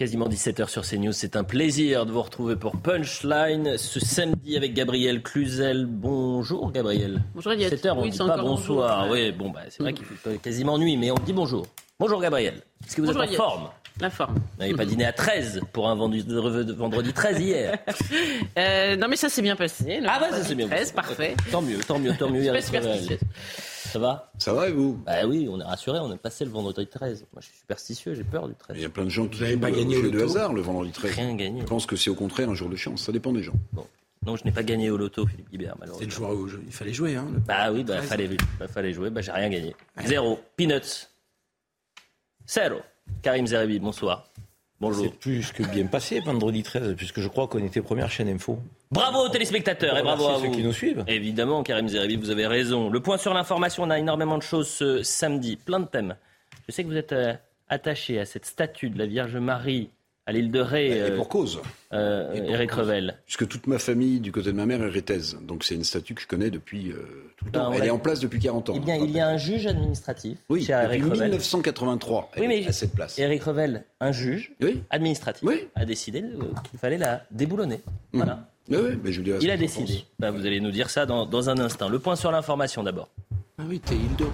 [0.00, 4.72] Quasiment 17h sur CNews, c'est un plaisir de vous retrouver pour Punchline ce samedi avec
[4.72, 5.84] Gabriel Cluzel.
[5.84, 7.22] Bonjour Gabriel.
[7.34, 7.70] Bonjour Eliott.
[7.70, 9.00] 7h, on Oui, dit pas bonsoir.
[9.00, 9.12] bonjour.
[9.12, 11.66] Oui, bon, bah, c'est vrai qu'il fait quasiment nuit, mais on dit bonjour.
[11.98, 12.62] Bonjour Gabriel.
[12.86, 13.44] Est-ce que vous Bonjour, êtes en Eliott.
[13.46, 13.68] forme?
[14.00, 14.34] La forme.
[14.36, 16.24] Vous n'avez pas dîné à 13 pour un vendredi,
[16.74, 17.78] vendredi 13 hier.
[18.58, 20.00] Euh, non mais ça s'est bien passé.
[20.06, 20.66] Ah ouais, ça c'est bien.
[20.66, 21.36] 13, parfait.
[21.52, 22.42] Tant mieux, tant mieux, tant mieux.
[22.42, 25.00] Je Ça va Ça va et vous?
[25.06, 27.26] Bah oui, on est rassuré, on est passé le vendredi 13.
[27.32, 28.76] Moi je suis superstitieux, j'ai peur du 13.
[28.76, 30.18] Il y a plein de gens qui Vous n'avez jouent pas gagné au jeu de
[30.18, 31.14] loto hasard le vendredi 13.
[31.14, 31.60] Rien gagné.
[31.60, 33.02] Je pense que c'est au contraire un jour de chance.
[33.02, 33.54] Ça dépend des gens.
[34.26, 36.06] Non, je n'ai pas gagné au loto, Philippe Guibert, C'est malheureusement.
[36.06, 36.62] le joueur jeu.
[36.66, 37.16] Il fallait jouer.
[37.16, 38.08] Hein, le- Bah oui, bah 13.
[38.10, 38.28] fallait,
[38.58, 39.74] bah, fallait jouer, bah j'ai rien gagné.
[40.04, 40.38] Zéro.
[40.56, 41.08] Peanuts.
[42.46, 42.80] Zéro.
[43.22, 44.28] Karim Zeribi, bonsoir.
[44.78, 45.04] Bonjour.
[45.04, 48.58] C'est plus que bien passé vendredi 13, puisque je crois qu'on était première chaîne info.
[48.92, 50.46] Bravo aux téléspectateurs et bravo à vous.
[50.46, 51.04] ceux qui nous suivent.
[51.06, 52.90] Évidemment, Karim Zeribi, vous avez raison.
[52.90, 56.16] Le point sur l'information, on a énormément de choses ce samedi, plein de thèmes.
[56.68, 57.32] Je sais que vous êtes euh,
[57.68, 59.90] attaché à cette statue de la Vierge Marie
[60.26, 61.60] à l'île de Ré, Et euh, pour cause.
[61.92, 62.78] euh, et pour Eric cause.
[62.80, 63.14] Revel.
[63.26, 65.38] Puisque toute ma famille du côté de ma mère est rétaise.
[65.42, 67.72] Donc c'est une statue que je connais depuis euh, tout le Ben, temps.
[67.72, 68.74] Elle est en place depuis 40 ans.
[68.76, 71.28] Eh bien, je il y a un juge administratif Oui, chez Eric depuis Revel.
[71.30, 73.18] 1983, elle Oui, mais- est à cette place.
[73.20, 75.68] Eric Revel, un juge Oui, administratif, Oui.
[75.76, 76.22] a décidé
[76.70, 77.80] qu'il fallait la déboulonner.
[78.12, 78.22] Mhm.
[78.22, 78.49] Voilà.
[78.70, 80.04] Oui, oui, mais je lui dirai ce Il a décidé.
[80.18, 81.88] Bah, vous allez nous dire ça dans, dans un instant.
[81.88, 83.08] Le point sur l'information d'abord.
[83.58, 84.30] Ah oui, t'es Hildo.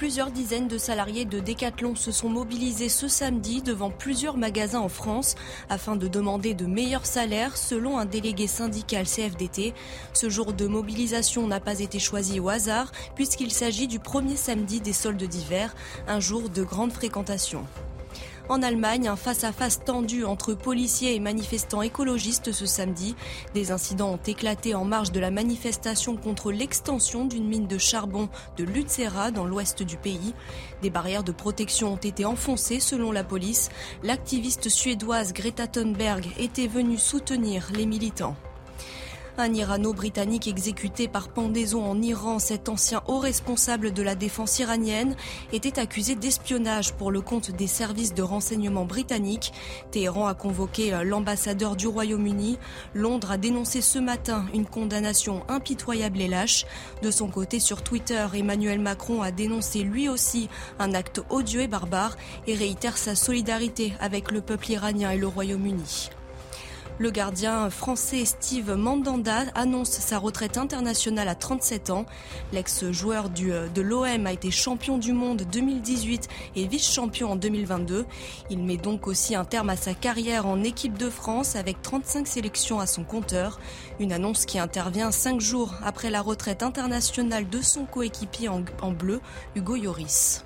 [0.00, 4.88] Plusieurs dizaines de salariés de Decathlon se sont mobilisés ce samedi devant plusieurs magasins en
[4.88, 5.34] France
[5.68, 9.74] afin de demander de meilleurs salaires selon un délégué syndical CFDT.
[10.14, 14.80] Ce jour de mobilisation n'a pas été choisi au hasard puisqu'il s'agit du premier samedi
[14.80, 15.74] des soldes d'hiver,
[16.08, 17.66] un jour de grande fréquentation.
[18.50, 23.14] En Allemagne, un face-à-face tendu entre policiers et manifestants écologistes ce samedi.
[23.54, 28.28] Des incidents ont éclaté en marge de la manifestation contre l'extension d'une mine de charbon
[28.56, 30.34] de Lutzera dans l'ouest du pays.
[30.82, 33.68] Des barrières de protection ont été enfoncées selon la police.
[34.02, 38.34] L'activiste suédoise Greta Thunberg était venue soutenir les militants.
[39.40, 45.16] Un Irano-Britannique exécuté par pendaison en Iran, cet ancien haut responsable de la défense iranienne,
[45.54, 49.54] était accusé d'espionnage pour le compte des services de renseignement britanniques.
[49.92, 52.58] Téhéran a convoqué euh, l'ambassadeur du Royaume-Uni.
[52.92, 56.66] Londres a dénoncé ce matin une condamnation impitoyable et lâche.
[57.00, 61.66] De son côté, sur Twitter, Emmanuel Macron a dénoncé lui aussi un acte odieux et
[61.66, 66.10] barbare et réitère sa solidarité avec le peuple iranien et le Royaume-Uni.
[67.00, 72.04] Le gardien français Steve Mandanda annonce sa retraite internationale à 37 ans.
[72.52, 78.04] L'ex-joueur du- de l'OM a été champion du monde 2018 et vice-champion en 2022.
[78.50, 82.26] Il met donc aussi un terme à sa carrière en équipe de France avec 35
[82.26, 83.58] sélections à son compteur.
[83.98, 88.90] Une annonce qui intervient cinq jours après la retraite internationale de son coéquipier en, en
[88.90, 89.22] bleu,
[89.56, 90.44] Hugo Lloris.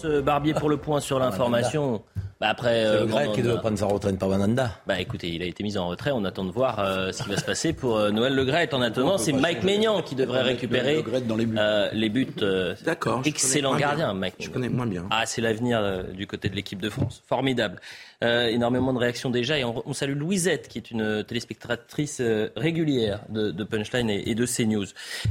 [0.00, 2.02] Ce barbier pour le point sur l'information.
[2.44, 4.72] Bah, après, C'est euh, le grec qui doit prendre sa retraite par Mandanda.
[4.86, 6.10] Bah écoutez, il a été mis en retrait.
[6.12, 8.74] On attend de voir euh, ce qui va se passer pour euh, Noël Le Gret.
[8.74, 11.56] En attendant, c'est Mike Maignan qui devrait récupérer Le Gret dans les buts.
[11.58, 12.26] euh, les buts.
[12.42, 13.22] euh, D'accord.
[13.24, 14.14] excellent gardien, bien.
[14.14, 14.34] Mike.
[14.40, 15.06] Je connais moins bien.
[15.10, 17.22] Ah, c'est l'avenir euh, du côté de l'équipe de France.
[17.26, 17.80] Formidable.
[18.22, 19.58] Euh, énormément de réactions déjà.
[19.58, 24.28] Et on, on salue Louisette, qui est une téléspectatrice euh, régulière de, de Punchline et,
[24.30, 24.84] et de CNews.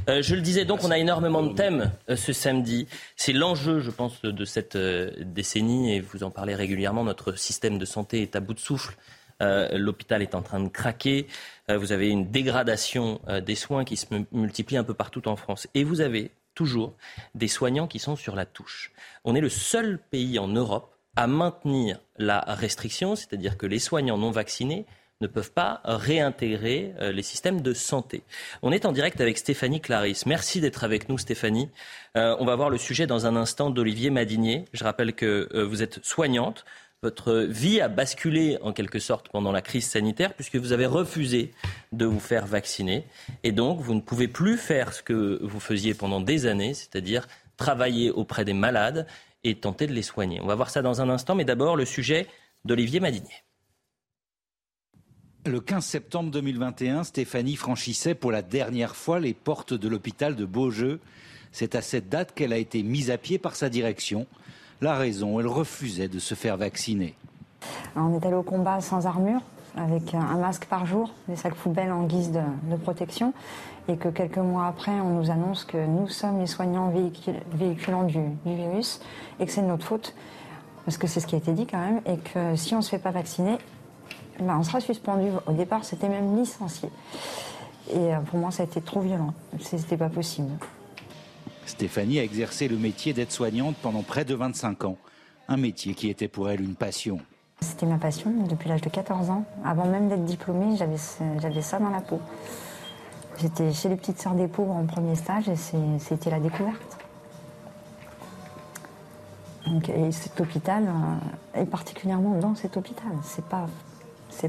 [0.09, 2.87] Euh, je le disais, donc, on a énormément de thèmes euh, ce samedi.
[3.15, 5.95] C'est l'enjeu, je pense, de cette euh, décennie.
[5.95, 7.02] Et vous en parlez régulièrement.
[7.03, 8.95] Notre système de santé est à bout de souffle.
[9.41, 11.27] Euh, L'hôpital est en train de craquer.
[11.69, 15.27] Euh, vous avez une dégradation euh, des soins qui se mu- multiplie un peu partout
[15.27, 15.67] en France.
[15.73, 16.93] Et vous avez toujours
[17.33, 18.91] des soignants qui sont sur la touche.
[19.25, 24.17] On est le seul pays en Europe à maintenir la restriction, c'est-à-dire que les soignants
[24.19, 24.85] non vaccinés
[25.21, 28.23] ne peuvent pas réintégrer les systèmes de santé.
[28.61, 30.25] On est en direct avec Stéphanie Clarisse.
[30.25, 31.69] Merci d'être avec nous, Stéphanie.
[32.15, 34.65] On va voir le sujet dans un instant d'Olivier Madinier.
[34.73, 36.65] Je rappelle que vous êtes soignante.
[37.03, 41.51] Votre vie a basculé en quelque sorte pendant la crise sanitaire puisque vous avez refusé
[41.91, 43.05] de vous faire vacciner.
[43.43, 47.27] Et donc, vous ne pouvez plus faire ce que vous faisiez pendant des années, c'est-à-dire
[47.57, 49.05] travailler auprès des malades
[49.43, 50.39] et tenter de les soigner.
[50.39, 52.25] On va voir ça dans un instant, mais d'abord le sujet
[52.63, 53.43] d'Olivier Madinier.
[55.45, 60.45] Le 15 septembre 2021, Stéphanie franchissait pour la dernière fois les portes de l'hôpital de
[60.45, 61.01] Beaujeu.
[61.51, 64.25] C'est à cette date qu'elle a été mise à pied par sa direction.
[64.83, 67.15] La raison, elle refusait de se faire vacciner.
[67.95, 69.39] On est allé au combat sans armure,
[69.77, 73.33] avec un masque par jour, des sacs poubelles en guise de, protection,
[73.87, 76.91] et que quelques mois après, on nous annonce que nous sommes les soignants
[77.53, 78.99] véhiculants du, virus,
[79.39, 80.15] et que c'est de notre faute,
[80.83, 82.83] parce que c'est ce qui a été dit quand même, et que si on ne
[82.83, 83.59] se fait pas vacciner,
[84.37, 85.29] ben, on sera suspendu.
[85.47, 86.89] Au départ, c'était même licencié.
[87.89, 89.33] Et euh, pour moi, ça a été trop violent.
[89.61, 90.51] C'était pas possible.
[91.65, 94.97] Stéphanie a exercé le métier d'aide-soignante pendant près de 25 ans.
[95.47, 97.19] Un métier qui était pour elle une passion.
[97.61, 99.45] C'était ma passion depuis l'âge de 14 ans.
[99.63, 102.19] Avant même d'être diplômée, j'avais ça dans la peau.
[103.39, 105.55] J'étais chez les petites sœurs des pauvres en premier stage et
[105.99, 106.97] c'était la découverte.
[109.67, 113.67] Donc, et cet hôpital, euh, et particulièrement dans cet hôpital, c'est pas,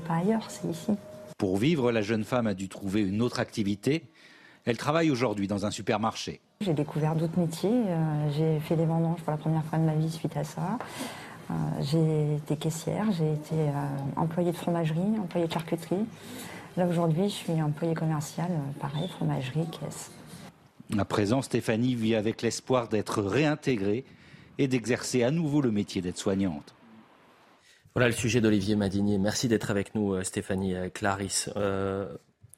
[0.07, 0.93] pas ailleurs, c'est ici.
[1.39, 4.05] Pour vivre, la jeune femme a dû trouver une autre activité.
[4.65, 6.41] Elle travaille aujourd'hui dans un supermarché.
[6.63, 7.71] J'ai découvert d'autres métiers.
[7.71, 10.79] Euh, j'ai fait des vendanges pour la première fois de ma vie suite à ça.
[11.51, 13.73] Euh, j'ai été caissière, j'ai été euh,
[14.17, 16.07] employée de fromagerie, employée de charcuterie.
[16.79, 18.51] Là aujourd'hui, je suis employée commerciale,
[18.81, 20.11] pareil, fromagerie, caisse.
[20.99, 24.05] À présent, Stéphanie vit avec l'espoir d'être réintégrée
[24.57, 26.75] et d'exercer à nouveau le métier d'aide-soignante.
[27.95, 29.19] Voilà le sujet d'Olivier Madinier.
[29.19, 31.51] Merci d'être avec nous, Stéphanie Clarisse.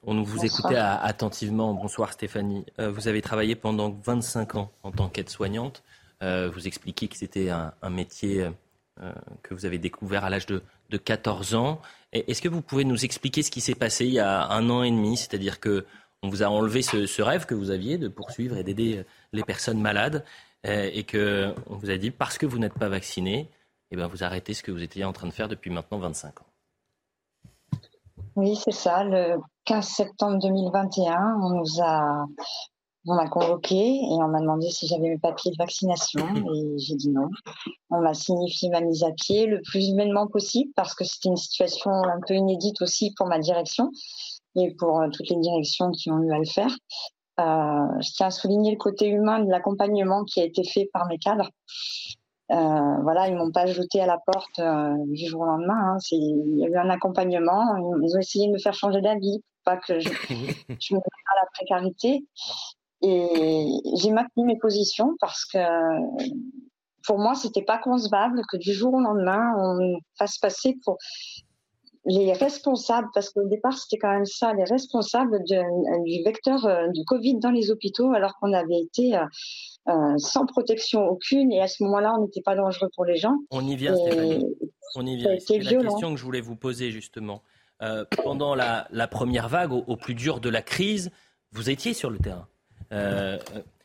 [0.07, 1.75] On vous écoutait attentivement.
[1.75, 2.65] Bonsoir Stéphanie.
[2.79, 5.83] vous avez travaillé pendant 25 ans en tant qu'aide-soignante.
[6.21, 8.49] vous expliquez que c'était un, métier
[9.03, 9.13] euh,
[9.43, 10.63] que vous avez découvert à l'âge de,
[10.97, 11.83] 14 ans.
[12.13, 14.83] Est-ce que vous pouvez nous expliquer ce qui s'est passé il y a un an
[14.83, 15.19] et demi?
[15.19, 15.85] C'est-à-dire que
[16.23, 19.81] on vous a enlevé ce, rêve que vous aviez de poursuivre et d'aider les personnes
[19.81, 20.25] malades
[20.65, 23.51] euh, et que on vous a dit parce que vous n'êtes pas vacciné,
[23.91, 26.41] eh ben vous arrêtez ce que vous étiez en train de faire depuis maintenant 25
[26.41, 26.47] ans.
[28.37, 29.05] Oui, c'est ça.
[29.05, 32.27] Le 15 septembre 2021, on nous a
[33.09, 36.97] on m'a convoqué et on m'a demandé si j'avais mes papiers de vaccination et j'ai
[36.97, 37.29] dit non.
[37.91, 41.37] On m'a signifié ma mise à pied le plus humainement possible parce que c'était une
[41.37, 43.91] situation un peu inédite aussi pour ma direction
[44.57, 46.77] et pour euh, toutes les directions qui ont eu à le faire.
[47.39, 51.07] Euh, je tiens à souligner le côté humain de l'accompagnement qui a été fait par
[51.07, 51.51] mes cadres.
[52.53, 54.61] Euh, voilà, ils m'ont pas jeté à la porte
[55.09, 55.95] du jour au lendemain.
[55.95, 55.99] Hein.
[56.13, 57.77] Il y a eu un accompagnement.
[58.03, 60.09] Ils ont essayé de me faire changer d'avis, pas que je,
[60.81, 62.25] je me à la précarité.
[63.03, 63.67] Et
[63.97, 65.59] j'ai maintenu mes positions parce que
[67.07, 70.99] pour moi, c'était pas concevable que du jour au lendemain, on fasse passer pour
[72.05, 77.05] les responsables, parce qu'au départ, c'était quand même ça, les responsables du vecteur euh, du
[77.05, 79.19] Covid dans les hôpitaux, alors qu'on avait été
[79.89, 83.17] euh, euh, sans protection aucune, et à ce moment-là, on n'était pas dangereux pour les
[83.17, 83.37] gens.
[83.51, 84.45] On y vient, Stéphanie.
[84.95, 85.31] On y vient.
[85.39, 87.43] C'est la question que je voulais vous poser, justement.
[88.25, 91.11] pendant la, première vague, au plus dur de la crise,
[91.53, 92.49] vous étiez sur le terrain.
[92.93, 93.39] Euh,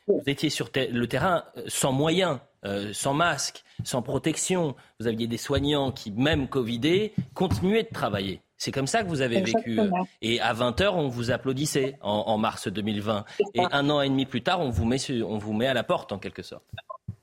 [0.06, 4.74] vous étiez sur le terrain euh, sans moyens, euh, sans masque, sans protection.
[5.00, 8.40] Vous aviez des soignants qui, même Covidés, continuaient de travailler.
[8.62, 9.80] C'est comme ça que vous avez vécu.
[10.20, 13.24] Et à 20h, on vous applaudissait en, mars 2020.
[13.54, 15.82] Et un an et demi plus tard, on vous met, on vous met à la
[15.82, 16.62] porte, en quelque sorte.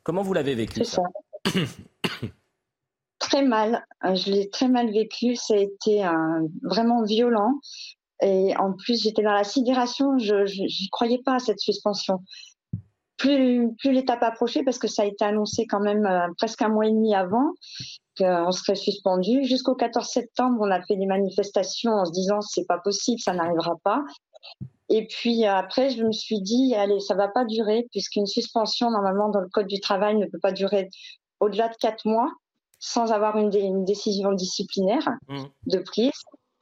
[0.04, 1.02] Comment vous l'avez vécu ça,
[3.20, 3.86] Très mal.
[4.04, 5.38] Je l'ai très mal vécu.
[5.38, 6.04] Ça a été
[6.62, 7.54] vraiment violent.
[8.22, 12.20] Et en plus, j'étais dans la sidération, je n'y croyais pas à cette suspension.
[13.20, 16.70] Plus, plus l'étape approchait, parce que ça a été annoncé quand même euh, presque un
[16.70, 17.52] mois et demi avant
[18.18, 19.44] qu'on serait suspendu.
[19.44, 23.34] Jusqu'au 14 septembre, on a fait des manifestations en se disant c'est pas possible, ça
[23.34, 24.04] n'arrivera pas.
[24.90, 29.30] Et puis après, je me suis dit allez, ça va pas durer puisqu'une suspension normalement
[29.30, 30.90] dans le code du travail ne peut pas durer
[31.40, 32.30] au-delà de quatre mois
[32.80, 35.44] sans avoir une, une décision disciplinaire mmh.
[35.68, 36.12] de prise.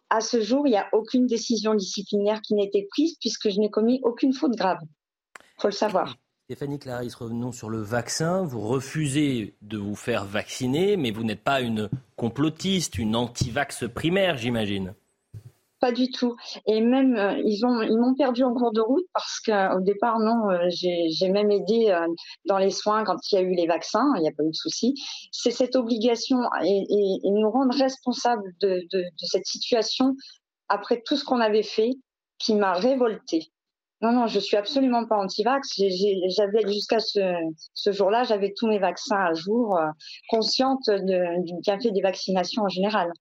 [0.10, 3.60] À ce jour, il n'y a aucune décision disciplinaire qui n'a été prise puisque je
[3.60, 4.80] n'ai commis aucune faute grave.
[5.40, 6.16] Il faut le savoir.
[6.50, 8.46] Stéphanie Clarisse, revenons sur le vaccin.
[8.46, 14.38] Vous refusez de vous faire vacciner, mais vous n'êtes pas une complotiste, une anti-vax primaire,
[14.38, 14.94] j'imagine.
[15.82, 16.38] Pas du tout.
[16.66, 20.20] Et même, euh, ils ont, ils m'ont perdu en cours de route parce qu'au départ,
[20.20, 22.08] non, euh, j'ai même aidé euh,
[22.46, 24.10] dans les soins quand il y a eu les vaccins.
[24.16, 24.96] Il n'y a pas eu de souci.
[25.34, 28.88] C'est cette obligation et, nous rendre responsables de,
[29.18, 30.16] cette situation
[30.70, 31.92] après tout ce qu'on avait fait
[32.38, 33.52] qui m'a révoltée.
[34.02, 35.82] Non, non, je suis absolument pas anti-vax.
[36.30, 37.20] J'avais jusqu'à ce,
[37.74, 39.80] ce jour-là, j'avais tous mes vaccins à jour,
[40.30, 43.12] consciente du bienfait des vaccinations en général.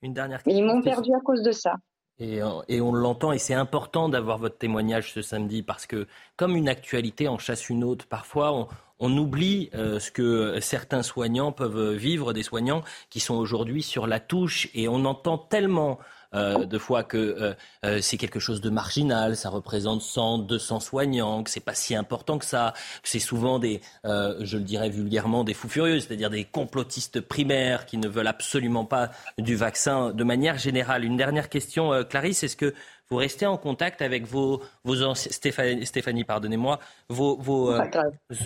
[0.00, 0.62] Une dernière question.
[0.62, 1.74] ils m'ont perdu à cause de ça.
[2.20, 6.68] Et, on l'entend, et c'est important d'avoir votre témoignage ce samedi parce que comme une
[6.68, 8.06] actualité en chasse une autre.
[8.06, 8.68] Parfois, on,
[9.00, 14.06] on oublie euh, ce que certains soignants peuvent vivre, des soignants qui sont aujourd'hui sur
[14.06, 14.68] la touche.
[14.74, 15.98] Et on entend tellement
[16.34, 21.42] euh, de fois que euh, c'est quelque chose de marginal, ça représente 100, 200 soignants,
[21.42, 25.44] que c'est pas si important que ça, que c'est souvent des, je le dirais vulgairement,
[25.44, 30.24] des fous furieux, c'est-à-dire des complotistes primaires qui ne veulent absolument pas du vaccin de
[30.24, 31.04] manière générale.
[31.04, 32.74] Une dernière question, Clarisse, est-ce que
[33.10, 37.82] vous restez en contact avec vos, vos Stéphanie, Stéphanie pardonnez-moi, vos, vos, euh,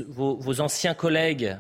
[0.09, 1.57] vos, anciens collègues?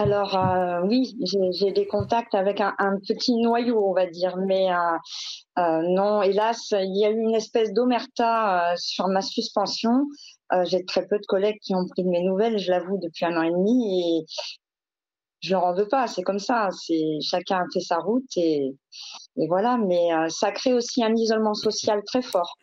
[0.00, 1.16] Alors euh, oui,
[1.52, 6.96] j'ai des contacts avec un, petit noyau, on va dire, mais euh, non, hélas, il
[6.96, 10.06] y a eu une espèce d'omerta sur ma suspension.
[10.64, 13.36] j'ai très peu de collègues qui ont pris de mes nouvelles, je l'avoue, depuis un
[13.36, 14.24] an et demi, et
[15.40, 16.06] je leur en veux pas.
[16.06, 16.68] C'est comme ça.
[16.72, 18.74] C'est chacun fait sa route et,
[19.36, 19.78] voilà.
[19.78, 22.56] Mais euh, ça crée aussi un isolement social très fort.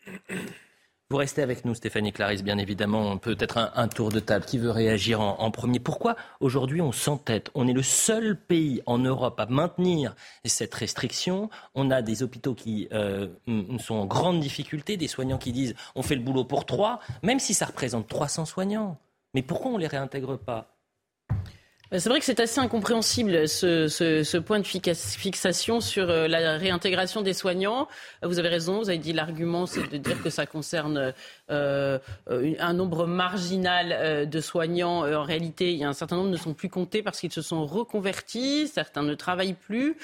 [1.10, 3.18] Vous restez avec nous, Stéphanie Clarisse, bien évidemment.
[3.18, 4.44] Peut-être un, un, tour de table.
[4.44, 5.80] Qui veut réagir en, premier?
[5.80, 7.50] Pourquoi aujourd'hui on s'entête?
[7.56, 11.50] On est le seul pays en Europe à maintenir cette restriction.
[11.76, 13.30] On a des hôpitaux qui euh,
[13.80, 17.40] sont en grande difficulté, des soignants qui disent on fait le boulot pour trois, même
[17.40, 19.00] si ça représente 300 soignants.
[19.34, 20.77] Mais pourquoi on ne les réintègre pas?
[21.92, 26.58] C'est vrai que c'est assez incompréhensible ce, ce, ce, point de fixation sur euh, la
[26.58, 27.88] réintégration des soignants.
[28.24, 31.12] Vous avez raison, vous avez dit l'argument, c'est de dire que ça concerne euh,
[31.50, 35.00] un nombre marginal de soignants.
[35.00, 37.42] En réalité, il y a un certain nombre ne sont plus comptés parce qu'ils se
[37.42, 39.98] sont reconvertis, certains ne travaillent plus.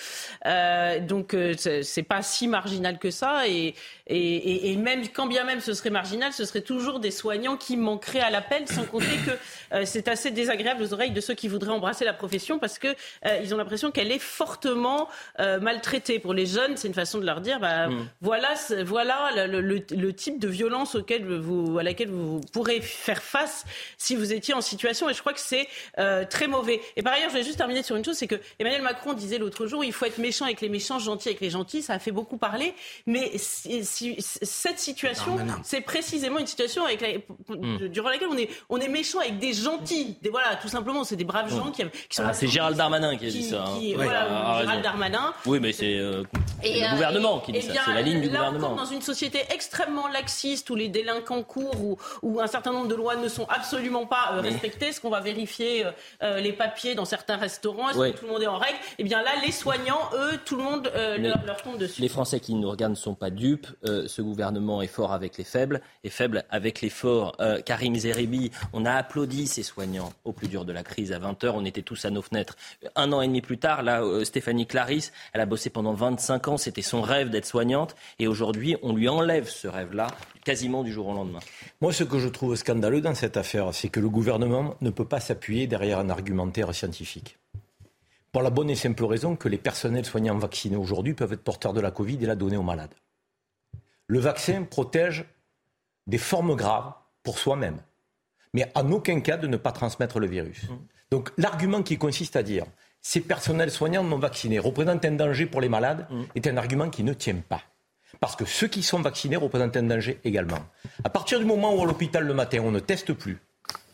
[0.45, 3.47] Euh, donc c'est pas si marginal que ça.
[3.47, 3.75] Et,
[4.07, 7.77] et, et, même quand bien même ce serait marginal, ce serait toujours des soignants qui
[7.77, 11.71] manqueraient à l'appel, sans compter que c'est assez désagréable aux oreilles de ceux qui voudraient
[11.71, 15.07] embrasser la profession parce que euh, ils ont l'impression qu'elle est fortement
[15.39, 16.19] euh, maltraitée.
[16.19, 18.07] Pour les jeunes, c'est une façon de leur dire, bah, mm.
[18.21, 18.53] voilà,
[18.85, 23.65] voilà le, type de violence auquel vous, à laquelle vous pourrez faire face
[23.97, 25.09] si vous étiez en situation.
[25.09, 25.67] Et je crois que c'est
[25.99, 26.81] euh, très mauvais.
[26.95, 29.37] Et par ailleurs, je vais juste terminer sur une chose, c'est que Emmanuel Macron disait
[29.37, 31.81] l'autre jour, il faut être méchant avec les méchants, gentil avec les gentils.
[31.81, 32.73] Ça a fait beaucoup parler,
[33.05, 37.87] mais si, cette situation, c'est précisément une situation avec mm.
[37.87, 40.17] durant laquelle on est, on est méchant avec des gentils.
[40.21, 41.73] Des, voilà, tout simplement, c'est des braves gens
[42.19, 43.65] ah, c'est Gérald Darmanin qui a dit ça.
[43.65, 43.79] Hein.
[43.95, 45.33] voilà, Gérald Darmanin.
[45.45, 46.23] Oui, mais c'est euh,
[46.63, 47.73] le euh, gouvernement qui dit ça.
[47.85, 48.75] C'est la ligne du gouvernement.
[48.75, 53.15] dans une société extrêmement laxiste où les délinquants courent, où, un certain nombre de lois
[53.15, 55.86] ne sont absolument pas euh, respectées, est-ce qu'on va vérifier
[56.22, 58.77] les papiers dans certains restaurants Est-ce que tout le monde est en règle?
[58.98, 62.01] Eh bien là, les soignants, eux, tout le monde leur, leur, tombe dessus.
[62.01, 63.68] Les Français qui nous regardent ne sont pas dupes.
[63.84, 67.36] ce gouvernement est fort avec les faibles et faible avec les forts.
[67.65, 71.51] Karim Zeribi, on a applaudi ces soignants au plus dur de la crise à 20h.
[71.56, 72.56] On était tous à nos fenêtres.
[72.96, 76.48] Un an et demi plus tard, là, euh, Stéphanie Clarisse, elle a bossé pendant 25
[76.48, 80.08] ans, c'était son rêve d'être soignante, et aujourd'hui, on lui enlève ce rêve-là
[80.43, 81.39] quasiment du jour au lendemain.
[81.81, 85.05] Moi, ce que je trouve scandaleux dans cette affaire, c'est que le gouvernement ne peut
[85.05, 87.38] pas s'appuyer derrière un argumentaire scientifique.
[88.31, 91.73] Pour la bonne et simple raison que les personnels soignants vaccinés aujourd'hui peuvent être porteurs
[91.73, 92.95] de la Covid et la donner aux malades.
[94.07, 95.25] Le vaccin protège
[96.07, 97.77] des formes graves pour soi-même,
[98.53, 100.63] mais en aucun cas de ne pas transmettre le virus.
[100.63, 100.75] Mmh.
[101.12, 102.65] Donc l'argument qui consiste à dire
[103.03, 106.23] ces personnels soignants non vaccinés représentent un danger pour les malades mm.
[106.35, 107.62] est un argument qui ne tient pas.
[108.20, 110.60] Parce que ceux qui sont vaccinés représentent un danger également.
[111.03, 113.38] À partir du moment où à l'hôpital le matin on ne teste plus,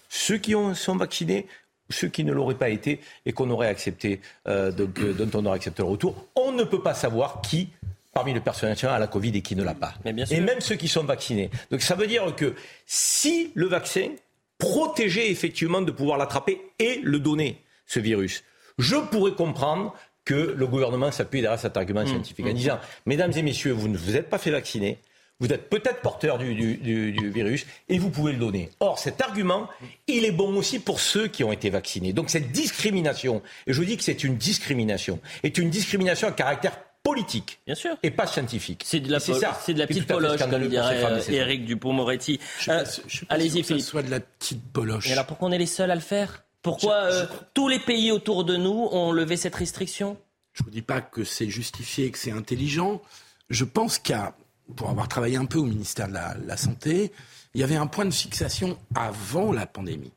[0.10, 1.48] ceux qui sont vaccinés
[1.90, 5.58] ceux qui ne l'auraient pas été et qu'on aurait accepté, euh, euh, dont on aurait
[5.58, 7.70] accepté le retour, on ne peut pas savoir qui
[8.14, 9.94] parmi le personnel a la Covid et qui ne l'a pas.
[10.04, 11.50] Et même ceux qui sont vaccinés.
[11.72, 12.54] Donc ça veut dire que
[12.86, 14.10] si le vaccin
[14.58, 18.44] protéger effectivement de pouvoir l'attraper et le donner, ce virus.
[18.78, 19.96] Je pourrais comprendre
[20.30, 22.08] que le gouvernement s'appuie derrière cet argument mmh.
[22.08, 22.54] scientifique en mmh.
[22.54, 25.00] disant, mesdames et messieurs, vous ne vous êtes pas fait vacciner,
[25.40, 28.70] vous êtes peut-être porteur du, du, virus et vous pouvez le donner.
[28.80, 29.70] Or, cet argument,
[30.06, 32.14] il est bon aussi pour ceux qui ont été vaccinés.
[32.14, 36.78] Donc cette discrimination, et je dis que c'est une discrimination, est une discrimination à caractère
[37.02, 37.98] politique Bien sûr.
[38.04, 38.84] et pas scientifique.
[38.86, 42.40] C'est de la, c'est de la petite poloche, comme dirait euh, Éric Dupont-Moretti.
[42.68, 42.86] Euh,
[43.30, 43.84] Allez-y, Philippe.
[43.84, 45.10] soit de la petite poloche.
[45.10, 46.44] Et alors pourquoi on est les seuls à le faire?
[46.62, 50.18] Pourquoi euh, tous les pays autour de nous ont levé cette restriction?
[50.54, 53.02] Je ne vous dis pas que c'est justifié, que c'est intelligent.
[53.50, 54.36] Je pense qu'à,
[54.76, 57.12] pour avoir travaillé un peu au ministère de la, Santé,
[57.54, 60.12] il y avait un point de fixation avant la pandémie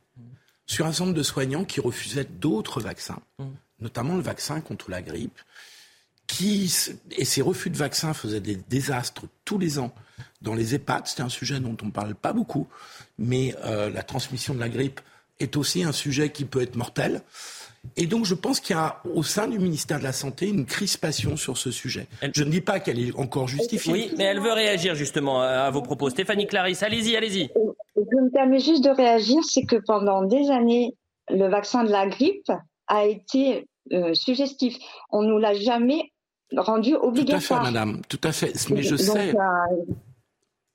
[0.67, 3.45] sur un certain de soignants qui refusaient d'autres vaccins, mm.
[3.81, 5.39] notamment le vaccin contre la grippe
[6.33, 6.73] qui,
[7.11, 9.95] et ces refus de vaccins faisaient des désastres tous les ans
[10.41, 11.07] dans les EHPAD.
[11.07, 12.69] C'est un sujet dont on ne parle pas beaucoup,
[13.19, 15.01] mais euh, la transmission de la grippe
[15.43, 17.23] est aussi un sujet qui peut être mortel.
[17.97, 20.67] Et donc, je pense qu'il y a au sein du ministère de la Santé une
[20.67, 22.07] crispation sur ce sujet.
[22.33, 23.93] Je ne dis pas qu'elle est encore justifiée.
[23.93, 26.09] Oui, mais elle veut réagir justement à vos propos.
[26.09, 27.51] Stéphanie Clarisse, allez-y, allez-y.
[27.97, 30.95] Je me permets juste de réagir, c'est que pendant des années,
[31.29, 32.51] le vaccin de la grippe
[32.87, 34.77] a été euh, suggestif.
[35.11, 36.13] On nous l'a jamais
[36.57, 37.41] rendu obligatoire.
[37.41, 38.71] Tout à fait, madame, tout à fait.
[38.71, 39.35] Mais je sais.
[39.35, 39.43] Euh,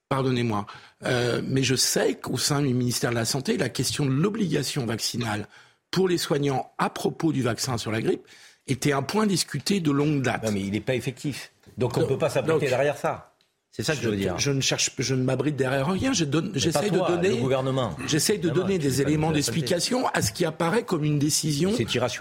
[0.10, 0.66] Pardonnez-moi.
[1.04, 4.86] Euh, mais je sais qu'au sein du ministère de la Santé, la question de l'obligation
[4.86, 5.48] vaccinale
[5.92, 8.26] pour les soignants à propos du vaccin sur la grippe
[8.68, 10.44] était un point discuté de longue date.
[10.44, 11.52] Non, mais il n'est pas effectif.
[11.78, 13.34] Donc on ne peut pas s'abriter derrière ça.
[13.72, 14.40] C'est ça que je, veux dire.
[14.40, 16.12] Je ne cherche, je ne m'abrite derrière rien.
[16.12, 17.96] J'essaie de donner, le gouvernement.
[18.08, 21.72] J'essaie de donner des éléments d'explication à ce qui apparaît comme une décision.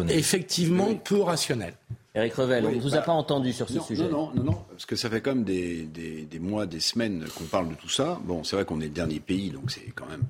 [0.08, 1.74] Effectivement, peu rationnelle.
[2.16, 4.08] Eric Revel, on ne vous a pas entendu sur ce sujet.
[4.08, 7.26] Non, non, non, parce que ça fait quand même des, des, des mois, des semaines
[7.36, 8.18] qu'on parle de tout ça.
[8.24, 10.24] Bon, c'est vrai qu'on est le dernier pays, donc c'est quand même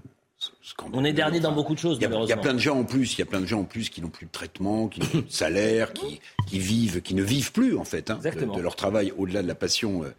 [0.93, 2.85] on est dernier dans beaucoup de choses, a, il y a plein de gens en
[2.85, 5.01] plus, il y a plein de gens en plus qui n'ont plus de traitement, qui
[5.01, 8.61] n'ont plus de salaire, qui, qui, vivent, qui ne vivent plus en fait hein, de,
[8.61, 10.15] leur travail au-delà de la passion euh,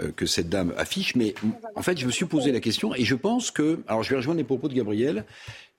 [0.00, 1.14] euh, que cette dame affiche.
[1.14, 1.34] Mais
[1.76, 4.16] en fait, je me suis posé la question et je pense que, alors je vais
[4.16, 5.24] rejoindre les propos de Gabriel.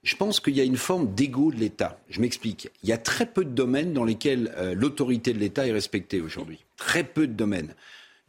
[0.06, 2.00] Je pense qu'il y a une forme d'ego de l'État.
[2.10, 2.70] Je m'explique.
[2.84, 6.22] Il y a très peu de domaines dans lesquels euh, l'autorité de l'État est respectée
[6.22, 6.64] aujourd'hui.
[6.78, 7.74] Très peu de domaines.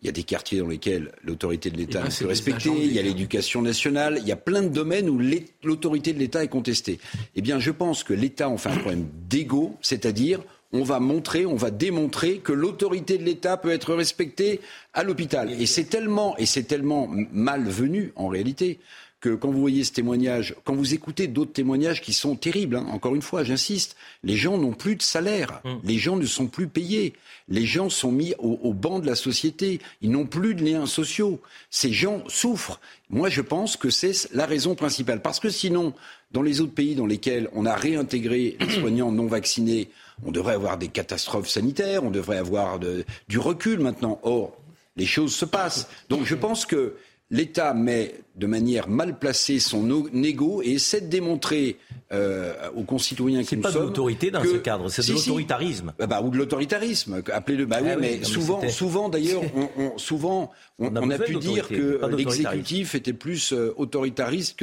[0.03, 3.03] Il y a des quartiers dans lesquels l'autorité de l'État est respectée, il y a
[3.03, 5.21] l'éducation nationale, il y a plein de domaines où
[5.63, 6.99] l'autorité de l'État est contestée.
[7.35, 10.41] Eh bien, je pense que l'État en fait un problème d'ego, c'est-à-dire
[10.73, 14.61] on va montrer, on va démontrer que l'autorité de l'État peut être respectée
[14.93, 15.51] à l'hôpital.
[15.61, 18.79] Et c'est tellement, et c'est tellement malvenu en réalité
[19.27, 22.87] que quand vous voyez ce témoignage, quand vous écoutez d'autres témoignages qui sont terribles, hein,
[22.93, 25.75] encore une fois, j'insiste, les gens n'ont plus de salaire, mm.
[25.83, 27.15] les gens ne sont plus payés,
[27.49, 31.41] les gens sont mis au, banc de la société, ils n'ont plus de liens sociaux,
[31.71, 32.81] ces gens souffrent.
[33.11, 35.93] Moi, je pense que c'est la raison principale, parce que sinon,
[36.31, 39.89] dans les autres pays dans lesquels on a réintégré les soignants non vaccinés,
[40.25, 44.21] on devrait avoir des catastrophes sanitaires, on devrait avoir du recul maintenant.
[44.23, 44.57] Or,
[44.97, 45.89] les choses se passent.
[46.09, 46.95] Donc je pense que
[47.31, 51.79] l'État met de manière mal placée son ego et essaie de démontrer
[52.13, 53.73] euh, aux concitoyens qui nous sommes.
[53.73, 55.95] C'est pas de l'autorité dans ce cadre, c'est de l'autoritarisme.
[55.99, 57.65] Bah, bah, ou de l'autoritarisme, appelez-le.
[57.65, 61.67] Bah oui, ah mais souvent, souvent d'ailleurs, on, on, souvent, on, on a, pu dire
[61.69, 64.63] que l'exécutif était plus euh, autoritariste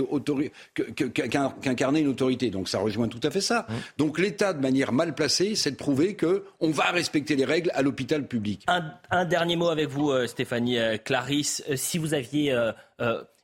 [1.61, 2.51] qu'incarner une autorité.
[2.51, 3.65] Donc ça rejoint tout à fait ça.
[3.69, 3.75] Hum.
[3.97, 7.71] Donc l'État, de manière mal placée, c'est de prouver que on va respecter les règles
[7.73, 8.63] à l'hôpital public.
[8.67, 11.63] Un, un, dernier mot avec vous, euh, Stéphanie Clarisse.
[11.75, 12.53] Si vous aviez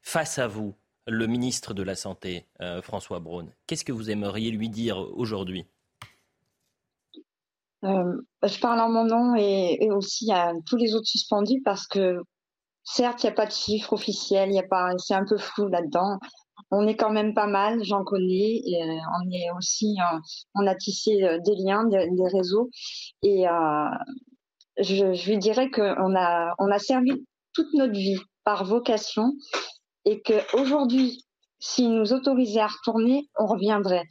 [0.01, 0.75] face à vous
[1.09, 3.47] le ministre de la Santé, euh, François Braun.
[3.67, 5.65] Qu'est-ce que vous aimeriez lui dire aujourd'hui?
[7.83, 12.21] Euh, Je parle en mon nom et, aussi à tous les autres suspendus parce que
[12.83, 15.67] certes, il n'y a pas de chiffre officiel, y a pas, c'est un peu flou
[15.67, 16.19] là-dedans.
[16.71, 18.61] On est quand même pas mal, j'en connais.
[18.67, 19.97] Euh, on est aussi,
[20.55, 22.69] on a tissé des liens, des, réseaux.
[23.23, 23.45] Et
[24.77, 29.33] je, je, lui dirais qu'on a, on a servi toute notre vie par vocation
[30.09, 31.23] et qu'aujourd'hui,
[31.59, 34.05] s'il nous autorisait à retourner, on reviendrait.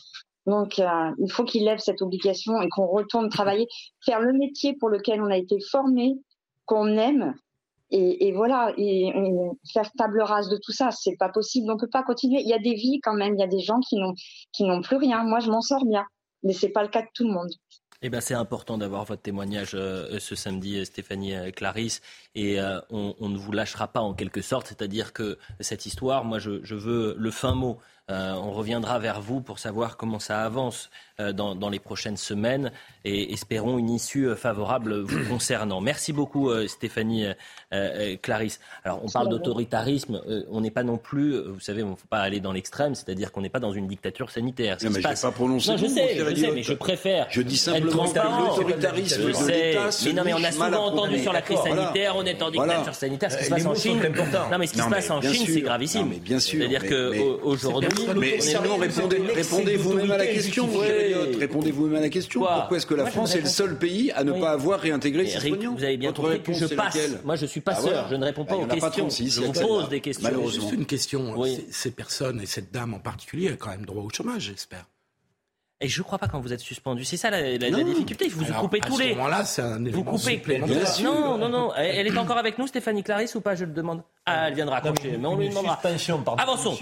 [0.47, 3.67] Donc, euh, il faut qu'il lève cette obligation et qu'on retourne travailler,
[4.05, 6.15] faire le métier pour lequel on a été formé,
[6.67, 7.35] qu'on aime.
[7.91, 9.11] Et, voilà, et,
[9.73, 11.73] faire table rase de tout ça, c'est pas possible.
[11.73, 12.43] On peut pas continuer.
[12.43, 13.35] Il y a des vies quand même.
[13.35, 14.13] Il y a des gens qui n'ont
[14.53, 15.25] qui n'ont plus rien.
[15.25, 16.05] Moi, je m'en sors bien,
[16.43, 17.51] mais c'est pas le cas de tout le monde.
[18.01, 22.01] Eh ben, c'est important d'avoir votre témoignage euh, ce samedi, Stéphanie euh, Clarisse,
[22.37, 22.59] et
[22.91, 24.69] on, on, ne vous lâchera pas en quelque sorte.
[24.69, 27.81] C'est-à-dire que cette histoire, moi, je, je veux le fin mot.
[28.09, 30.91] on reviendra vers vous pour savoir comment ça avance.
[31.20, 32.70] Euh, dans, les prochaines semaines
[33.04, 35.81] et espérons une issue euh, favorable vous concernant.
[35.81, 37.26] Merci beaucoup euh, Stéphanie
[38.22, 38.61] Clarisse.
[38.85, 42.20] Alors on parle d'autoritarisme, on n'est pas non plus, vous savez, on ne faut pas
[42.20, 44.78] aller dans l'extrême, c'est-à-dire qu'on n'est pas dans une dictature sanitaire.
[44.83, 45.72] Non, mais je pas prononcé.
[45.72, 47.26] Non, je sais, je sais, mais je préfère.
[47.31, 49.90] Je dis simplement l'autoritarisme de l'État.
[50.04, 52.94] Mais non, mais on a souvent entendu sur la crise sanitaire, on est en dictature
[52.94, 53.33] sanitaire.
[53.33, 54.00] Ce qui se passe en Chine,
[54.50, 56.09] non, mais ce qui se passe en Chine, c'est gravissime.
[56.22, 56.61] bien sûr.
[56.61, 60.68] C'est-à-dire qu'aujourd'hui, mais sinon répondez vous-même à la question.
[61.14, 62.40] Répondez-vous même à la question.
[62.40, 65.49] Pourquoi est-ce que la France est le seul pays à ne pas avoir réintégré ses
[65.49, 66.99] soignants Vous avez bien compris que je passe.
[67.25, 68.05] Moi, je suis passeur.
[68.05, 69.09] Ah, je ne réponds pas ah, aux questions.
[69.11, 70.29] je vous pose des questions.
[70.29, 70.62] Malheureusement.
[70.62, 71.35] Juste une question.
[71.71, 74.85] Ces personnes et cette dame en particulier ont quand même droit au chômage, j'espère.
[75.81, 77.05] Et je ne crois pas quand vous êtes suspendu.
[77.05, 78.29] C'est ça la, difficulté.
[78.29, 79.07] Vous vous coupez tous les.
[79.07, 80.43] À ce moment-là, c'est un Vous coupez.
[81.05, 81.73] Non, non, non.
[81.77, 84.03] Elle, est encore avec nous, Stéphanie Clarisse, ou pas Je le demande.
[84.27, 85.17] Ah, elle vient de raccrocher.
[85.17, 85.75] mais on lui demandera.
[85.75, 86.77] Suspension par Avançons.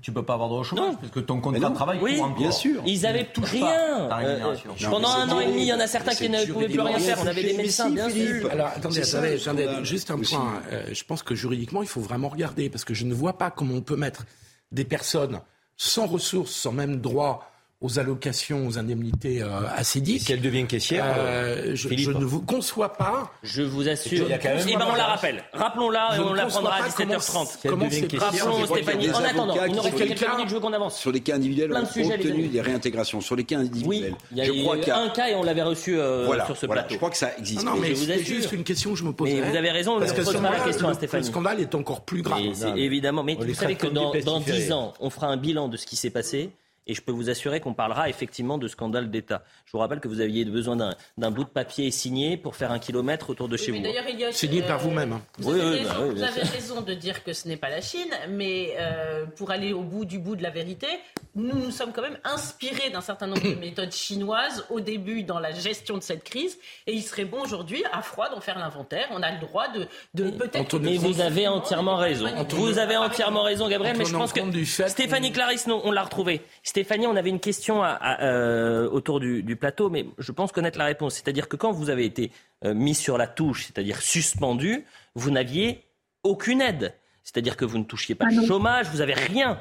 [0.00, 2.82] Tu peux pas avoir de chômage parce que ton contrat de travail oui, bien sûr.
[2.86, 4.08] Ils avaient tout rien.
[4.10, 4.54] Euh,
[4.88, 6.98] pendant un an et demi, il y en a certains qui ne pouvaient plus rien
[6.98, 7.18] faire.
[7.22, 8.50] On avait des médecins, bien sûr.
[8.50, 10.62] Alors attendez, attendez, juste un point.
[10.72, 13.50] Euh, je pense que juridiquement, il faut vraiment regarder parce que je ne vois pas
[13.50, 14.24] comment on peut mettre
[14.72, 15.40] des personnes
[15.76, 20.22] sans ressources, sans même droit aux allocations, aux indemnités euh, acédiques.
[20.22, 23.30] Si elle devient caissière, euh, je, je, ne vous conçois pas.
[23.44, 24.28] Je vous assure.
[24.28, 25.44] Et, quand même eh ben on la rappelle.
[25.52, 27.58] Rappelons-la et on la prendra à 17h30.
[27.62, 29.10] Comment, comment c'est Rappelons Stéphanie.
[29.10, 30.98] En attendant, il nous reste quelques minutes, je veux qu'on avance.
[30.98, 33.20] Sur les cas individuels, on a obtenu des réintégrations.
[33.20, 35.98] Sur les cas individuels, oui, il y a eu un cas et on l'avait reçu
[35.98, 36.94] euh, sur ce plateau.
[36.94, 37.64] Je crois que ça existe.
[37.64, 39.28] Non, mais c'est juste une question que je me pose.
[39.30, 41.22] Mais vous avez raison, parce que la question à Stéphanie.
[41.22, 42.40] Le scandale est encore plus grave.
[42.76, 45.94] Évidemment, mais vous savez que dans 10 ans, on fera un bilan de ce qui
[45.94, 46.50] s'est passé.
[46.88, 49.42] Et je peux vous assurer qu'on parlera effectivement de scandale d'État.
[49.66, 50.74] Je vous rappelle que vous aviez besoin
[51.18, 53.84] d'un bout de papier signé pour faire un kilomètre autour de chez vous.
[54.32, 55.12] Signé par vous-même.
[55.12, 55.22] Hein.
[55.38, 58.74] Vous, avez, raison, vous avez raison de dire que ce n'est pas la Chine, mais
[58.78, 60.86] euh, pour aller au bout du bout de la vérité,
[61.34, 65.40] nous nous sommes quand même inspirés d'un certain nombre de méthodes chinoises au début dans
[65.40, 66.58] la gestion de cette crise.
[66.86, 69.08] Et il serait bon aujourd'hui, à froid, d'en faire l'inventaire.
[69.10, 70.78] On a le droit de, de peut-être.
[70.78, 72.26] Mais vous avez entièrement raison.
[72.48, 73.98] Vous avez entièrement raison, Gabriel.
[73.98, 76.40] Mais je pense que Stéphanie Clarisse, non, on l'a retrouvé.
[76.78, 81.14] Stéphanie, on avait une question euh, autour du, plateau, mais je pense connaître la réponse.
[81.14, 82.30] C'est-à-dire que quand vous avez été
[82.64, 84.84] euh, mis sur la touche, c'est-à-dire suspendu,
[85.16, 85.82] vous n'aviez
[86.22, 86.94] aucune aide.
[87.24, 89.60] C'est-à-dire que vous ne touchiez pas le ah chômage, vous n'avez rien.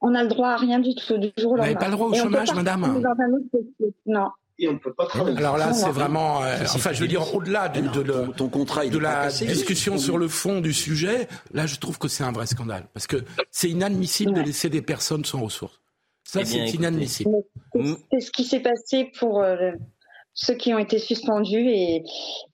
[0.00, 1.62] On n'a le droit à rien du tout du jour au lendemain.
[1.62, 3.02] Vous n'avez pas le droit au chômage, madame
[4.04, 4.26] Non.
[4.58, 5.38] Et on ne peut pas travailler.
[5.38, 6.42] Alors là, c'est vraiment.
[6.42, 10.26] Euh, enfin, je veux dire, au-delà de, de, ton contrat, de la discussion sur le
[10.26, 12.88] fond du sujet, là, je trouve que c'est un vrai scandale.
[12.94, 13.18] Parce que
[13.52, 15.78] c'est inadmissible de laisser des personnes sans ressources.
[16.26, 17.30] Ça, eh c'est inadmissible.
[18.10, 19.70] C'est ce qui s'est passé pour euh,
[20.34, 21.68] ceux qui ont été suspendus.
[21.68, 22.02] Et,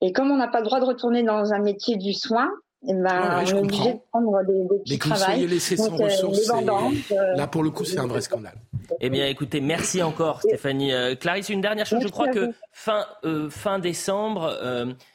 [0.02, 2.50] et comme on n'a pas le droit de retourner dans un métier du soin,
[2.86, 5.46] eh ben, on est obligé de prendre des, des petits travails.
[5.46, 6.50] laissés sans euh, ressources.
[6.50, 8.56] Euh, là, pour le coup, c'est un vrai scandale.
[9.00, 10.92] Eh bien, écoutez, merci encore, Stéphanie.
[11.18, 12.02] Clarisse, une dernière chose.
[12.02, 13.06] je crois que fin,
[13.48, 14.54] fin décembre,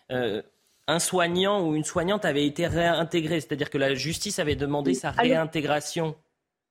[0.09, 3.39] un soignant ou une soignante avait été réintégré.
[3.39, 6.15] C'est-à-dire que la justice avait demandé sa réintégration.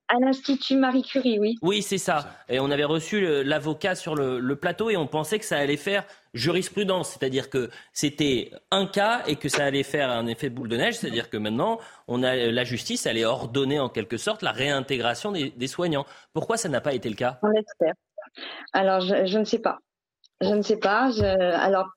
[0.09, 1.55] À l'Institut Marie Curie, oui.
[1.61, 2.29] Oui, c'est ça.
[2.47, 6.05] Et on avait reçu l'avocat sur le, plateau et on pensait que ça allait faire
[6.33, 10.77] jurisprudence, c'est-à-dire que c'était un cas et que ça allait faire un effet boule de
[10.77, 15.31] neige, c'est-à-dire que maintenant, on a, la justice allait ordonner en quelque sorte la réintégration
[15.33, 16.05] des, soignants.
[16.33, 17.39] Pourquoi ça n'a pas été le cas?
[17.43, 17.93] On l'espère.
[18.71, 19.79] Alors, je, ne sais pas.
[20.39, 21.11] Je ne sais pas.
[21.21, 21.89] alors,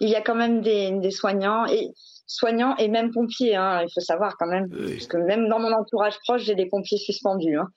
[0.00, 1.92] il y a quand même des, des soignants et
[2.26, 3.56] soignants et même pompiers.
[3.56, 6.66] Hein, il faut savoir quand même, parce que même dans mon entourage proche, j'ai des
[6.66, 7.56] pompiers suspendus.
[7.56, 7.68] Hein,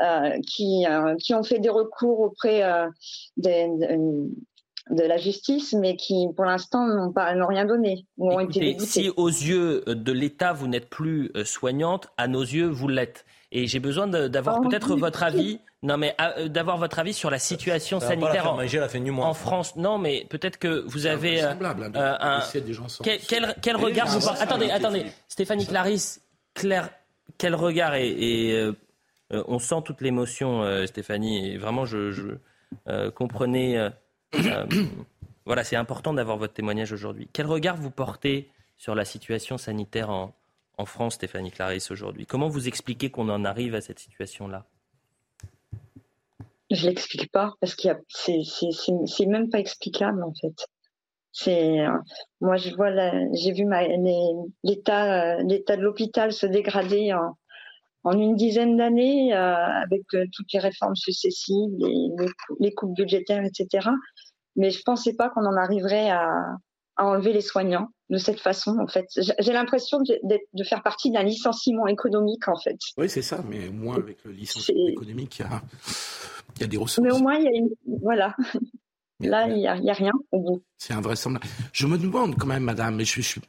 [0.00, 2.86] euh, qui, euh, qui ont fait des recours auprès euh,
[3.36, 3.66] des,
[4.90, 8.06] de la justice, mais qui, pour l'instant, n'ont pas n'ont rien donné.
[8.16, 12.86] Ont été si aux yeux de l'État, vous n'êtes plus soignante, à nos yeux, vous
[12.86, 13.24] l'êtes.
[13.50, 17.30] Et j'ai besoin d'avoir oh, peut-être votre avis non, mais euh, d'avoir votre avis sur
[17.30, 19.76] la situation sanitaire en, France.
[19.76, 21.52] Non, mais peut-être que vous avez euh,
[21.94, 22.40] euh, un.
[23.04, 25.06] Quel, quel, regard vous Attendez, attendez.
[25.28, 26.20] Stéphanie Clarisse,
[26.54, 26.90] Claire,
[27.38, 28.72] quel regard et,
[29.30, 31.52] on sent toute l'émotion, Stéphanie.
[31.52, 33.88] Et vraiment, je, je comprenez.
[35.46, 37.28] voilà, c'est important d'avoir votre témoignage aujourd'hui.
[37.32, 40.34] Quel regard vous portez sur la situation sanitaire en,
[40.78, 44.64] en France, Stéphanie Clarisse, aujourd'hui Comment vous expliquez qu'on en arrive à cette situation-là?
[46.70, 50.54] Je l'explique pas parce a, c'est, même pas explicable en fait.
[51.48, 51.88] Euh,
[52.40, 52.90] moi je vois
[53.32, 60.52] j'ai vu euh, l'état de l'hôpital se dégrader en, une dizaine d'années euh, avec toutes
[60.52, 62.26] les réformes successives, les,
[62.60, 63.88] les, coupes budgétaires, etc.
[64.56, 66.32] Mais je pensais pas qu'on en arriverait à,
[66.98, 69.06] à enlever les soignants de cette façon, en fait.
[69.16, 70.18] J'ai l'impression de,
[70.52, 72.78] de, faire partie d'un licenciement économique, en fait.
[72.96, 75.62] Oui, c'est ça, mais moins avec le licenciement économique, il y a
[76.56, 77.06] il y a des ressources.
[77.06, 77.68] Mais au moins, il y a une...
[78.02, 78.34] Voilà.
[79.20, 80.62] Là, il n'y a, a, rien au bout.
[80.76, 81.44] C'est invraisemblable.
[81.72, 83.40] Je me demande quand même, madame, mais je, suis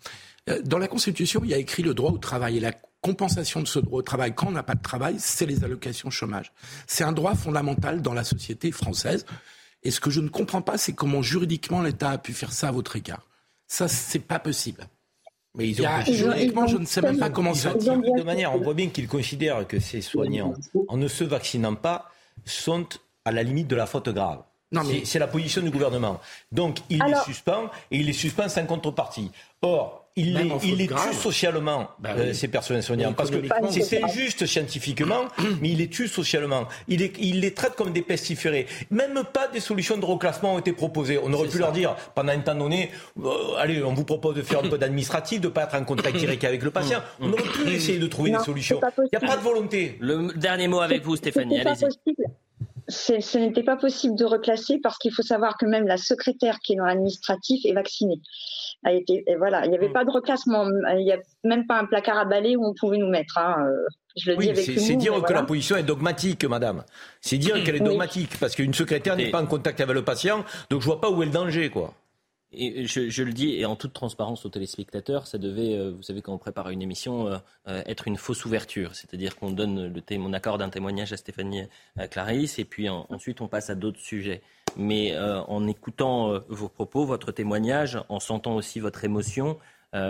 [0.49, 2.57] euh, dans la Constitution, il y a écrit le droit au travail.
[2.57, 5.45] Et la compensation de ce droit au travail, quand on n'a pas de travail, c'est
[5.45, 6.51] les allocations chômage.
[6.87, 9.25] C'est un droit fondamental dans la société française.
[9.83, 12.69] Et ce que je ne comprends pas, c'est comment juridiquement l'État a pu faire ça
[12.69, 13.28] à votre égard.
[13.69, 14.85] Ça, c'est pas possible.
[15.55, 17.73] Mais ils ont, juridiquement, je ne sais même pas comment ça.
[17.73, 20.53] De manière, on voit bien qu'ils considèrent que ces soignants,
[20.87, 22.11] en ne se vaccinant pas,
[22.45, 22.87] sont
[23.25, 24.43] à la limite de la faute grave.
[25.05, 26.19] C'est la position du gouvernement.
[26.51, 29.31] Donc, il les suspend et il les suspend sans contrepartie.
[29.61, 33.15] Or, il les, il les tue socialement, bah euh, ces personnes soignantes.
[33.15, 33.37] Parce que
[33.81, 35.27] c'est injuste scientifiquement,
[35.61, 36.67] mais il les tue socialement.
[36.87, 38.67] Il les, il les traite comme des pestiférés.
[38.91, 41.19] Même pas des solutions de reclassement ont été proposées.
[41.23, 42.91] On aurait pu leur dire, pendant un temps donné,
[43.23, 45.83] euh, allez, on vous propose de faire un peu d'administratif, de ne pas être en
[45.83, 46.99] contact direct avec le patient.
[47.19, 48.79] On aurait pu essayer de trouver des solutions.
[48.97, 49.97] Il n'y a pas de volonté.
[49.99, 51.59] Le dernier mot avec vous, Stéphanie.
[51.59, 52.13] Allez-y.
[52.89, 56.73] Ce n'était pas possible de reclasser parce qu'il faut savoir que même la secrétaire qui
[56.73, 58.21] est dans l'administratif est vaccinée.
[58.83, 59.93] A été, et voilà, il n'y avait hmm.
[59.93, 60.65] pas de reclassement,
[60.97, 63.37] il n'y a même pas un placard à balai où on pouvait nous mettre.
[63.37, 63.67] Hein.
[64.17, 66.83] Je le oui, c'est dire que la position est dogmatique, madame.
[67.21, 70.43] C'est dire qu'elle est dogmatique, parce qu'une secrétaire n'est pas en contact avec le patient,
[70.69, 71.93] donc je vois pas où est le danger, quoi.
[72.51, 76.23] Et je, le dis, et en toute transparence aux téléspectateurs, ça devait, euh, vous savez,
[76.23, 78.95] quand on prépare une émission, euh, euh, être une fausse ouverture.
[78.95, 81.67] C'est-à-dire qu'on donne le mon accord d'un témoignage à Stéphanie
[82.09, 84.41] Clarisse, et puis ensuite on passe à d'autres sujets.
[84.75, 89.59] Mais en écoutant vos propos, votre témoignage, en sentant aussi votre émotion,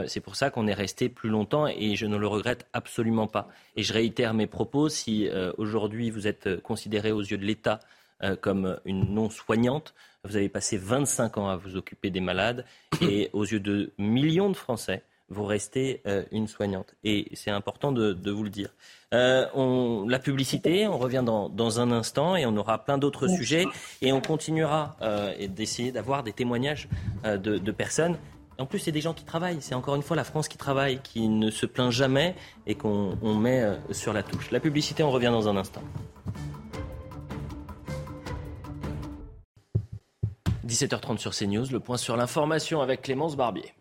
[0.08, 3.50] c'est pour ça qu'on est resté plus longtemps, et je ne le regrette absolument pas.
[3.76, 7.80] Et je réitère mes propos, si aujourd'hui vous êtes considéré aux yeux de l'État
[8.40, 12.66] comme une non-soignante, vous avez passé 25 ans à vous occuper des malades
[13.02, 16.96] et aux yeux de millions de Français, vous restez euh, une soignante.
[17.04, 18.70] Et c'est important de, vous le dire.
[19.14, 23.66] Euh, on, la publicité, on revient dans, un instant et on aura plein d'autres sujets.
[24.02, 26.90] Et on continuera euh, d'essayer d'avoir des témoignages
[27.24, 28.18] de, personnes.
[28.58, 29.62] En plus, c'est des gens qui travaillent.
[29.62, 33.36] C'est encore une fois la France qui travaille, qui ne se plaint jamais et qu'on
[33.36, 34.52] met sur la touche.
[34.52, 35.84] La publicité, on revient dans un instant.
[40.70, 43.74] 17h30 sur CNews, le point sur l'information avec Clémence Barbier.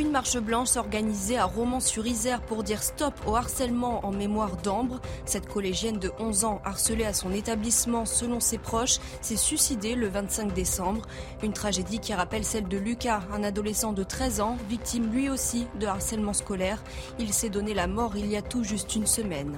[0.00, 5.00] Une marche blanche organisée à Romans-sur-Isère pour dire stop au harcèlement en mémoire d'Ambre.
[5.24, 10.08] Cette collégienne de 11 ans harcelée à son établissement selon ses proches s'est suicidée le
[10.08, 11.02] 25 décembre.
[11.42, 15.66] Une tragédie qui rappelle celle de Lucas, un adolescent de 13 ans, victime lui aussi
[15.80, 16.82] de harcèlement scolaire.
[17.18, 19.56] Il s'est donné la mort il y a tout juste une semaine.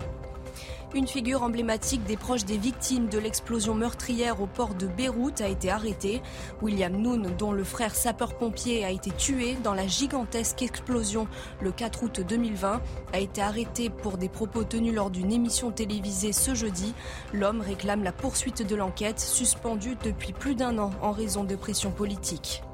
[0.93, 5.47] Une figure emblématique des proches des victimes de l'explosion meurtrière au port de Beyrouth a
[5.47, 6.21] été arrêtée.
[6.63, 11.29] William Noon, dont le frère sapeur-pompier a été tué dans la gigantesque explosion
[11.61, 12.81] le 4 août 2020,
[13.13, 16.93] a été arrêté pour des propos tenus lors d'une émission télévisée ce jeudi.
[17.33, 21.93] L'homme réclame la poursuite de l'enquête, suspendue depuis plus d'un an en raison de pression
[21.93, 22.65] politique.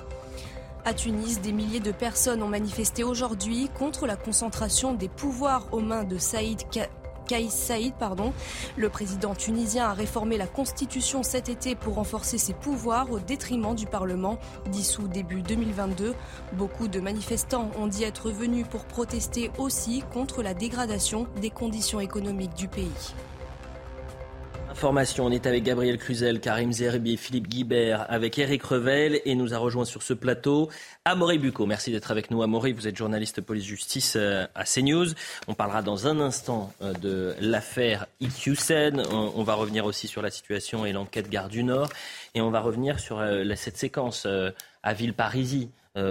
[0.86, 5.80] À Tunis, des milliers de personnes ont manifesté aujourd'hui contre la concentration des pouvoirs aux
[5.80, 6.62] mains de Saïd
[7.26, 7.92] Kaïs Saïd.
[8.76, 13.74] Le président tunisien a réformé la constitution cet été pour renforcer ses pouvoirs au détriment
[13.74, 14.38] du Parlement,
[14.70, 16.14] dissous début 2022.
[16.52, 22.00] Beaucoup de manifestants ont dit être venus pour protester aussi contre la dégradation des conditions
[22.00, 23.14] économiques du pays.
[24.76, 29.54] Information, on est avec Gabriel Cluzel, Karim Zerbi, Philippe Guibert, avec Eric Revel et nous
[29.54, 30.68] a rejoint sur ce plateau
[31.06, 31.64] Amaury Bucco.
[31.64, 32.42] Merci d'être avec nous.
[32.42, 35.06] Amaury, vous êtes journaliste police-justice euh, à CNews.
[35.48, 39.02] On parlera dans un instant euh, de l'affaire IQSEN.
[39.10, 41.88] On va revenir aussi sur la situation et l'enquête Gare du Nord.
[42.34, 44.28] Et on va revenir sur euh, cette séquence
[44.82, 45.68] à Villeparisis,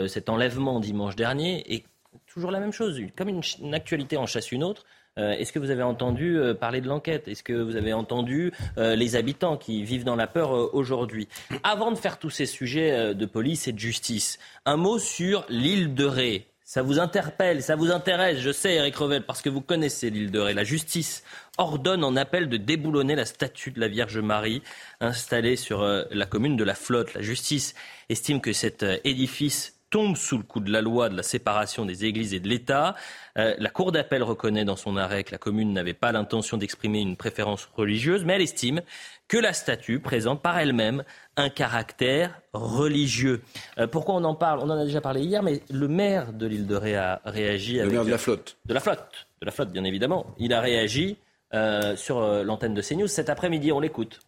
[0.08, 1.72] cet enlèvement dimanche dernier.
[1.72, 1.86] Et
[2.26, 4.86] toujours la même chose, comme une actualité en chasse une autre.
[5.18, 7.28] Euh, est-ce que vous avez entendu euh, parler de l'enquête?
[7.28, 11.30] Est-ce que vous avez entendu euh, les habitants qui vivent dans la peur aujourd'hui?
[11.64, 15.96] Avant de faire tous ces sujets de police et de justice, un mot sur l'île
[15.96, 16.48] de Ré.
[16.68, 20.32] Ça vous interpelle, ça vous intéresse, je sais, Eric Revel, parce que vous connaissez l'île
[20.32, 20.54] de Ré.
[20.54, 21.24] La justice
[21.58, 24.64] ordonne en appel de déboulonner la statue de la Vierge Marie
[25.00, 27.14] installée sur la commune de la Flotte.
[27.14, 27.76] La justice
[28.10, 32.06] estime que cet édifice tombe sous le coup de la loi de la séparation des
[32.06, 32.96] églises et de l'État.
[33.38, 37.00] Euh, la Cour d'appel reconnaît dans son arrêt que la commune n'avait pas l'intention d'exprimer
[37.00, 38.82] une préférence religieuse, mais elle estime
[39.28, 41.04] que la statue présente par elle-même
[41.38, 43.42] un caractère religieux.
[43.78, 44.60] Euh, pourquoi on en parle?
[44.60, 47.78] On en a déjà parlé hier, mais le maire de l'île de Ré a réagi.
[47.78, 48.58] Le maire de la flotte.
[48.66, 50.26] De la flotte, de la flotte, bien évidemment.
[50.38, 51.18] Il a réagi
[51.54, 53.72] euh, sur l'antenne de CNews cet après-midi.
[53.72, 54.20] On l'écoute.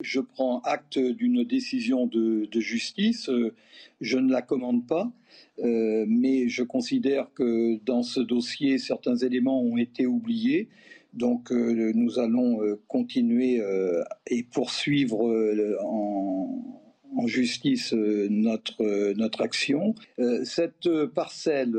[0.00, 3.28] Je prends acte d'une décision de, justice.
[4.00, 5.10] Je ne la commande pas,
[5.58, 10.68] euh, mais je considère que dans ce dossier, certains éléments ont été oubliés.
[11.14, 13.60] Donc euh, nous allons euh, continuer
[14.28, 15.18] et poursuivre
[15.82, 19.94] en, en justice euh, notre, euh, notre action.
[20.18, 21.76] Euh, cette parcelle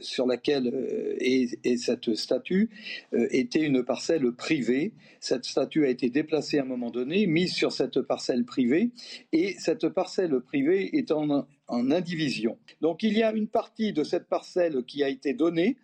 [0.00, 2.70] sur laquelle est, cette statue
[3.12, 4.92] était une parcelle privée.
[5.20, 8.90] Cette statue a été déplacée à un moment donné, mise sur cette parcelle privée,
[9.32, 12.58] et cette parcelle privée est en, en indivision.
[12.80, 15.76] Donc il y a une partie de cette parcelle qui a été donnée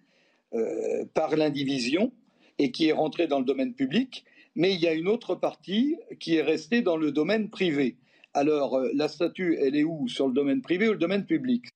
[1.14, 2.12] par l'indivision
[2.58, 5.96] et qui est rentrée dans le domaine public, mais il y a une autre partie
[6.20, 7.96] qui est restée dans le domaine privé.
[8.34, 10.08] Alors, euh, la statue, elle est où?
[10.08, 11.66] Sur le domaine privé ou le domaine public?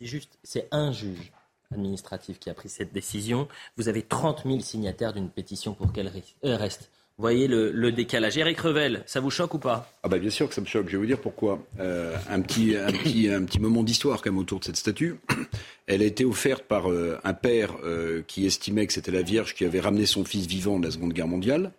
[0.00, 1.32] Juste, c'est un juge
[1.72, 3.48] administratif qui a pris cette décision.
[3.76, 6.10] Vous avez 30 000 signataires d'une pétition pour qu'elle
[6.44, 8.38] euh, reste Vous voyez le, décalage.
[8.38, 9.90] Eric Revel, ça vous choque ou pas?
[10.02, 10.86] Ah bah bien sûr que ça me choque.
[10.86, 11.58] Je vais vous dire pourquoi.
[11.80, 15.16] Euh, un, petit, un, petit, un petit moment d'histoire quand même autour de cette statue.
[15.86, 19.54] Elle a été offerte par euh, un père euh, qui estimait que c'était la Vierge
[19.54, 21.72] qui avait ramené son fils vivant de la Seconde Guerre mondiale.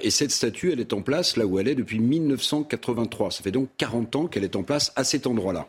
[0.00, 3.30] Et cette statue, elle est en place là où elle est depuis 1983.
[3.30, 5.68] Ça fait donc 40 ans qu'elle est en place à cet endroit-là.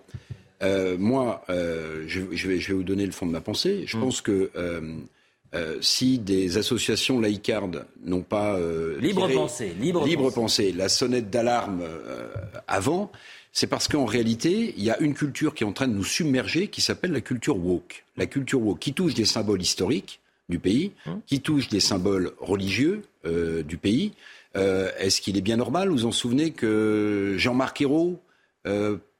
[0.97, 3.83] moi, je, je, vais, je, vais, vous donner le fond de ma pensée.
[3.85, 3.99] Je mmh.
[3.99, 4.51] pense que
[5.55, 10.73] euh, si des associations laïcardes n'ont pas euh, libre pensée, libre, libre pensée.
[10.73, 12.27] la sonnette d'alarme euh,
[12.67, 13.13] avant,
[13.53, 16.03] c'est parce qu'en réalité, il y a une culture qui est en train de nous
[16.03, 18.03] submerger, qui s'appelle la culture woke.
[18.17, 21.21] La culture woke, qui touche des symboles historiques du pays, hum.
[21.25, 24.13] qui touche des symboles religieux du pays.
[24.55, 25.89] Est-ce qu'il est bien normal?
[25.89, 28.21] Vous vous en souvenez que Jean-Marc Ayrault,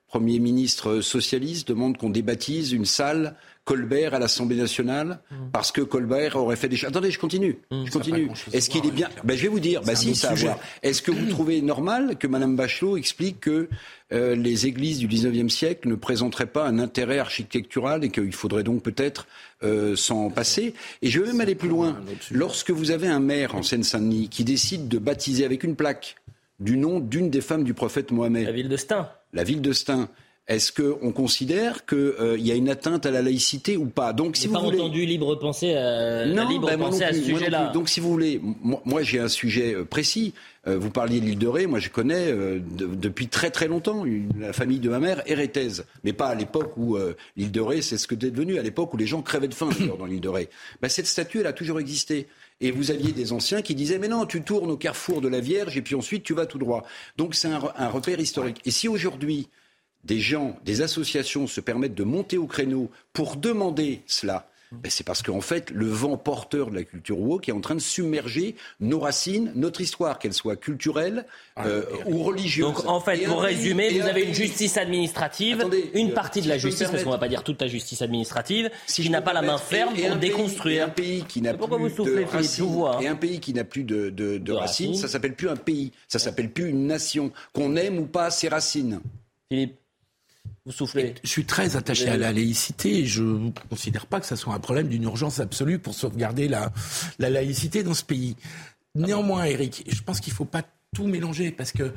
[0.08, 3.36] Premier ministre socialiste, demande qu'on débaptise une salle
[3.68, 5.36] Colbert à l'Assemblée nationale mmh.
[5.52, 6.88] parce que Colbert aurait fait des choses.
[6.88, 7.58] Attendez, je continue.
[7.70, 7.84] Mmh.
[7.86, 8.32] je continue.
[8.54, 9.82] Est-ce qu'il est bien ben, Je vais vous dire.
[9.82, 10.34] Ben, si, ça
[10.82, 13.68] Est-ce que vous trouvez normal que Mme Bachelot explique que
[14.14, 18.64] euh, les églises du XIXe siècle ne présenteraient pas un intérêt architectural et qu'il faudrait
[18.64, 19.28] donc peut-être
[19.64, 20.74] euh, s'en passer?
[21.02, 22.00] Et je vais même aller plus loin.
[22.32, 26.16] Lorsque vous avez un maire en Seine-Saint-Denis qui décide de baptiser avec une plaque
[26.62, 28.46] du nom d'une des femmes du prophète Mohamed.
[28.46, 29.10] La ville de Stein.
[29.34, 30.08] La ville de Stein.
[30.48, 34.14] Est-ce qu'on considère qu'il euh, y a une atteinte à la laïcité ou pas?
[34.14, 37.72] Donc, si vous pas entendu libre pensée, euh, non, libre ben, pensée à ce sujet-là.
[37.74, 40.34] Donc, si vous voulez, moi, j'ai un sujet euh, précis.
[40.66, 41.68] vous parliez de l'île de Ré.
[41.68, 44.06] Moi, je connais depuis très très longtemps
[44.40, 46.98] la famille de ma mère hérétaise, mais pas à l'époque où
[47.36, 48.58] l'île de Ré, c'est ce que c'est devenu.
[48.58, 50.50] À l'époque où les gens crèvaient de faim dans l'île de Ré.
[50.82, 52.28] Ben, cette statue, elle a toujours existé.
[52.60, 55.42] Et vous aviez des anciens qui disaient mais non, tu tournes au carrefour de la
[55.42, 56.84] Vierge et puis ensuite tu vas tout droit.
[57.18, 58.62] Donc c'est un, un repère historique.
[58.66, 59.48] Et si aujourd'hui
[60.04, 65.06] des gens, des associations se permettent de monter au créneau pour demander cela, ben c'est
[65.06, 68.56] parce qu'en fait, le vent porteur de la culture woke est en train de submerger
[68.82, 72.68] nos racines, notre histoire, qu'elle soit culturelle ah, euh, ou religieuse.
[72.68, 76.90] Donc en fait, pour résumer, vous avez une justice administrative, une partie de la justice,
[76.90, 79.42] parce qu'on ne va pas dire toute la justice administrative, si qui n'a pas la
[79.42, 80.86] main ferme pour déconstruire.
[80.86, 84.52] un pays qui n'a plus de racines, et un pays qui n'a plus de, de
[84.52, 87.32] racines, ça s'appelle plus un pays, ça s'appelle plus une nation.
[87.54, 89.00] Qu'on aime ou pas ses racines.
[89.50, 89.78] Philippe
[90.68, 91.16] vous soufflez.
[91.24, 93.06] Je suis très attaché à la laïcité.
[93.06, 96.74] Je ne considère pas que ce soit un problème d'une urgence absolue pour sauvegarder la,
[97.20, 98.36] la laïcité dans ce pays.
[98.94, 101.94] Néanmoins, Eric, je pense qu'il ne faut pas tout mélanger parce que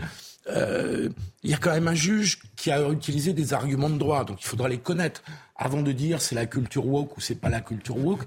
[0.48, 1.08] euh,
[1.42, 4.38] il y a quand même un juge qui a utilisé des arguments de droit, donc
[4.40, 5.22] il faudra les connaître
[5.56, 8.22] avant de dire c'est la culture woke ou c'est pas la culture woke.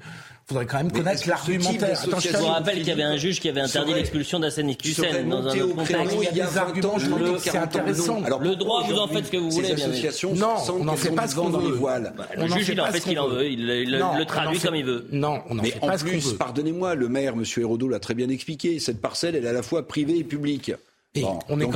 [0.46, 1.98] Il faudrait quand même connaître l'argumentaire.
[2.04, 5.48] Je vous rappelle qu'il y avait un juge qui avait interdit l'expulsion d'Assane Hussein dans
[5.48, 6.18] un autre contexte.
[6.18, 8.22] Il y a des arguments, je le, c'est intéressant.
[8.24, 9.74] Alors, le droit, vous en faites ce que vous voulez.
[10.36, 11.80] Non, on n'en fait pas ce qu'on veut.
[11.80, 13.48] Bah, le juge, il en fait ce qu'il en veut.
[13.50, 15.08] Il le traduit comme il veut.
[15.12, 16.38] Non, on n'en fait pas ce qu'on veut.
[16.38, 17.44] Pardonnez-moi, le maire, M.
[17.58, 18.80] Hérodo, l'a très bien expliqué.
[18.80, 20.74] Cette parcelle, elle est à la fois privée et publique.
[21.50, 21.68] on est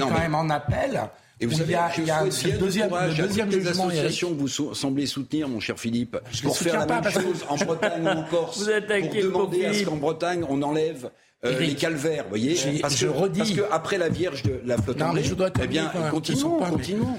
[0.00, 1.02] quand même en appel.
[1.42, 2.22] Et vous savez, il y a,
[2.56, 3.88] deuxième, le deuxième jugement.
[3.88, 7.56] associations que vous semblez soutenir, mon cher Philippe, je pour faire la même chose en
[7.56, 11.10] Bretagne ou en Corse, vous pour demander à ce qu'en Bretagne, on enlève
[11.44, 13.38] euh, les calvaires, vous voyez parce, je que, redis.
[13.38, 17.18] parce que après la Vierge de la je dois eh bien, continuons, pas, continuons.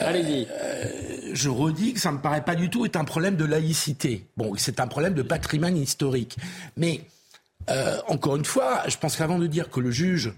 [0.00, 0.48] Allez-y.
[0.50, 4.26] Euh, je redis que ça me paraît pas du tout être un problème de laïcité.
[4.36, 6.36] Bon, c'est un problème de patrimoine historique.
[6.76, 7.02] Mais
[7.70, 10.32] euh, encore une fois, je pense qu'avant de dire que le juge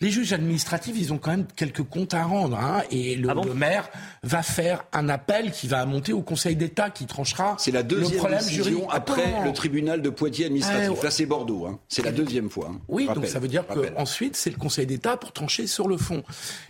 [0.00, 2.58] les juges administratifs, ils ont quand même quelques comptes à rendre.
[2.58, 3.88] Hein, et le, ah maire
[4.22, 8.12] va faire un appel qui va monter au Conseil d'État qui tranchera C'est la deuxième
[8.12, 10.98] le problème décision après le tribunal de Poitiers administratif.
[11.00, 11.66] Ah, Là, c'est Bordeaux.
[11.66, 11.78] Hein.
[11.88, 12.70] C'est la deuxième fois.
[12.72, 12.80] Hein.
[12.88, 16.22] Oui, donc ça veut dire qu'ensuite, c'est le Conseil d'État pour trancher sur le fond.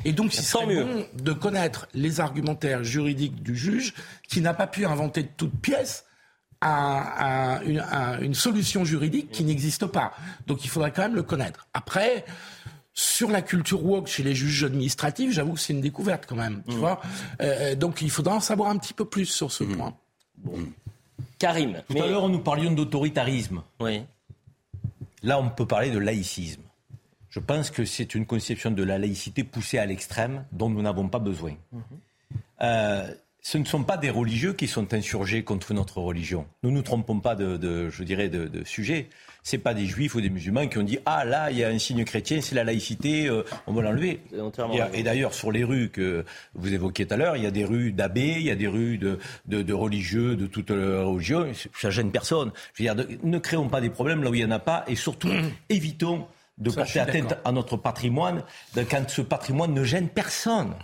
[0.05, 0.85] Et donc, il serait mieux.
[0.85, 3.95] bon de connaître les argumentaires juridiques du juge
[4.29, 6.05] qui n'a pas pu inventer de toutes pièces
[6.63, 7.83] une,
[8.21, 10.13] une, solution juridique qui n'existe pas.
[10.47, 11.67] Donc il faudrait quand même le connaître.
[11.73, 12.25] Après,
[13.01, 16.63] sur la culture woke chez les juges administratifs, j'avoue que c'est une découverte quand même.
[16.69, 16.79] Tu mmh.
[16.79, 17.01] vois
[17.41, 19.77] euh, donc il faudra en savoir un petit peu plus sur ce mmh.
[19.77, 19.97] point.
[20.37, 20.59] Bon.
[21.39, 21.83] Karim.
[21.89, 23.63] Tout à l'heure, nous parlions d'autoritarisme.
[23.81, 24.03] Oui.
[25.23, 26.61] Là, on peut parler de laïcisme.
[27.31, 31.09] Je pense que c'est une conception de la laïcité poussée à l'extrême dont nous n'avons
[31.09, 31.55] pas besoin.
[31.73, 31.79] Mmh.
[32.61, 36.47] Euh, ce ne sont pas des religieux qui sont insurgés contre notre religion.
[36.63, 39.09] Nous ne nous trompons pas de, je dirais, de, de sujet.
[39.43, 41.69] C'est pas des juifs ou des musulmans qui ont dit ah là il y a
[41.69, 44.21] un signe chrétien, c'est la laïcité, euh, on va l'enlever.
[44.93, 46.25] Et, d'ailleurs sur les rues que
[46.55, 48.69] vous évoquiez tout à l'heure, il y a des rues d'abbés, il y a des
[48.69, 51.51] rues de, de, religieux de toute religion.
[51.79, 52.53] Ça gêne personne.
[52.75, 54.85] Je veux dire, ne créons pas des problèmes là où il y en a pas
[54.87, 55.31] et surtout
[55.69, 56.27] évitons
[56.59, 58.43] de porter atteinte à notre patrimoine
[58.91, 60.75] quand ce patrimoine ne gêne personne.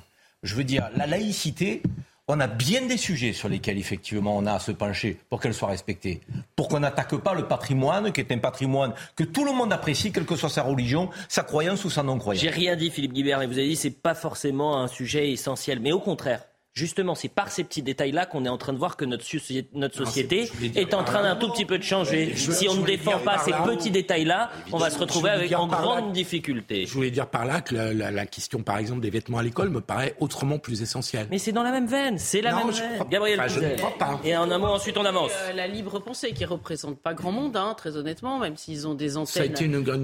[0.42, 1.82] Je veux dire, la laïcité,
[2.28, 5.54] on a bien des sujets sur lesquels effectivement on a à se pencher pour qu'elles
[5.54, 6.20] soient respectées.
[6.56, 10.10] Pour qu'on n'attaque pas le patrimoine, qui est un patrimoine que tout le monde apprécie,
[10.10, 12.42] quelle que soit sa religion, sa croyance ou sa non-croyance.
[12.42, 15.78] J'ai rien dit, Philippe Guibert, mais vous avez dit c'est pas forcément un sujet essentiel.
[15.78, 16.42] Mais au contraire,
[16.76, 19.24] Justement, c'est par ces petits détails-là qu'on est en train de voir que notre,
[19.72, 22.36] notre société est en train d'un tout petit peu de changer.
[22.36, 26.12] si on ne défend pas ces petits détails-là, on va se retrouver avec en grande
[26.12, 26.84] difficulté.
[26.84, 29.80] Je voulais dire par là que la, question, par exemple, des vêtements à l'école me
[29.80, 31.28] paraît autrement plus essentielle.
[31.30, 33.02] Mais c'est dans la même veine, c'est la même veine.
[33.08, 34.20] Gabriel je ne crois pas.
[34.22, 35.30] Et en un mot, ensuite on avance.
[35.48, 38.94] Euh, la libre pensée qui représente pas grand monde, hein, très honnêtement, même s'ils ont
[38.94, 39.54] des antennes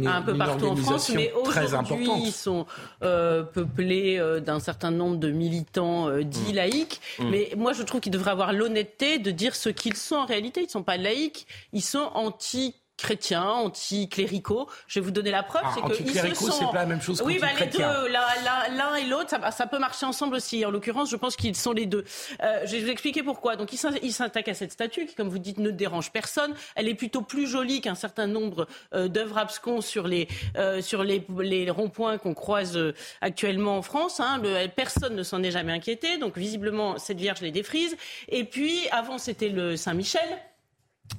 [0.07, 2.65] un peu partout en France, mais aujourd'hui ils sont
[3.03, 7.31] euh, peuplés euh, d'un certain nombre de militants dits mm.
[7.31, 10.61] Mais moi, je trouve qu'ils devraient avoir l'honnêteté de dire ce qu'ils sont en réalité.
[10.61, 14.69] Ils ne sont pas laïcs, ils sont anti chrétiens, anti-cléricaux.
[14.87, 15.63] Je vais vous donner la preuve.
[15.65, 16.53] Ah, c'est que ils se sont...
[16.53, 17.23] c'est pas la même chose.
[17.25, 20.65] Oui, bah, les deux, l'un et l'autre, ça, ça, peut marcher ensemble aussi.
[20.65, 22.05] En l'occurrence, je pense qu'ils sont les deux.
[22.43, 23.57] Euh, je vais vous expliquer pourquoi.
[23.57, 26.55] Donc, ils s'attaquent à cette statue qui, comme vous dites, ne dérange personne.
[26.77, 31.03] Elle est plutôt plus jolie qu'un certain nombre euh, d'œuvres abscons sur les euh, sur
[31.03, 32.79] les, les ronds-points qu'on croise
[33.21, 34.21] actuellement en France.
[34.21, 34.41] Hein.
[34.43, 36.19] Le, personne ne s'en est jamais inquiété.
[36.19, 37.97] Donc, visiblement, cette Vierge les défrise.
[38.29, 40.21] Et puis, avant, c'était le Saint-Michel.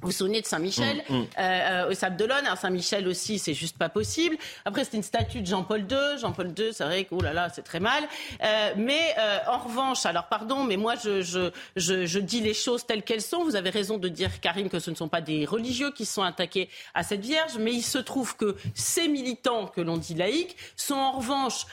[0.01, 1.21] Vous vous souvenez de Saint-Michel mm, mm.
[1.21, 4.37] euh, euh, au Sable d'Olonne Saint-Michel aussi, c'est juste pas possible.
[4.65, 6.19] Après, c'était une statue de Jean-Paul II.
[6.19, 8.03] Jean-Paul II, c'est vrai que, oh là là, c'est très mal.
[8.43, 9.15] Euh, mais
[9.47, 13.21] en revanche, alors pardon, mais moi, je, je, je, je dis les choses telles qu'elles
[13.21, 13.43] sont.
[13.43, 16.23] Vous avez raison de dire, Karim, que ce ne sont pas des religieux qui sont
[16.23, 20.55] attaqués à cette Vierge, mais il se trouve que ces militants que l'on dit laïcs
[20.75, 21.65] sont en revanche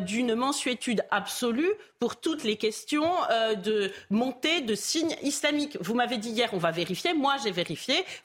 [0.00, 3.10] d'une mensuétude absolue pour toutes les questions
[3.64, 5.78] de montée de signes islamiques.
[5.80, 7.14] Vous m'avez dit hier, on va vérifier.
[7.14, 7.65] Moi, j'ai vérifié.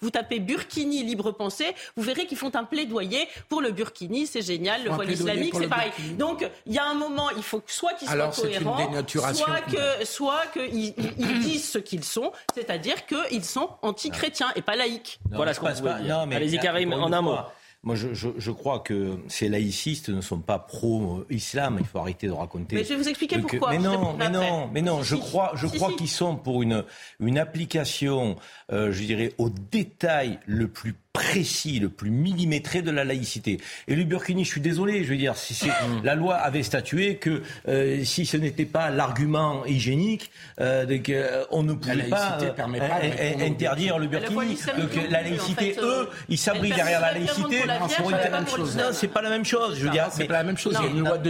[0.01, 4.41] Vous tapez Burkini libre pensée, vous verrez qu'ils font un plaidoyer pour le Burkini, c'est
[4.41, 5.91] génial, le voile islamique, c'est pareil.
[6.17, 8.91] Donc il y a un moment, il faut soit qu'ils soient cohérents,
[9.33, 14.75] soit que soit qu'ils ils disent ce qu'ils sont, c'est-à-dire qu'ils sont anti-chrétiens et pas
[14.75, 15.19] laïcs.
[15.31, 17.37] voilà ce qu'on Allez-y Karim, en un mot.
[17.83, 21.77] Moi, je, je, je, crois que ces laïcistes ne sont pas pro-islam.
[21.79, 22.75] Il faut arrêter de raconter.
[22.75, 23.71] Mais je vais vous expliquer pourquoi.
[23.71, 25.01] Mais non, mais non, mais non.
[25.01, 26.85] Je crois, je crois qu'ils sont pour une
[27.19, 28.35] une application,
[28.71, 33.59] euh, je dirais, au détail le plus précis, le plus millimétré de la laïcité.
[33.87, 36.03] Et le Burkini, je suis désolé, je veux dire, si mm.
[36.03, 41.63] la loi avait statué que euh, si ce n'était pas l'argument hygiénique, euh, euh on
[41.63, 43.01] ne pouvait pas, permet pas
[43.41, 44.57] interdire le Burkini.
[44.77, 47.63] Donc la laïcité, eux, ils s'abrient derrière la laïcité.
[47.67, 49.77] Non, c'est pas la même chose.
[49.77, 50.77] Je veux dire, c'est pas la même chose.
[50.79, 51.29] Il y a une loi de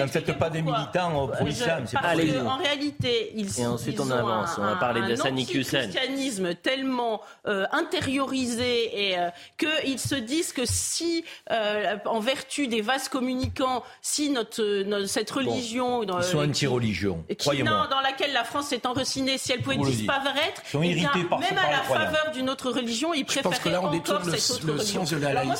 [0.00, 1.84] Ne faites pas des militants pro l'islam.
[2.46, 4.56] En réalité, ils Et ensuite on avance.
[4.58, 7.22] On va parler de Sani christianisme tellement
[7.72, 14.30] intériorisé et euh, qu'ils se disent que si, euh, en vertu des vases communicants, si
[14.30, 17.24] notre, cette religion, dans, ils sont anti-religion,
[17.90, 21.82] dans laquelle la France s'est enracinée, si elle pouvait disparaître, eh bien, même à la
[21.82, 25.04] faveur d'une autre religion, ils préfèrent encore cette autre religion.
[25.26, 25.54] Alors moi,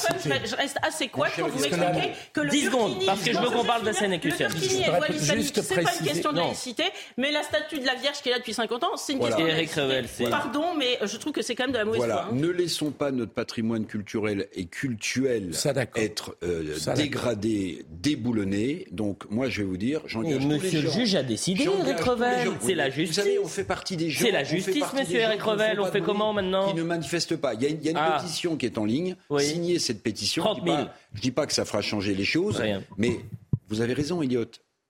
[0.44, 3.50] je reste assez quoi quand vous m'expliquez que le 10 secondes, parce que je veux
[3.50, 6.84] qu'on parle de scène Le voile islamique, c'est pas une question de laïcité,
[7.16, 9.44] mais la statue de la Vierge qui est là depuis 50 ans, c'est une question
[9.44, 10.30] de laïcité.
[10.30, 12.22] Pardon, mais je trouve que c'est quand même de la mauvaise foi.
[12.24, 12.28] Hein.
[12.32, 15.52] Ne laissons pas notre patrimoine culturel et cultuel
[15.94, 18.86] être euh, dégradé, déboulonné.
[18.90, 22.50] Donc moi, je vais vous dire, j'engage Monsieur le juge a décidé, Eric Revel.
[22.60, 23.18] C'est la justice.
[23.18, 24.24] Vous savez, on fait partie des gens.
[24.24, 25.80] C'est la justice, Monsieur Eric Revel.
[25.80, 27.54] On fait comment maintenant Qui ne manifestent pas.
[27.54, 28.18] Il y a, une ah.
[28.20, 29.16] pétition qui est en ligne.
[29.38, 30.42] Signez cette pétition.
[30.42, 30.78] 30 000.
[31.14, 32.62] Je dis pas que ça fera changer les choses,
[32.96, 33.20] mais
[33.68, 34.46] vous avez raison, Elliot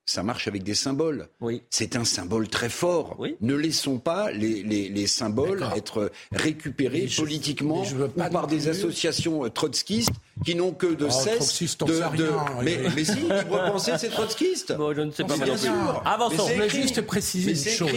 [0.08, 1.28] ça marche avec des symboles.
[1.40, 1.62] Oui.
[1.68, 3.16] C'est un symbole très fort.
[3.18, 3.36] Oui.
[3.42, 9.50] Ne laissons pas les, les, les symboles être récupérés politiquement ou par des associations euh,
[9.50, 12.30] trotskistes qui n'ont que de oh, cesse de, de...
[12.62, 14.72] Mais, mais, si, libre penser, c'est trotskiste.
[14.76, 15.36] Bon, je ne sais pas.
[15.36, 16.02] Bien sûr.
[16.04, 16.46] Avançons.
[16.48, 17.90] Je voulais juste préciser une chose.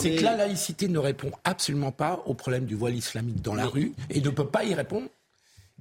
[0.00, 3.66] C'est que la laïcité ne répond absolument pas au problème du voile islamique dans la
[3.66, 5.06] rue et ne peut pas y répondre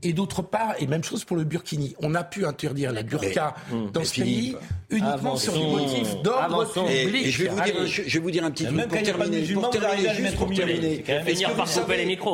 [0.04, 3.56] et d'autre part, et même chose pour le burkini, on a pu interdire la burqa
[3.72, 4.56] hum, dans ce pays
[4.90, 7.26] uniquement sur des motifs d'ordre public.
[7.26, 9.54] Et je, vais vous dire, je, vais vous dire un petit truc pour terminer.
[9.54, 11.04] Pour terminer, juste pour terminer.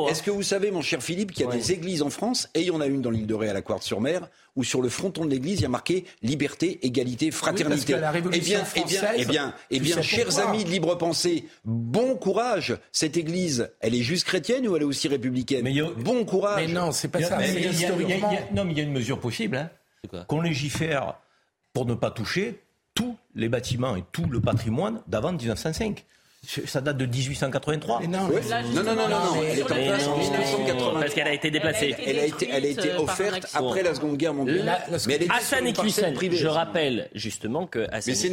[0.08, 2.60] Est-ce que vous savez, mon cher Philippe, qu'il y a des églises en France, et
[2.60, 4.88] il y en a une dans l'île de Ré à la Quartz-sur-Mer, où sur le
[4.88, 7.94] fronton de l'église, il y a marqué liberté, égalité, fraternité.
[8.32, 12.76] eh bien, eh bien, eh bien, eh bien, chers amis de libre pensée, bon courage.
[12.92, 15.64] Cette église, elle est juste chrétienne ou elle est aussi républicaine?
[15.98, 16.66] Bon courage.
[16.66, 17.38] Mais non, c'est pas ça.
[18.52, 19.56] non, mais il y a une mesure possible.
[19.56, 19.70] Hein,
[20.28, 21.14] Qu'on légifère
[21.72, 22.60] pour ne pas toucher
[22.94, 26.04] tous les bâtiments et tout le patrimoine d'avant 1905.
[26.66, 28.02] Ça date de 1883.
[28.02, 31.00] non, non, non, non, non, elle est en place en 1980.
[31.00, 31.94] Parce qu'elle a été déplacée.
[32.06, 34.78] Elle a été, elle a été offerte après la Seconde Guerre mondiale.
[35.06, 37.86] Mais Hassan Iqiyoussen, je rappelle justement que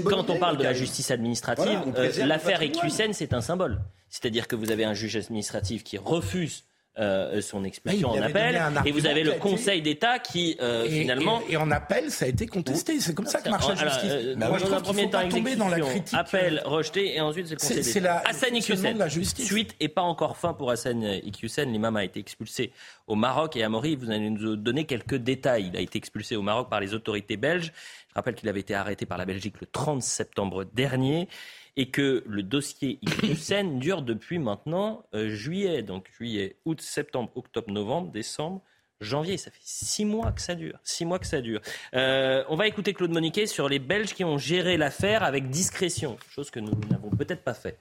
[0.04, 1.80] quand on parle de la justice administrative,
[2.26, 3.80] l'affaire Iqiyoussen, c'est un symbole.
[4.10, 6.66] C'est-à-dire que vous avez un juge administratif qui refuse
[7.00, 8.62] euh, son expulsion en appel.
[8.86, 11.42] Et vous avez le Conseil d'État qui, euh, finalement.
[11.50, 13.00] Et, en appel, ça a été contesté.
[13.00, 14.12] C'est comme ça que marche la justice.
[14.12, 16.18] Euh, bah, je dans un premier temps, tomber dans la critique.
[16.18, 18.24] Appel rejeté, et ensuite c'est le Conseil d'État.
[18.26, 19.10] Hassan Iqiyoussen.
[19.38, 21.72] Suite et pas encore fin pour Hassan Iqiyoussen.
[21.72, 22.74] L'imam a été expulsé
[23.08, 23.96] au Maroc et à Maury.
[23.96, 25.70] Vous allez nous donner quelques détails.
[25.74, 27.72] Il a été expulsé au Maroc par les autorités belges.
[28.10, 31.30] Je rappelle qu'il avait été arrêté par la Belgique le 30 septembre dernier
[31.78, 37.72] et que le dossier Iqiyoussen dure depuis maintenant euh, juillet, donc juillet, août, septembre, octobre,
[37.72, 38.62] novembre, décembre.
[39.00, 40.80] Janvier, ça fait six mois que ça dure.
[40.84, 41.60] Six mois que ça dure.
[41.96, 46.18] Euh, on va écouter Claude Moniquet sur les Belges qui ont géré l'affaire avec discrétion,
[46.30, 47.80] chose que nous n'avons peut-être pas fait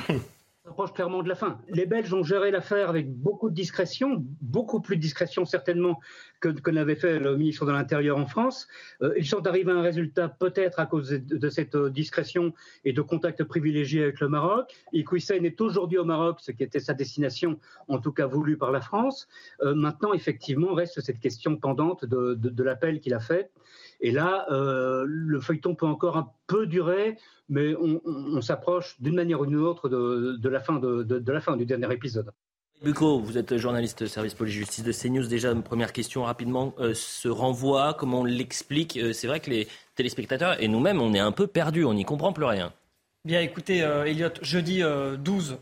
[0.67, 1.59] approche clairement de la fin.
[1.69, 6.01] Les Belges ont géré l'affaire avec beaucoup de discrétion, beaucoup plus de discrétion certainement
[6.41, 8.67] que, n'avait fait le ministre de l'Intérieur en France.
[9.03, 12.55] Euh, ils sont arrivés à un résultat peut-être à cause de, cette discrétion
[12.85, 14.75] et de contacts privilégiés avec le Maroc.
[14.93, 17.59] Iqoussen est aujourd'hui au Maroc, ce qui était sa destination,
[17.89, 19.29] en tout cas voulue par la France.
[19.61, 23.51] Euh, maintenant, effectivement, reste cette question pendante de l'appel qu'il a fait.
[24.05, 27.17] Et là, euh, le feuilleton peut encore un peu durer,
[27.49, 31.65] mais on, s'approche d'une manière ou d'une autre de, la fin de, la fin du
[31.65, 32.31] dernier épisode.
[32.83, 35.27] Bucco, vous êtes journaliste service police-justice de CNews.
[35.27, 36.75] Déjà, une première question rapidement.
[36.81, 38.99] Euh, ce renvoi, comment on l'explique?
[38.99, 42.05] Euh, C'est vrai que les téléspectateurs et nous-mêmes, on est un peu perdus, on n'y
[42.05, 42.75] comprend plus rien.
[43.25, 44.83] Bien, écoutez, Elliot, jeudi
[45.19, 45.57] 12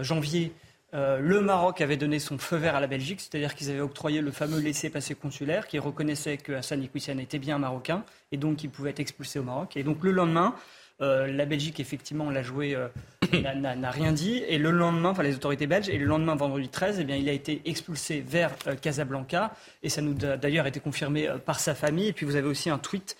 [0.00, 0.52] janvier,
[0.94, 4.20] euh, le Maroc avait donné son feu vert à la Belgique, c'est-à-dire qu'ils avaient octroyé
[4.20, 8.70] le fameux laissez-passer consulaire qui reconnaissait que Hassan Iqoussian était bien marocain et donc qu'il
[8.70, 9.76] pouvait être expulsé au Maroc.
[9.76, 10.54] Et donc le lendemain,
[11.00, 12.86] euh, la Belgique, effectivement, l'a joué, euh,
[13.32, 14.44] n'a rien dit.
[14.46, 17.28] Et le lendemain, enfin les autorités belges, et le lendemain, vendredi 13, eh bien, il
[17.28, 19.52] a été expulsé vers Casablanca.
[19.82, 22.06] Et ça nous a d'ailleurs été confirmé par sa famille.
[22.06, 23.16] Et puis vous avez aussi un tweet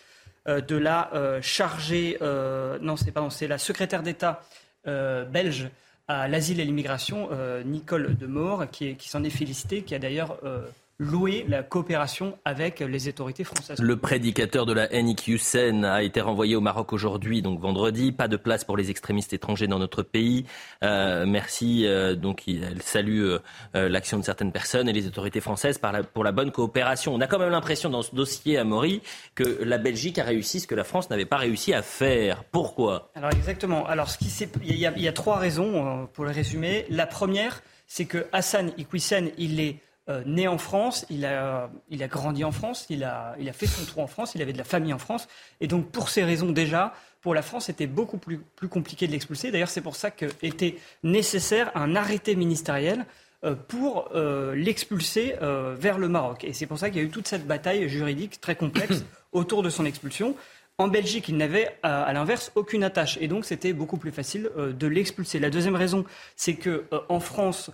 [0.47, 1.11] de la
[1.41, 4.43] chargée, non, c'est pardon, c'est la secrétaire d'État
[4.85, 5.71] belge
[6.09, 10.39] à l'asile et l'immigration, euh, Nicole Demore, qui, qui s'en est félicitée, qui a d'ailleurs
[10.45, 10.67] euh,
[10.99, 13.81] louer la coopération avec les autorités françaises.
[13.81, 18.13] Le prédicateur de la NIQSEN a été renvoyé au Maroc aujourd'hui, donc vendredi.
[18.13, 20.47] Pas de place pour les extrémistes étrangers dans notre pays.
[20.83, 21.87] Euh, merci.
[21.87, 23.39] Euh, donc, elle salue euh,
[23.75, 25.81] l'action de certaines personnes et les autorités françaises
[26.13, 27.15] pour la bonne coopération.
[27.15, 29.03] On a quand même l'impression dans ce dossier à Maury
[29.35, 32.45] que la Belgique a réussi ce que la France n'avait pas réussi à faire.
[32.45, 33.11] Pourquoi?
[33.15, 33.87] Alors exactement.
[33.87, 34.35] Alors ce qui
[34.65, 36.87] il y, a, il y a trois raisons pour le résumer.
[36.91, 39.79] La première, c'est que Hassan Iqwisen, il est
[40.11, 43.55] euh, né en France, il a, il a grandi en France, il a, il a
[43.55, 45.29] fait son trou en France, il avait de la famille en France.
[45.63, 46.93] Et donc, pour ces raisons, déjà,
[47.23, 49.51] pour la France, c'était beaucoup plus, plus compliqué de l'expulser.
[49.51, 53.07] D'ailleurs, c'est pour ça qu'était nécessaire un arrêté ministériel
[53.45, 56.45] euh, pour euh, l'expulser vers le Maroc.
[56.45, 59.63] Et c'est pour ça qu'il y a eu toute cette bataille juridique très complexe autour
[59.63, 60.37] de son expulsion.
[60.77, 64.87] En Belgique, il n'avait à, l'inverse aucune attache et donc c'était beaucoup plus facile de
[64.87, 65.39] l'expulser.
[65.39, 66.05] La deuxième raison,
[66.37, 67.71] c'est que en France,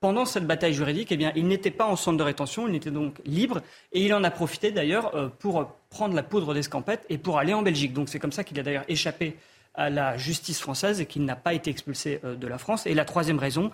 [0.00, 2.90] pendant cette bataille juridique, eh bien, il n'était pas en centre de rétention, il était
[2.90, 3.60] donc libre,
[3.92, 7.52] et il en a profité d'ailleurs euh, pour prendre la poudre d'escampette et pour aller
[7.52, 7.92] en Belgique.
[7.92, 9.36] Donc c'est comme ça qu'il a d'ailleurs échappé
[9.74, 12.86] à la justice française et qu'il n'a pas été expulsé euh, de la France.
[12.86, 13.70] Et la troisième raison,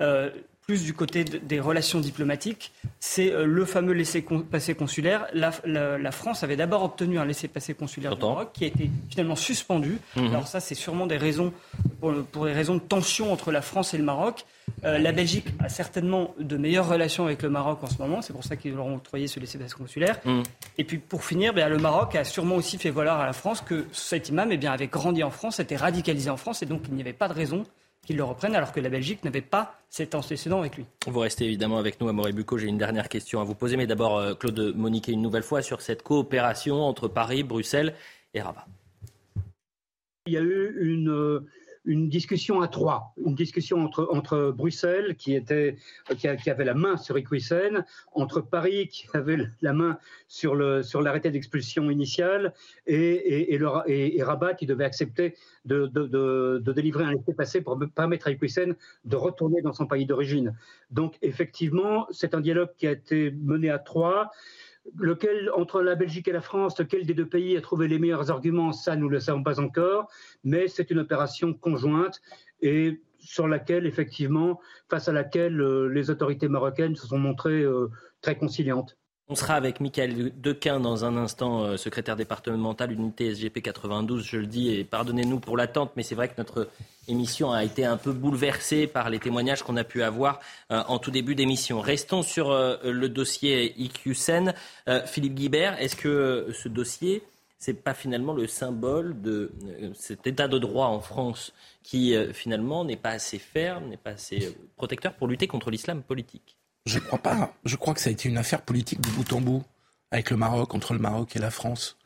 [0.00, 0.30] euh,
[0.66, 5.26] plus du côté des relations diplomatiques, c'est le fameux laissez-passer consulaire.
[5.32, 9.98] La, France avait d'abord obtenu un laissez-passer consulaire du Maroc qui a été finalement suspendu.
[10.16, 10.26] Mhm.
[10.26, 11.52] Alors ça, c'est sûrement des raisons
[12.00, 14.44] pour, pour, des raisons de tension entre la France et le Maroc.
[14.84, 18.20] Euh, la Belgique a certainement de meilleures relations avec le Maroc en ce moment.
[18.20, 20.18] C'est pour ça qu'ils leur ont octroyé ce laissez-passer consulaire.
[20.24, 20.42] Mm.
[20.78, 23.60] Et puis pour finir, bien, le Maroc a sûrement aussi fait valoir à la France
[23.60, 26.82] que cet imam eh bien, avait grandi en France, était radicalisé en France, et donc
[26.88, 27.64] il n'y avait pas de raison
[28.06, 30.86] qu'il le reprenne, alors que la Belgique n'avait pas cet antécédent avec lui.
[31.06, 32.56] Vous restez évidemment avec nous, Amaury Bucco.
[32.56, 35.60] J'ai une dernière question à vous poser, mais d'abord, euh, Claude Moniquet, une nouvelle fois
[35.60, 37.94] sur cette coopération entre Paris, Bruxelles
[38.32, 38.66] et Rabat.
[40.26, 41.46] Il y a eu une euh,
[41.86, 45.76] une discussion à trois, une discussion entre, entre Bruxelles, qui, était,
[46.18, 51.00] qui, avait la main sur Iqwisen, entre Paris, qui avait la main sur, le, sur
[51.00, 52.52] l'arrêté d'expulsion initial,
[52.86, 53.54] et, et,
[54.18, 56.06] et, Rabat, qui devait accepter de, de,
[56.58, 58.74] de, délivrer un laissez-passer pour permettre à Iqwisen
[59.04, 60.54] de retourner dans son pays d'origine.
[60.90, 64.32] Donc, effectivement, c'est un dialogue qui a été mené à trois
[64.96, 68.30] lequel, entre la Belgique et la France, lequel des deux pays a trouvé les meilleurs
[68.30, 70.10] arguments, ça, nous ne le savons pas encore,
[70.44, 72.20] mais c'est une opération conjointe
[72.60, 77.90] et sur laquelle, effectivement, face à laquelle euh, les autorités marocaines se sont montrées euh,
[78.20, 78.96] très conciliantes.
[79.28, 84.36] On sera avec Michael Dequin dans un instant, euh, secrétaire départemental unité SGP 92, je
[84.36, 86.68] le dis, et pardonnez-nous pour l'attente, mais c'est vrai que notre
[87.08, 90.38] émission a été un peu bouleversée par les témoignages qu'on a pu avoir
[90.70, 91.80] euh, en tout début d'émission.
[91.80, 94.54] Restons sur euh, le dossier IQSEN.
[95.06, 97.24] Philippe Guibert, est-ce que ce dossier,
[97.58, 99.50] c'est pas finalement le symbole de
[99.94, 101.52] cet état de droit en France
[101.82, 106.56] qui finalement n'est pas assez ferme, n'est pas assez protecteur pour lutter contre l'islam politique?
[106.86, 107.52] Je crois pas.
[107.64, 109.64] Je crois que ça a été une affaire politique de bout en bout
[110.10, 111.96] avec le Maroc, entre le Maroc et la France.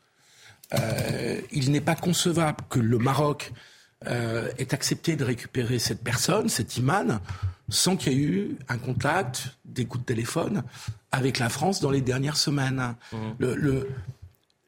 [0.74, 3.52] Euh, il n'est pas concevable que le Maroc
[4.06, 7.20] euh, ait accepté de récupérer cette personne, cet imam,
[7.68, 10.62] sans qu'il y ait eu un contact, des coups de téléphone
[11.12, 12.94] avec la France dans les dernières semaines.
[13.12, 13.16] Mmh.
[13.38, 13.88] Le,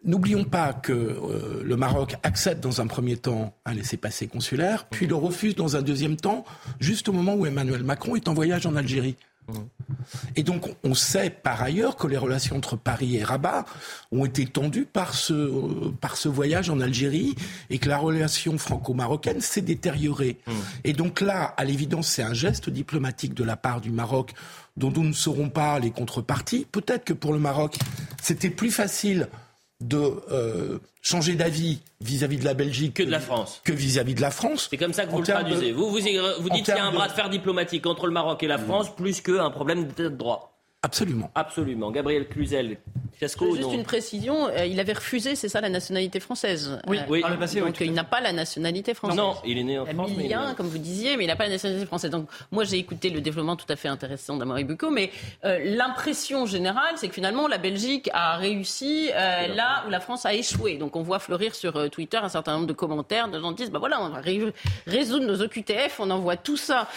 [0.05, 5.07] N'oublions pas que euh, le Maroc accepte dans un premier temps un laissez-passer consulaire, puis
[5.07, 6.45] le refuse dans un deuxième temps,
[6.81, 9.15] juste au moment où Emmanuel Macron est en voyage en Algérie.
[10.37, 13.65] Et donc, on sait par ailleurs que les relations entre Paris et Rabat
[14.11, 17.35] ont été tendues par ce, par ce voyage en Algérie
[17.71, 20.39] et que la relation franco-marocaine s'est détériorée.
[20.47, 20.53] Mmh.
[20.85, 24.33] Et donc là, à l'évidence, c'est un geste diplomatique de la part du Maroc
[24.77, 26.67] dont nous ne saurons pas les contreparties.
[26.71, 27.77] Peut-être que pour le Maroc,
[28.23, 29.29] c'était plus facile
[29.83, 33.61] de euh, changer d'avis vis-à-vis de la Belgique que de la France.
[33.65, 34.69] Que vis-à-vis de la France.
[34.71, 35.73] C'est comme ça que vous le traduisez.
[35.73, 38.43] Vous, vous, vous dites qu'il y a un bras de fer diplomatique entre le Maroc
[38.43, 40.52] et la France, plus qu'un problème de droit.
[40.85, 41.31] Absolument.
[41.37, 41.93] Absolument.
[41.93, 42.77] Gabriel Cluzel,
[43.13, 46.81] fiasco Juste une précision, euh, il avait refusé, c'est ça, la nationalité française.
[46.89, 47.23] Oui, euh, oui.
[47.23, 49.17] donc il n'a pas la nationalité française.
[49.17, 50.11] Non, il est né en France.
[50.19, 52.11] Il a comme vous disiez, mais il n'a pas la nationalité française.
[52.11, 55.13] Donc moi, j'ai écouté le développement tout à fait intéressant d'Amory Bucco, mais
[55.45, 60.35] euh, l'impression générale, c'est que finalement, la Belgique a réussi là où la France a
[60.35, 60.79] échoué.
[60.79, 63.71] Donc on voit fleurir sur Twitter un certain nombre de commentaires de gens qui disent,
[63.71, 64.21] bah voilà, on va
[64.89, 66.89] résoudre nos OQTF, on envoie tout ça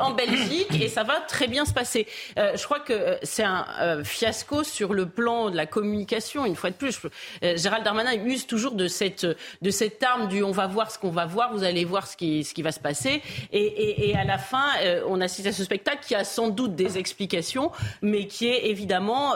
[0.00, 2.06] en Belgique et ça va très bien se passer.
[2.36, 6.46] je crois que c'est un euh, fiasco sur le plan de la communication.
[6.46, 6.98] Une fois de plus,
[7.42, 10.98] euh, Gérald Darmanin use toujours de cette, de cette arme du on va voir ce
[10.98, 13.22] qu'on va voir, vous allez voir ce qui, ce qui va se passer.
[13.52, 16.98] Et, à la fin, euh, on assiste à ce spectacle qui a sans doute des
[16.98, 17.70] explications,
[18.00, 19.34] mais qui est évidemment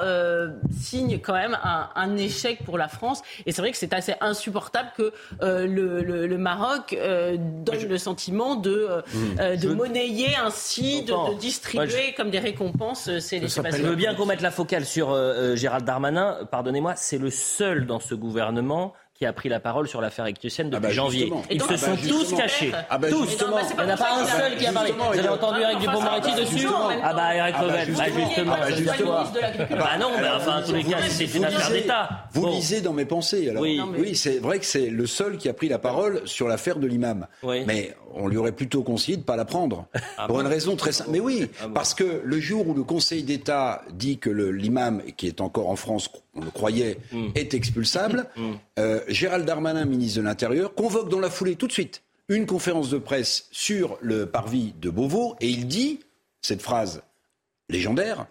[0.81, 3.23] signe quand même un, échec pour la France.
[3.47, 9.57] Et c'est vrai que c'est assez insupportable que le, Maroc donne le sentiment de, mmh.
[9.57, 13.41] de monnayer ainsi, de, de distribuer comme des récompenses ces
[13.81, 16.45] Je veux bien qu'on mette la focale sur euh, euh, Gérald Darmanin.
[16.51, 20.71] Pardonnez-moi, c'est le seul dans ce gouvernement qui a pris la parole sur l'affaire Ectusienne
[20.71, 21.31] depuis ah bah janvier.
[21.51, 22.73] Ils se sont tous cachés.
[22.89, 23.37] Ah bah tous.
[23.39, 24.93] Il n'y en a pas un seul qui a parlé.
[24.93, 26.67] Vous avez entendu Eric Dupond-Moretti dessus
[27.03, 27.95] Ah bah Eric Revel.
[27.95, 28.57] Bah justement.
[28.75, 29.25] justement.
[29.77, 32.09] Bah non, mais enfin, en tous les cas, c'est une affaire d'État.
[32.33, 33.51] Vous lisez dans mes pensées.
[33.51, 33.63] Alors.
[33.63, 36.87] Oui, c'est vrai que c'est le seul qui a pris la parole sur l'affaire de
[36.87, 37.27] l'imam.
[37.45, 39.85] Mais on lui aurait plutôt conseillé de ne pas la prendre.
[40.17, 41.11] Ah pour une raison très simple.
[41.11, 45.27] Mais oui, ah parce que le jour où le Conseil d'État dit que l'imam, qui
[45.27, 46.11] est encore en France,
[46.41, 47.29] on le croyait, hmm.
[47.35, 48.53] est expulsable, hmm.
[48.79, 52.91] euh, Gérald Darmanin, ministre de l'Intérieur, convoque dans la foulée tout de suite une conférence
[52.91, 56.01] de presse sur le parvis de Beauvau et il dit
[56.41, 57.03] cette phrase
[57.69, 58.27] légendaire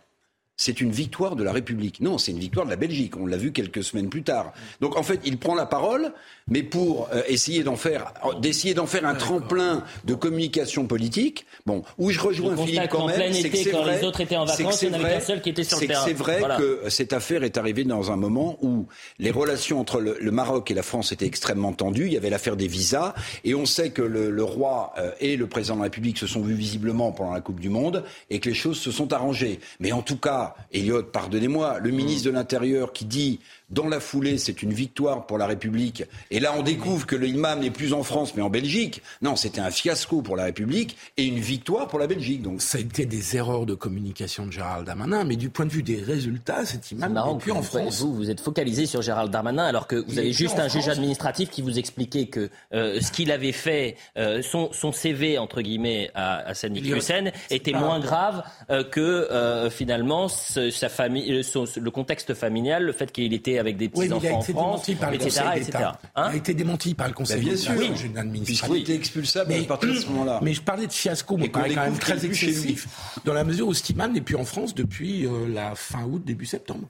[0.60, 2.02] c'est une victoire de la République.
[2.02, 3.16] Non, c'est une victoire de la Belgique.
[3.16, 4.52] On l'a vu quelques semaines plus tard.
[4.82, 6.12] Donc en fait, il prend la parole,
[6.50, 11.46] mais pour euh, essayer d'en faire, d'essayer d'en faire un tremplin de communication politique.
[11.66, 14.44] Bon, où je rejoins Philippe quand même, c'est que c'est vrai, les autres étaient en
[14.44, 16.04] vacances, il n'y seul qui était sur le terrain.
[16.06, 18.86] C'est vrai que cette affaire est arrivée dans un moment où
[19.18, 22.08] les relations entre le, Maroc et la France étaient extrêmement tendues.
[22.08, 23.14] Il y avait l'affaire des visas,
[23.46, 26.42] et on sait que le, roi euh, et le président de la République se sont
[26.42, 29.62] vus visiblement pendant la Coupe du Monde, et que les choses se sont arrangées.
[29.80, 33.40] Mais en tout cas Elliot, pardonnez-moi, le ministre de l'Intérieur qui dit
[33.70, 36.04] dans la foulée, c'est une victoire pour la République.
[36.32, 39.02] Et là, on découvre que l'imam n'est plus en France, mais en Belgique.
[39.22, 42.42] Non, c'était un fiasco pour la République et une victoire pour la Belgique.
[42.42, 45.72] Donc, ça a été des erreurs de communication de Gérald Darmanin, mais du point de
[45.72, 48.02] vue des résultats, cet imam n'est plus en France.
[48.02, 51.50] Vous, vous êtes focalisé sur Gérald Darmanin, alors que vous avez juste un juge administratif
[51.50, 56.10] qui vous expliquait que euh, ce qu'il avait fait, euh, son, son, CV entre guillemets
[56.16, 62.84] à, à Sandy Hussein, était moins grave euh, que finalement sa famille, le contexte familial,
[62.84, 65.42] le fait qu'il était avec des petits-enfants en France, par etc.
[65.56, 65.72] etc.
[66.16, 67.74] Hein il a été démenti par le Conseil d'État.
[67.74, 68.42] Bien sûr, oui.
[68.44, 70.40] puisqu'il était expulsable mais, à partir de ce moment-là.
[70.42, 72.88] Mais je parlais de fiasco, mais quand même très excessif,
[73.26, 76.46] dans la mesure où Stiman n'est plus en France depuis euh, la fin août, début
[76.46, 76.88] septembre.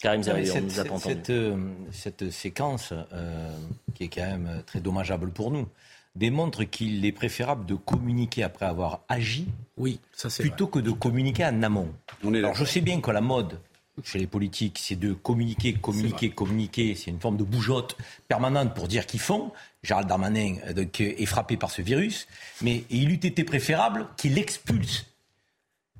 [0.00, 1.56] Karim Zerri, on nous a pas cette, euh,
[1.92, 3.56] cette, séquence, euh,
[3.94, 5.68] qui est quand même très dommageable pour nous,
[6.14, 9.48] démontre qu'il est préférable de communiquer après avoir agi
[9.78, 11.92] oui, ça plutôt que de communiquer en amont.
[12.22, 13.58] On est Alors je sais bien que la mode
[14.04, 16.94] chez les politiques, c'est de communiquer, communiquer, communiquer.
[16.94, 17.96] C'est une forme de bougeotte
[18.26, 19.52] permanente pour dire qu'ils font.
[19.82, 20.56] Gérald Darmanin
[20.98, 22.26] est frappé par ce virus,
[22.62, 25.11] mais il eût été préférable qu'il expulse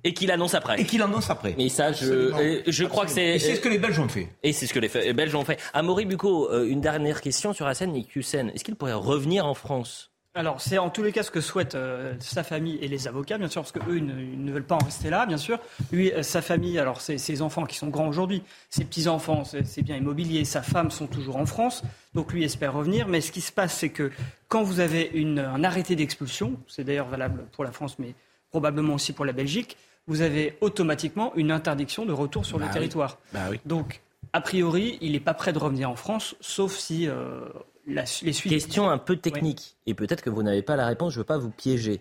[0.05, 0.81] Et qu'il annonce après.
[0.81, 1.55] Et qu'il annonce après.
[1.57, 3.37] Mais ça, je, je crois que c'est.
[3.37, 4.29] Et c'est ce que les Belges ont fait.
[4.43, 5.61] Et c'est ce que les Belges ont fait.
[5.75, 8.51] Amaury Bucco, euh, une dernière question sur Hassan Nikusen.
[8.51, 10.13] Est-ce qu'il pourrait revenir en France?
[10.35, 13.37] Alors, c'est en tous les cas ce que souhaitent euh, sa famille et les avocats,
[13.37, 15.59] bien sûr, parce qu'eux, ils, ne, veulent pas en rester là, bien sûr.
[15.93, 19.97] Lui, euh, sa famille, alors ses, enfants qui sont grands aujourd'hui, ses petits-enfants, c'est bien
[19.97, 21.83] immobilier, sa femme sont toujours en France,
[22.15, 23.09] donc lui espère revenir.
[23.09, 24.11] Mais ce qui se passe, c'est que
[24.49, 28.15] quand vous avez une, un arrêté d'expulsion, c'est d'ailleurs valable pour la France, mais
[28.51, 29.77] probablement aussi pour la Belgique,
[30.07, 33.19] vous avez automatiquement une interdiction de retour sur le bah territoire.
[33.33, 33.61] Bah oui.
[33.67, 37.41] Donc, a priori, il n'est pas prêt de revenir en France, sauf si euh,
[37.87, 38.53] les suites.
[38.53, 41.27] Question un peu technique, et peut-être que vous n'avez pas la réponse, je ne veux
[41.27, 42.01] pas vous piéger.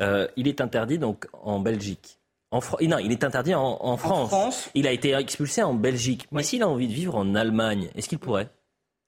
[0.00, 2.18] Euh, il est interdit donc en Belgique.
[2.50, 4.70] En non, il est interdit en, France.
[4.74, 6.28] Il a été expulsé en Belgique.
[6.32, 8.50] Mais s'il a envie de vivre en Allemagne, est-ce qu'il pourrait?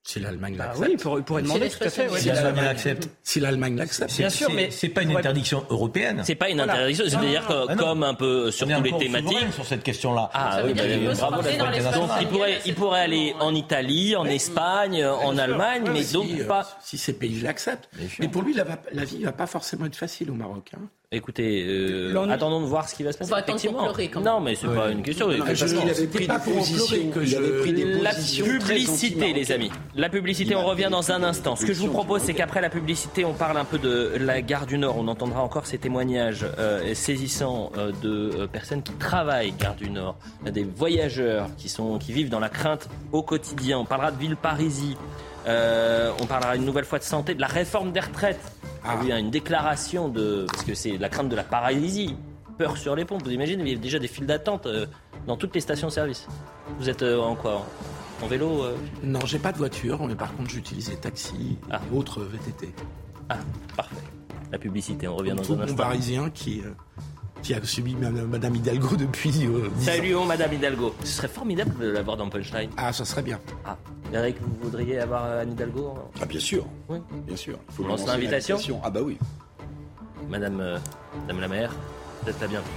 [0.06, 0.76] Si l'Allemagne l'accepte.
[0.78, 2.08] Ah oui, il pourrait, demander tout à fait.
[2.18, 3.08] Si l'Allemagne l'accepte.
[3.22, 4.16] Si l'Allemagne l'accepte.
[4.18, 6.20] Bien sûr, mais c'est pas une interdiction européenne.
[6.24, 7.06] C'est pas une interdiction.
[7.08, 9.52] C'est-à-dire que ah comme un peu sur tous les thématiques.
[9.54, 10.30] sur cette question-là.
[10.34, 11.42] Ah oui, bravo.
[11.42, 16.46] Donc il pourrait, il pourrait aller en Italie, en Espagne, en Allemagne, mais donc euh,
[16.46, 16.68] pas.
[16.82, 17.88] Si ces pays l'acceptent.
[18.18, 20.72] Mais pour lui, la, la vie va pas forcément être facile au Maroc.
[21.14, 23.30] Écoutez, euh, attendons de voir ce qui va se passer.
[23.30, 24.32] On va attendre pleurer quand même.
[24.32, 25.28] Non, mais c'est pas une question.
[25.28, 27.10] Non, parce qu'il avait pris des positions.
[27.10, 27.36] Que je...
[27.36, 29.70] avait pris des la publicité, les amis.
[29.94, 31.54] La publicité, on revient dans un instant.
[31.54, 34.42] Ce que je vous propose, c'est qu'après la publicité, on parle un peu de la
[34.42, 34.96] gare du Nord.
[34.98, 40.16] On entendra encore ces témoignages euh, saisissants euh, de personnes qui travaillent gare du Nord,
[40.50, 43.78] des voyageurs qui sont qui vivent dans la crainte au quotidien.
[43.78, 44.96] On parlera de Villeparisis.
[45.46, 48.40] on parlera une nouvelle fois de santé, de la réforme des retraites
[48.84, 48.98] ah.
[49.10, 50.46] A une déclaration de.
[50.50, 52.16] Parce que c'est la crainte de la paralysie.
[52.58, 53.22] Peur sur les pompes.
[53.24, 54.86] Vous imaginez, il y a déjà des files d'attente euh,
[55.26, 56.28] dans toutes les stations-service.
[56.78, 57.66] Vous êtes euh, en quoi
[58.22, 61.72] en vélo euh Non, j'ai pas de voiture, mais par contre j'utilise les taxis et
[61.72, 61.80] ah.
[61.92, 62.72] autres VTT.
[63.28, 63.38] Ah,
[63.76, 63.96] parfait.
[64.52, 65.76] La publicité, on revient dans un instant.
[65.76, 66.62] parisien qui,
[67.44, 69.46] qui a subi Madame Hidalgo depuis.
[69.46, 70.94] Euh, Saluons Madame Hidalgo.
[71.04, 72.70] Ce serait formidable de l'avoir dans Punchline.
[72.78, 73.38] Ah, ça serait bien.
[73.66, 73.76] Ah.
[74.12, 76.66] Eric, vous voudriez avoir Anne Hidalgo Ah, bien sûr.
[76.88, 76.98] Oui.
[77.26, 77.58] Bien sûr.
[77.68, 78.80] Il faut lancer l'invitation?
[78.82, 79.18] Ah, bah oui.
[80.28, 80.78] Madame, euh,
[81.20, 81.74] Madame la maire,
[82.22, 82.70] vous êtes la bienvenue.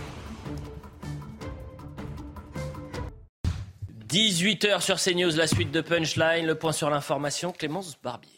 [4.09, 8.31] 18h sur CNews, la suite de Punchline, le point sur l'information, Clémence Barbier.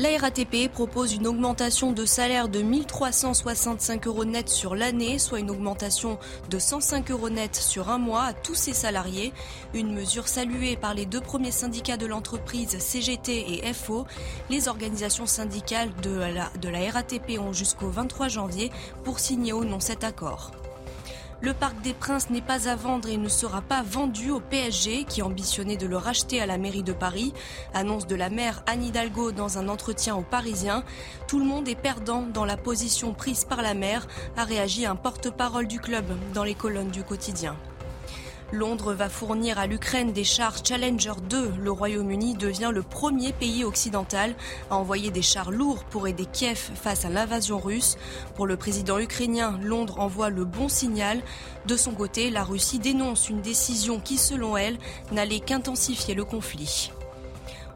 [0.00, 5.50] La RATP propose une augmentation de salaire de 1365 euros net sur l'année, soit une
[5.50, 9.34] augmentation de 105 euros net sur un mois à tous ses salariés.
[9.74, 14.06] Une mesure saluée par les deux premiers syndicats de l'entreprise, CGT et FO.
[14.48, 18.70] Les organisations syndicales de la, de la RATP ont jusqu'au 23 janvier
[19.04, 20.50] pour signer ou non cet accord.
[21.42, 25.04] Le Parc des Princes n'est pas à vendre et ne sera pas vendu au PSG
[25.04, 27.32] qui ambitionnait de le racheter à la mairie de Paris.
[27.72, 30.84] Annonce de la maire Anne Hidalgo dans un entretien aux Parisiens.
[31.28, 34.96] Tout le monde est perdant dans la position prise par la maire, a réagi un
[34.96, 37.56] porte-parole du club dans les colonnes du quotidien.
[38.52, 41.52] Londres va fournir à l'Ukraine des chars Challenger 2.
[41.62, 44.34] Le Royaume-Uni devient le premier pays occidental
[44.70, 47.96] à envoyer des chars lourds pour aider Kiev face à l'invasion russe.
[48.34, 51.22] Pour le président ukrainien, Londres envoie le bon signal.
[51.66, 54.78] De son côté, la Russie dénonce une décision qui, selon elle,
[55.12, 56.90] n'allait qu'intensifier le conflit.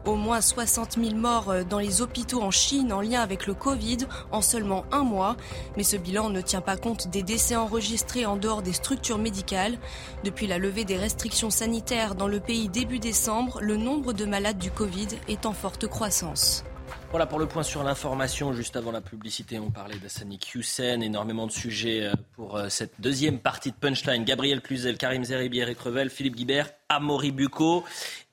[0.05, 3.55] Au moins 60 000 morts euh, dans les hôpitaux en Chine en lien avec le
[3.55, 3.97] Covid
[4.31, 5.35] en seulement un mois.
[5.77, 9.79] Mais ce bilan ne tient pas compte des décès enregistrés en dehors des structures médicales.
[10.23, 14.59] Depuis la levée des restrictions sanitaires dans le pays début décembre, le nombre de malades
[14.59, 16.63] du Covid est en forte croissance.
[17.11, 18.51] Voilà pour le point sur l'information.
[18.53, 20.99] Juste avant la publicité, on parlait d'Assani Hussein.
[21.01, 24.23] Énormément de sujets euh, pour euh, cette deuxième partie de Punchline.
[24.23, 27.83] Gabriel Cluzel, Karim Zeribi, Eric Revel, Philippe Guibert, Amaury Bucco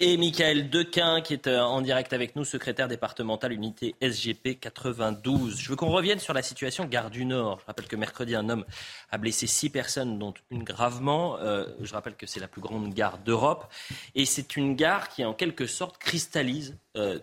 [0.00, 5.58] et Michael Dequin qui est euh, en direct avec nous, secrétaire départemental unité SGP 92.
[5.58, 7.60] Je veux qu'on revienne sur la situation Gare du Nord.
[7.60, 8.64] Je rappelle que mercredi, un homme
[9.10, 11.38] a blessé six personnes, dont une gravement.
[11.38, 13.72] je rappelle que c'est la plus grande gare d'Europe.
[14.14, 16.76] Et c'est une gare qui, en quelque sorte, cristallise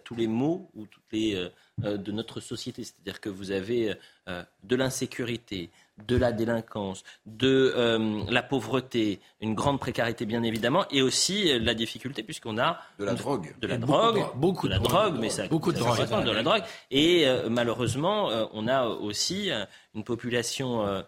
[0.03, 1.49] tous les maux ou toutes les
[1.85, 2.83] euh, de notre société.
[2.83, 3.95] C'est-à-dire que vous avez
[4.27, 5.69] euh, de l'insécurité,
[6.07, 11.73] de la délinquance, de euh, la pauvreté, une grande précarité bien évidemment, et aussi la
[11.73, 15.47] difficulté puisqu'on a de la drogue, de la drogue, beaucoup de, la drogue, mais ça,
[15.47, 19.49] beaucoup de drogue, de la drogue, et malheureusement on a aussi
[19.93, 21.03] une population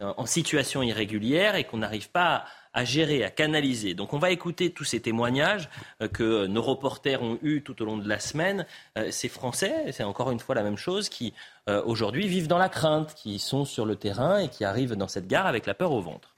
[0.00, 3.94] en situation irrégulière et qu'on n'arrive pas à à gérer, à canaliser.
[3.94, 5.70] Donc on va écouter tous ces témoignages
[6.02, 8.66] euh, que nos reporters ont eus tout au long de la semaine.
[8.98, 11.32] Euh, ces Français, c'est encore une fois la même chose, qui
[11.70, 15.08] euh, aujourd'hui vivent dans la crainte, qui sont sur le terrain et qui arrivent dans
[15.08, 16.36] cette gare avec la peur au ventre.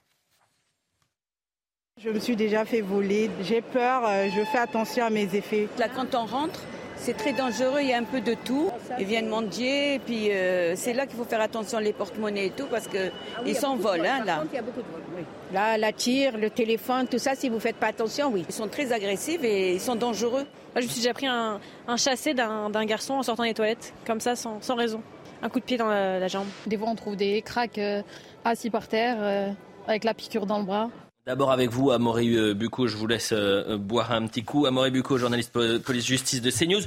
[1.97, 4.03] Je me suis déjà fait voler, j'ai peur,
[4.33, 5.67] je fais attention à mes effets.
[5.77, 6.61] Là, quand on rentre,
[7.01, 8.69] C'est très dangereux, il y a un peu de tout.
[8.99, 12.49] Ils viennent mendier, et puis euh, c'est là qu'il faut faire attention les porte-monnaies et
[12.49, 14.43] tout, parce qu'ils ah s'envolent, hein, là.
[14.51, 14.85] Il y a beaucoup de
[15.15, 15.23] oui.
[15.53, 18.45] Là, la tire, le téléphone, tout ça, si vous ne faites pas attention, oui.
[18.47, 20.45] Ils sont très agressifs et ils sont dangereux.
[20.73, 21.59] Moi, je me suis déjà pris un,
[21.97, 25.01] chassé d'un garçon en sortant des toilettes, comme ça, sans, raison.
[25.41, 26.47] Un coup de pied dans la, jambe.
[26.67, 28.01] Des fois, on trouve des craques euh,
[28.43, 29.49] assis par terre, euh,
[29.87, 30.89] avec la piqûre dans le bras.
[31.25, 34.65] D'abord avec vous, Amaury euh, Bucco, je vous laisse boire un petit coup.
[34.65, 36.81] Amaury Bucco, journaliste police-justice de CNews.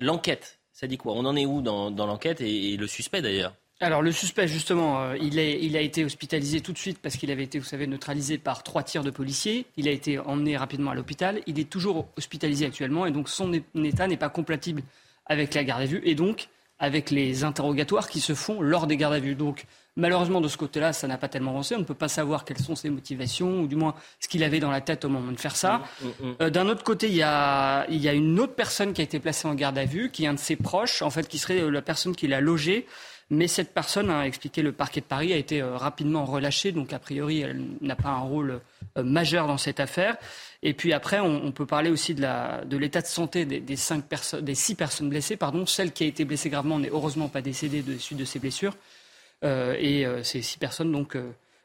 [0.00, 1.12] L'enquête, ça dit quoi?
[1.14, 3.54] On en est où dans, l'enquête et, le suspect d'ailleurs?
[3.80, 7.30] Alors le suspect, justement, euh, il, il, a été hospitalisé tout de suite parce qu'il
[7.30, 9.66] avait été, vous savez, neutralisé par trois tirs de policiers.
[9.76, 11.40] Il a été emmené rapidement à l'hôpital.
[11.46, 14.82] Il est toujours hospitalisé actuellement et donc son état n'est pas compatible
[15.26, 16.48] avec la garde à vue et donc
[16.80, 19.34] avec les interrogatoires qui se font lors des gardes à vue.
[19.34, 19.66] Donc
[19.96, 21.76] malheureusement, de ce côté-là, ça n'a pas tellement avancé.
[21.76, 24.60] On ne peut pas savoir quelles sont ses motivations ou du moins ce qu'il avait
[24.60, 25.78] dans la tête au moment de faire ça.
[25.78, 26.34] Mmh, mmh, mmh.
[26.40, 29.04] Euh, d'un autre côté, il y, a, il y a une autre personne qui a
[29.04, 31.38] été placée en garde à vue, qui est un de ses proches, en fait, qui
[31.38, 32.86] serait la personne qui l'a logé
[33.30, 36.92] mais cette personne, a expliqué le parquet de Paris, a été euh, rapidement relâchée, donc
[36.92, 38.60] a priori, elle n'a pas un rôle
[38.98, 40.16] euh, majeur dans cette affaire.
[40.62, 44.04] Et puis après, on, peut parler aussi de l'état de, santé des, cinq
[44.42, 45.36] des six personnes blessées.
[45.36, 45.64] Pardon.
[45.64, 48.76] Celle qui a été blessée gravement n'est heureusement pas décédée de suite de ces blessures.
[49.42, 51.16] Euh, et ces six personnes, donc,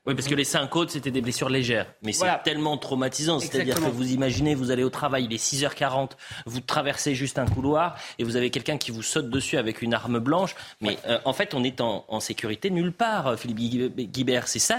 [0.06, 1.88] oui, parce que les cinq autres, c'était des blessures légères.
[2.04, 3.40] Mais c'est tellement traumatisant.
[3.40, 6.12] C'est-à-dire que vous imaginez, vous allez au travail, il est 6h40,
[6.46, 9.96] vous traversez juste un couloir et vous avez quelqu'un qui vous saute dessus avec une
[9.96, 10.56] arme blanche.
[10.80, 14.48] Mais euh, en fait, on est en, sécurité nulle part, euh, Philippe Guibert.
[14.48, 14.78] C'est ça,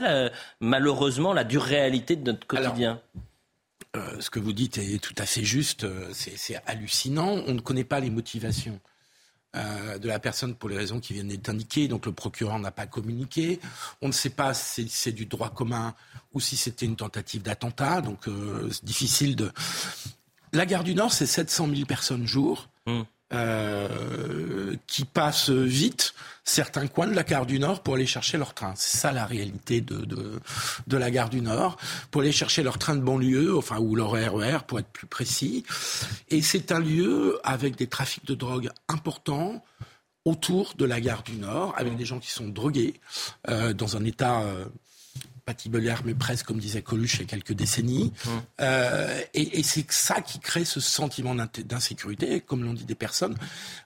[0.60, 3.00] malheureusement, la dure réalité de notre quotidien.
[3.96, 5.86] Euh, ce que vous dites est tout à fait juste.
[6.12, 7.42] C'est hallucinant.
[7.46, 8.80] On ne connaît pas les motivations.
[9.56, 11.88] Euh, de la personne pour les raisons qui viennent d'être indiquées.
[11.88, 13.58] Donc le procureur n'a pas communiqué.
[14.02, 15.94] On ne sait pas si c'est du droit commun
[16.34, 18.02] ou si c'était une tentative d'attentat.
[18.02, 19.50] Donc euh, c'est difficile de.
[20.52, 22.68] La gare du Nord, c'est 700 000 personnes jour.
[22.86, 23.02] Mmh.
[23.32, 26.14] Euh, qui passent vite
[26.44, 28.72] certains coins de la gare du Nord pour aller chercher leur train.
[28.76, 30.06] C'est ça la réalité de,
[30.86, 31.76] de, la gare du Nord,
[32.12, 35.08] pour aller chercher leur train de banlieue, enfin, ou leur RER, e pour être plus
[35.08, 35.64] précis.
[36.28, 39.64] Et c'est un lieu avec des trafics de drogue importants
[40.24, 43.00] autour de la gare du Nord, avec des gens qui sont drogués,
[43.48, 44.42] euh, dans un état...
[44.42, 44.66] Euh,
[45.46, 48.12] patibulaire, mais presque, comme disait Coluche, il y a quelques décennies.
[48.24, 48.30] Mmh.
[48.60, 53.36] Euh, et, et c'est ça qui crée ce sentiment d'insécurité, comme l'ont dit des personnes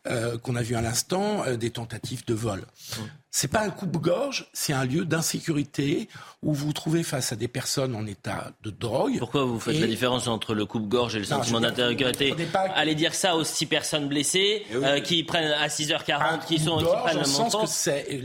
[0.08, 2.60] euh, qu'on a vu à l'instant, euh, des tentatives de vol.
[2.60, 3.02] Mmh.
[3.32, 6.08] C'est pas un coupe-gorge, c'est un lieu d'insécurité
[6.42, 9.18] où vous vous trouvez face à des personnes en état de drogue.
[9.20, 12.34] Pourquoi vous faites la différence entre le coupe-gorge et le sentiment d'insécurité
[12.74, 16.78] Allez dire ça aux six personnes blessées eh euh, qui prennent à 6h40, qui, sont,
[16.78, 17.64] qui prennent le montant.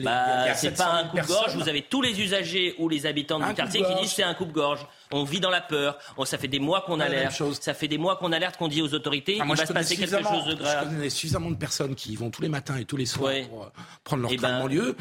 [0.03, 3.84] Bah, c'est pas un coupe-gorge, vous avez tous les usagers ou les habitants du quartier
[3.84, 4.88] qui disent c'est un coupe-gorge.
[5.12, 5.97] On vit dans la peur.
[6.18, 7.41] On, ça fait des mois qu'on alerte.
[7.62, 9.97] Ça fait des mois qu'on alerte, qu'on dit aux autorités, ah, il va se passer
[9.97, 10.88] quelque chose de grave.
[10.89, 13.34] Je connais suffisamment de personnes qui y vont tous les matins et tous les soirs
[13.49, 13.70] pour euh,
[14.03, 14.95] prendre leur eh train ben, lieu.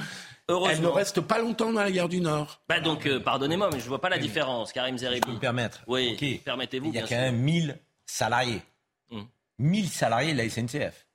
[0.49, 0.73] Heureusement.
[0.73, 2.61] Elle ne reste pas longtemps dans la gare du Nord.
[2.69, 5.21] Bah donc, euh, pardonnez-moi, mais je ne vois pas la différence, Karim Zeribi.
[5.23, 5.83] Je peux me permettre.
[5.87, 6.89] Oui, permettez-vous.
[6.89, 8.61] Il y a quand même 1000 salariés.
[9.59, 9.91] 1000 hum.
[9.91, 11.07] salariés de la SNCF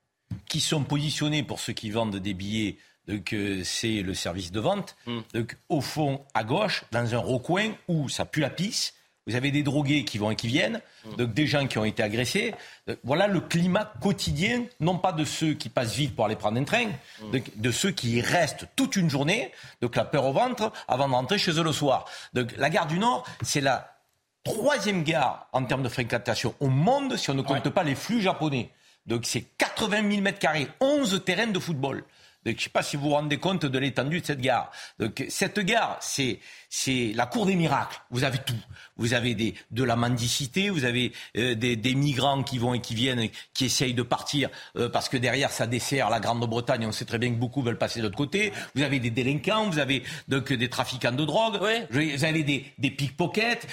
[0.48, 2.78] qui sont positionnés pour ceux qui vendent des billets.
[3.10, 4.96] Donc, euh, c'est le service de vente.
[5.08, 5.24] Hum.
[5.34, 8.94] Donc, au fond, à gauche, dans un recoin où ça pue la pisse,
[9.30, 11.16] vous avez des drogués qui vont et qui viennent, mm.
[11.16, 12.56] donc des gens qui ont été agressés.
[13.04, 16.64] Voilà le climat quotidien, non pas de ceux qui passent vite pour aller prendre un
[16.64, 16.88] train,
[17.22, 17.38] mm.
[17.56, 19.52] de, ceux qui restent toute une journée,
[19.82, 22.06] donc la peur au ventre, avant de rentrer chez eux le soir.
[22.34, 23.96] Donc la gare du Nord, c'est la
[24.44, 28.22] troisième gare en termes de fréquentation au monde si on ne compte pas les flux
[28.22, 28.72] japonais.
[29.06, 32.04] Donc c'est 80 000 mètres carrés, 11 terrains de football.
[32.46, 34.72] Donc, je ne sais pas si vous vous rendez compte de l'étendue de cette gare.
[34.98, 36.40] Donc, cette gare, c'est,
[36.70, 38.00] c'est la cour des miracles.
[38.12, 38.54] Vous avez tout.
[38.98, 42.82] Vous avez des, de la mendicité, vous avez euh, des, des, migrants qui vont et
[42.82, 46.86] qui viennent, qui essayent de partir euh, parce que derrière ça dessert la Grande-Bretagne.
[46.86, 48.52] On sait très bien que beaucoup veulent passer de l'autre côté.
[48.76, 51.60] Vous avez des délinquants, vous avez donc des trafiquants de drogue,
[51.90, 53.66] vous avez des, des pickpockets.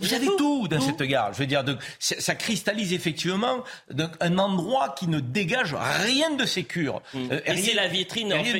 [0.00, 1.32] Vous avez, tout dans cette gare.
[1.32, 6.44] Je veux dire, donc, ça cristallise effectivement donc, un endroit qui ne dégage rien de
[6.44, 7.02] sécure.
[7.14, 7.18] Mmh.
[7.30, 8.58] Euh, et c'est la vitrine, en fait,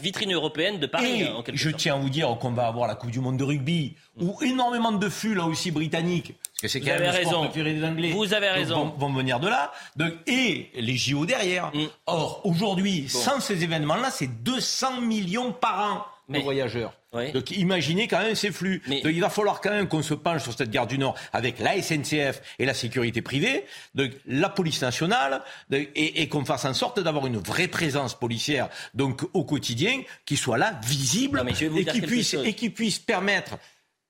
[0.00, 1.26] vitrine européenne de Paris.
[1.28, 3.96] en je tiens à vous dire qu'on va avoir la Coupe du Monde de rugby
[4.20, 7.84] où énormément de flux là aussi britanniques, parce que c'est quand même sport préféré des
[7.84, 8.12] Anglais.
[8.12, 8.94] Vous avez raison.
[8.98, 9.72] Vont, venir de là.
[9.96, 11.70] Donc, et les JO derrière.
[11.74, 11.86] Mm.
[12.06, 16.92] Or, aujourd'hui, sans ces événements-là, c'est 200 millions par an de voyageurs.
[17.12, 18.82] Donc imaginez quand même ces flux.
[18.86, 21.58] Donc, il va falloir quand même qu'on se penche sur cette gare du Nord avec
[21.58, 25.42] la SNCF et la sécurité privée, donc la police nationale,
[25.72, 30.36] et, et qu'on fasse en sorte d'avoir une vraie présence policière donc au quotidien qui
[30.36, 33.56] soit là, visible, et, qui puisse, et qui puisse permettre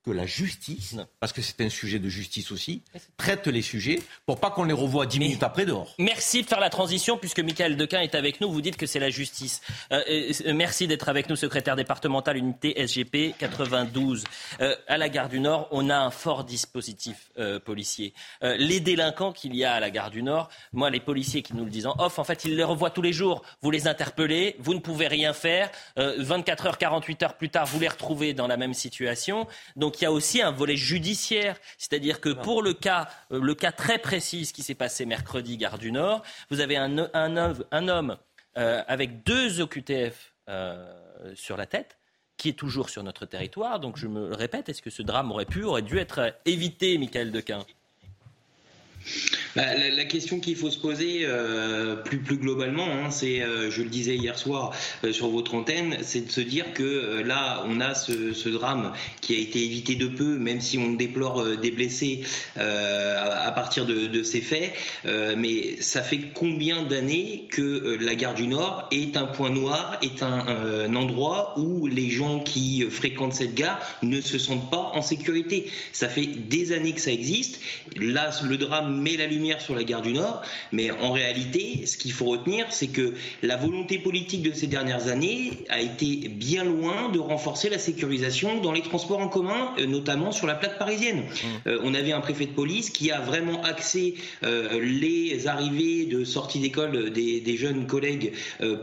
[0.05, 2.83] que la justice, parce que c'est un sujet de justice aussi,
[3.19, 5.95] traite les sujets pour pas qu'on les revoie dix minutes après dehors.
[5.99, 8.51] Merci de faire la transition puisque Michael Dequin est avec nous.
[8.51, 9.61] Vous dites que c'est la justice.
[9.93, 10.03] Euh,
[10.47, 14.25] euh, merci d'être avec nous, secrétaire départemental unité SGP 92.
[14.61, 17.31] Euh, à la gare du Nord, on a un fort dispositif
[17.65, 18.13] policier.
[18.43, 21.65] les délinquants qu'il y a à la gare du Nord, moi, les policiers qui nous
[21.65, 23.43] le disent en off, en fait, ils les revoient tous les jours.
[23.63, 25.71] Vous les interpellez, vous ne pouvez rien faire.
[25.97, 29.47] 24 heures, 48 heures plus tard, vous les retrouvez dans la même situation.
[29.77, 33.41] Donc donc il y a aussi un volet judiciaire, c'est-à-dire que pour le cas, euh,
[33.41, 38.17] le cas très précis qui s'est passé mercredi, gare du Nord, vous avez un, homme
[38.57, 41.99] euh, avec deux OQTF euh, sur la tête
[42.37, 43.81] qui est toujours sur notre territoire.
[43.81, 47.33] Donc je me répète, est-ce que ce drame aurait pu, aurait dû être évité, Michael
[47.33, 47.65] Dequin?
[49.57, 53.89] Bah, la, question qu'il faut se poser euh, plus, globalement, hein, c'est, euh, je le
[53.89, 54.73] disais hier soir
[55.05, 59.35] euh, sur votre antenne, c'est de se dire que là, on a ce, drame qui
[59.35, 62.23] a été évité de peu, même si on déplore des blessés
[62.57, 64.73] à, partir de, ces faits.
[65.37, 70.23] mais ça fait combien d'années que la gare du Nord est un point noir, est
[70.23, 75.71] un, endroit où les gens qui fréquentent cette gare ne se sentent pas en sécurité?
[75.93, 77.61] Ça fait des années que ça existe.
[77.97, 81.97] Là, le drame met la lumière sur la gare du Nord, mais en réalité, ce
[81.97, 86.65] qu'il faut retenir, c'est que la volonté politique de ces dernières années a été bien
[86.65, 90.79] loin de renforcer la sécurisation dans les transports en commun, euh, notamment sur la plaque
[90.79, 91.21] parisienne.
[91.21, 91.47] Mmh.
[91.69, 96.25] Euh, on avait un préfet de police qui a vraiment axé euh, les arrivées de
[96.25, 98.33] sortie d'école des, jeunes collègues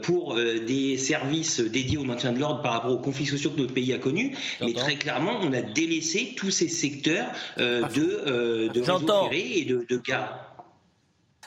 [0.01, 3.73] pour des services dédiés au maintien de l'ordre par rapport aux conflits sociaux que notre
[3.73, 4.35] pays a connus.
[4.61, 7.27] Mais très clairement, on a délaissé tous ces secteurs
[7.57, 9.96] de, de réseau et de, de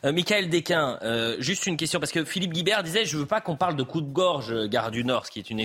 [0.05, 3.27] euh, Michael Desquin, euh, juste une question, parce que Philippe Guibert disait je ne veux
[3.27, 5.61] pas qu'on parle de coup de gorge, euh, gare du Nord, ce qui est une,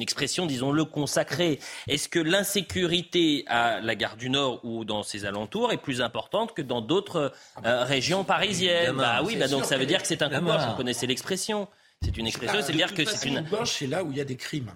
[0.00, 1.60] expression, disons-le, consacrée.
[1.86, 6.54] Est-ce que l'insécurité à la gare du Nord ou dans ses alentours est plus importante
[6.54, 8.96] que dans d'autres régions parisiennes?
[8.96, 11.06] Bah oui, bah donc ça veut dire que c'est un coup de gorge, vous connaissez
[11.06, 11.68] l'expression.
[12.02, 13.40] C'est une expression, c'est-à-dire que c'est une...
[13.42, 14.72] gorge, c'est là où il y a des crimes.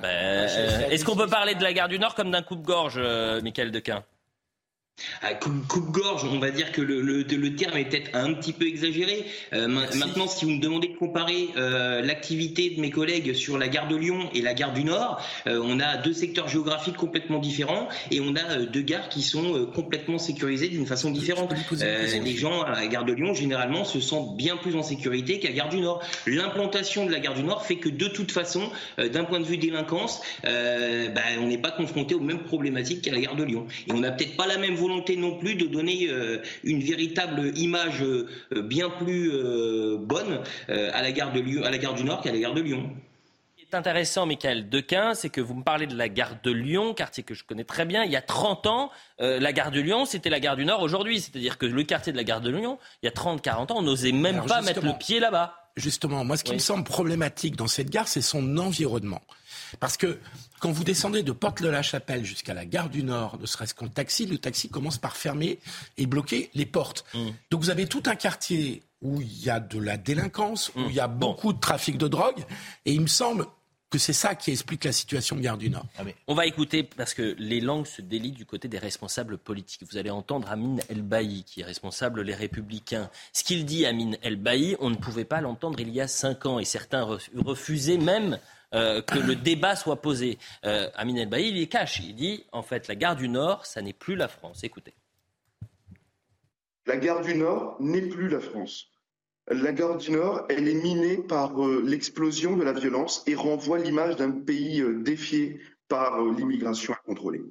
[0.00, 0.48] Ben,
[0.90, 2.98] est-ce qu'on peut parler de la gare du Nord comme d'un coup de gorge,
[3.42, 4.04] Michael Dequin
[5.22, 8.66] ah, coupe-gorge, on va dire que le, le, le terme est peut-être un petit peu
[8.66, 9.24] exagéré.
[9.52, 13.68] Euh, maintenant, si vous me demandez de comparer euh, l'activité de mes collègues sur la
[13.68, 17.38] gare de Lyon et la gare du Nord, euh, on a deux secteurs géographiques complètement
[17.38, 21.52] différents et on a deux gares qui sont complètement sécurisées d'une façon différente.
[21.70, 25.48] les gens à la gare de Lyon, généralement, se sentent bien plus en sécurité qu'à
[25.48, 26.02] la gare du Nord.
[26.26, 29.56] L'implantation de la gare du Nord fait que de toute façon, d'un point de vue
[29.56, 33.66] délinquance, bah, on n'est pas confronté aux mêmes problématiques qu'à la gare de Lyon.
[33.88, 37.56] Et on n'a peut-être pas la même volonté non plus de donner euh, une véritable
[37.56, 38.26] image euh,
[38.62, 42.32] bien plus euh, bonne à la gare de Lyon, à la gare du Nord qu'à
[42.32, 42.90] la gare de Lyon
[43.56, 46.50] Ce qui est intéressant, Michael Dequin, c'est que vous me parlez de la gare de
[46.50, 48.04] Lyon, quartier que je connais très bien.
[48.04, 51.20] Il y a 30 ans, la gare de Lyon, c'était la gare du Nord aujourd'hui.
[51.20, 53.82] C'est-à-dire que le quartier de la gare de Lyon, il y a 30-40 ans, on
[53.82, 55.56] n'osait même pas mettre le pied là-bas.
[55.76, 59.22] Justement, moi, ce qui me semble problématique dans cette gare, c'est son environnement.
[59.80, 60.18] Parce que
[60.60, 64.38] quand vous descendez de Porte-de-la-Chapelle jusqu'à la gare du Nord, ne serait-ce qu'en taxi, le
[64.38, 65.58] taxi commence par fermer
[65.96, 67.04] et bloquer les portes.
[67.14, 67.28] Mmh.
[67.50, 70.86] Donc vous avez tout un quartier où il y a de la délinquance, où mmh.
[70.88, 72.44] il y a beaucoup de trafic de drogue,
[72.84, 73.46] et il me semble
[73.90, 75.84] que c'est ça qui explique la situation de Gare du Nord.
[75.98, 79.82] Ah, on va écouter, parce que les langues se délient du côté des responsables politiques.
[79.90, 83.10] Vous allez entendre Amin El Bailly, qui est responsable Les Républicains.
[83.34, 86.46] Ce qu'il dit, Amin El Bailly, on ne pouvait pas l'entendre il y a cinq
[86.46, 87.06] ans, et certains
[87.36, 88.38] refusaient même
[88.74, 90.38] euh, que le débat soit posé.
[90.64, 92.00] Euh, Amin El Bailly, il cache.
[92.00, 94.64] Il dit, en fait, la gare du Nord, ça n'est plus la France.
[94.64, 94.94] Écoutez.
[96.86, 98.88] La gare du Nord n'est plus la France.
[99.48, 103.78] La gare du Nord, elle est minée par euh, l'explosion de la violence et renvoie
[103.78, 107.42] l'image d'un pays défié par l'immigration incontrôlée.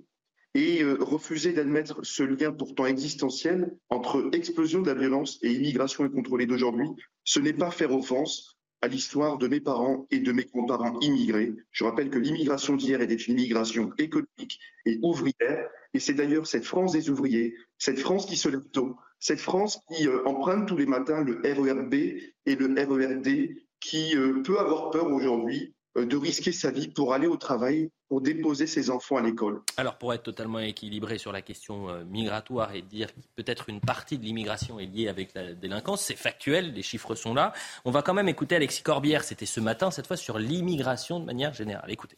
[0.54, 6.46] Et refuser d'admettre ce lien pourtant existentiel entre explosion de la violence et immigration incontrôlée
[6.46, 6.90] d'aujourd'hui,
[7.24, 11.54] ce n'est pas faire offense, à l'histoire de mes parents et de mes grands-parents immigrés.
[11.72, 15.70] Je rappelle que l'immigration d'hier était une immigration économique et ouvrière.
[15.94, 19.80] Et c'est d'ailleurs cette France des ouvriers, cette France qui se lève tôt, cette France
[19.90, 24.90] qui euh, emprunte tous les matins le RERB et le RERD, qui euh, peut avoir
[24.90, 29.22] peur aujourd'hui de risquer sa vie pour aller au travail, pour déposer ses enfants à
[29.22, 29.62] l'école.
[29.78, 33.82] Alors pour être totalement équilibré sur la question euh, migratoire et dire que peut-être une
[33.82, 37.54] partie de l'immigration est liée avec la délinquance, c'est factuel, les chiffres sont là.
[37.86, 41.26] On va quand même écouter Alexis Corbière, c'était ce matin, cette fois sur l'immigration de
[41.26, 41.89] manière générale.
[41.92, 42.18] Écoutez.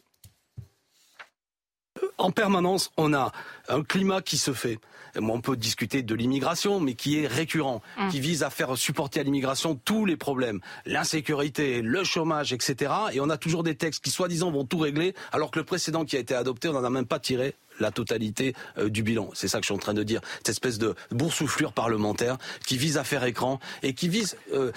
[2.18, 3.32] En permanence, on a
[3.68, 4.78] un climat qui se fait
[5.16, 8.08] on peut discuter de l'immigration, mais qui est récurrent, mm.
[8.08, 12.92] qui vise à faire supporter à l'immigration tous les problèmes, l'insécurité, le chômage, etc.
[13.12, 16.04] Et on a toujours des textes qui, soi-disant, vont tout régler, alors que le précédent
[16.04, 19.30] qui a été adopté, on n'en a même pas tiré la totalité euh, du bilan.
[19.34, 20.20] C'est ça que je suis en train de dire.
[20.38, 24.72] Cette espèce de boursouflure parlementaire qui vise à faire écran et qui vise euh,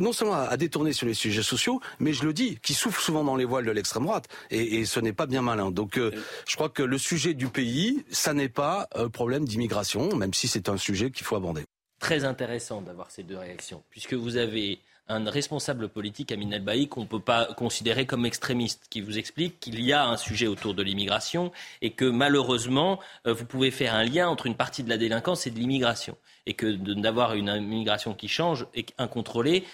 [0.00, 3.24] non seulement à, détourner sur les sujets sociaux, mais je le dis, qui souffle souvent
[3.24, 4.28] dans les voiles de l'extrême droite.
[4.50, 5.70] Et, ce n'est pas bien malin.
[5.70, 6.10] Donc euh,
[6.48, 10.48] je crois que le sujet du pays, ça n'est pas un problème d'immigration, même si
[10.48, 11.62] c'est un sujet qu'il faut aborder.
[12.00, 17.02] Très intéressant d'avoir ces deux réactions, puisque vous avez un responsable politique, Amin El qu'on
[17.02, 20.74] ne peut pas considérer comme extrémiste, qui vous explique qu'il y a un sujet autour
[20.74, 24.88] de l'immigration et que malheureusement, euh, vous pouvez faire un lien entre une partie de
[24.88, 26.16] la délinquance et de l'immigration.
[26.46, 29.64] Et que d'avoir une immigration qui change et incontrôlée,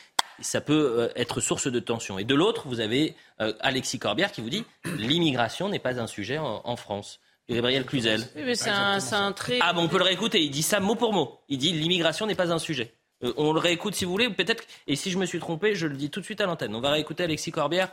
[0.41, 2.19] ça peut euh, être source de tension.
[2.19, 6.07] Et de l'autre, vous avez euh, Alexis Corbière qui vous dit l'immigration n'est pas un
[6.07, 7.21] sujet en, France.
[7.49, 8.21] Gabriel Cluzel.
[8.55, 9.59] c'est un, un trait.
[9.63, 10.43] Ah bon, on peut le réécouter.
[10.43, 11.41] Il dit ça mot pour mot.
[11.49, 12.93] Il dit l'immigration n'est pas un sujet.
[13.25, 14.65] Euh, on le réécoute si vous voulez, peut-être.
[14.87, 16.75] Et si je me suis trompé, je le dis tout de suite à l'antenne.
[16.75, 17.91] On va réécouter Alexis Corbière.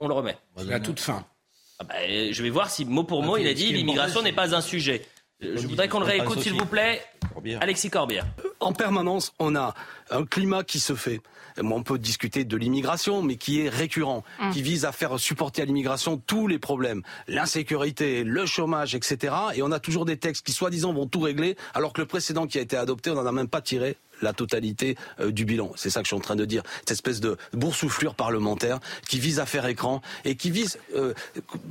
[0.00, 0.36] On le remet.
[0.70, 1.24] À toute fin.
[1.80, 4.54] Ah bah, je vais voir si mot pour mot, il a dit l'immigration n'est pas
[4.54, 5.06] un sujet.
[5.40, 7.00] Je voudrais qu'on le réécoute, s'il vous plaît.
[7.60, 8.26] Alexis Corbière.
[8.58, 9.74] En permanence, on a
[10.10, 11.20] un climat qui se fait.
[11.62, 14.52] On peut discuter de l'immigration, mais qui est récurrent, hum.
[14.52, 19.34] qui vise à faire supporter à l'immigration tous les problèmes, l'insécurité, le chômage, etc.
[19.54, 22.46] Et on a toujours des textes qui, soi-disant, vont tout régler, alors que le précédent
[22.46, 25.72] qui a été adopté, on n'en a même pas tiré la totalité euh, du bilan.
[25.76, 26.62] C'est ça que je suis en train de dire.
[26.80, 31.14] Cette espèce de boursouflure parlementaire qui vise à faire écran et qui vise euh,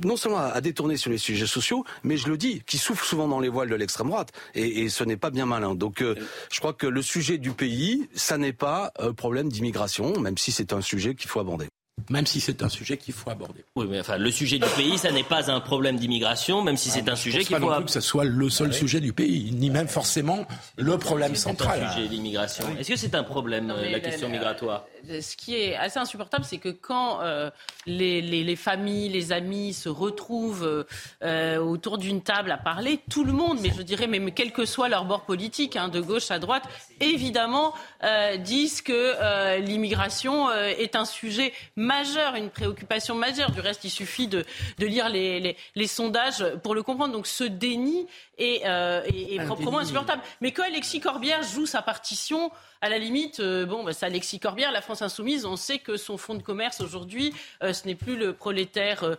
[0.04, 3.28] non seulement à, détourner sur les sujets sociaux, mais je le dis, qui souffle souvent
[3.28, 4.32] dans les voiles de l'extrême droite.
[4.54, 5.74] Et, ce n'est pas bien malin.
[5.74, 6.14] Donc euh,
[6.50, 10.50] je crois que le sujet du pays, ça n'est pas un problème d'immigration, même si
[10.50, 11.68] c'est un sujet qu'il faut aborder
[12.10, 13.64] même si c'est un sujet qu'il faut aborder.
[13.76, 16.90] Oui, mais enfin, le sujet du pays, ça n'est pas un problème d'immigration, même si
[16.90, 17.84] c'est un sujet qu'il faut aborder.
[17.84, 20.46] que ce soit le seul sujet du pays, ni même forcément
[20.76, 21.82] le problème central.
[21.82, 22.64] Le sujet d'immigration.
[22.78, 24.84] Est-ce que c'est un problème, la question migratoire?
[25.20, 27.50] Ce qui est assez insupportable, c'est que quand euh,
[27.86, 30.84] les, les, familles, les amis se retrouvent
[31.22, 34.64] euh, autour d'une table à parler, tout le monde, mais je dirais même quel que
[34.64, 36.64] soit leur bord politique, hein, de gauche à droite,
[37.00, 37.72] évidemment,
[38.02, 41.52] euh, disent que l'immigration est un sujet
[41.88, 43.50] majeure, une préoccupation majeure.
[43.50, 44.44] Du reste, il suffit de,
[44.78, 47.14] lire les, sondages pour le comprendre.
[47.14, 49.00] Donc ce déni est, euh,
[49.46, 50.22] proprement insupportable.
[50.42, 54.38] Mais quand Alexis Corbière joue sa partition, à la limite, euh, bon, bah, c'est Alexis
[54.38, 57.32] Corbière, la France insoumise, on sait que son fonds de commerce aujourd'hui,
[57.62, 59.16] euh, ce n'est plus le prolétaire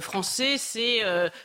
[0.00, 1.02] français, c'est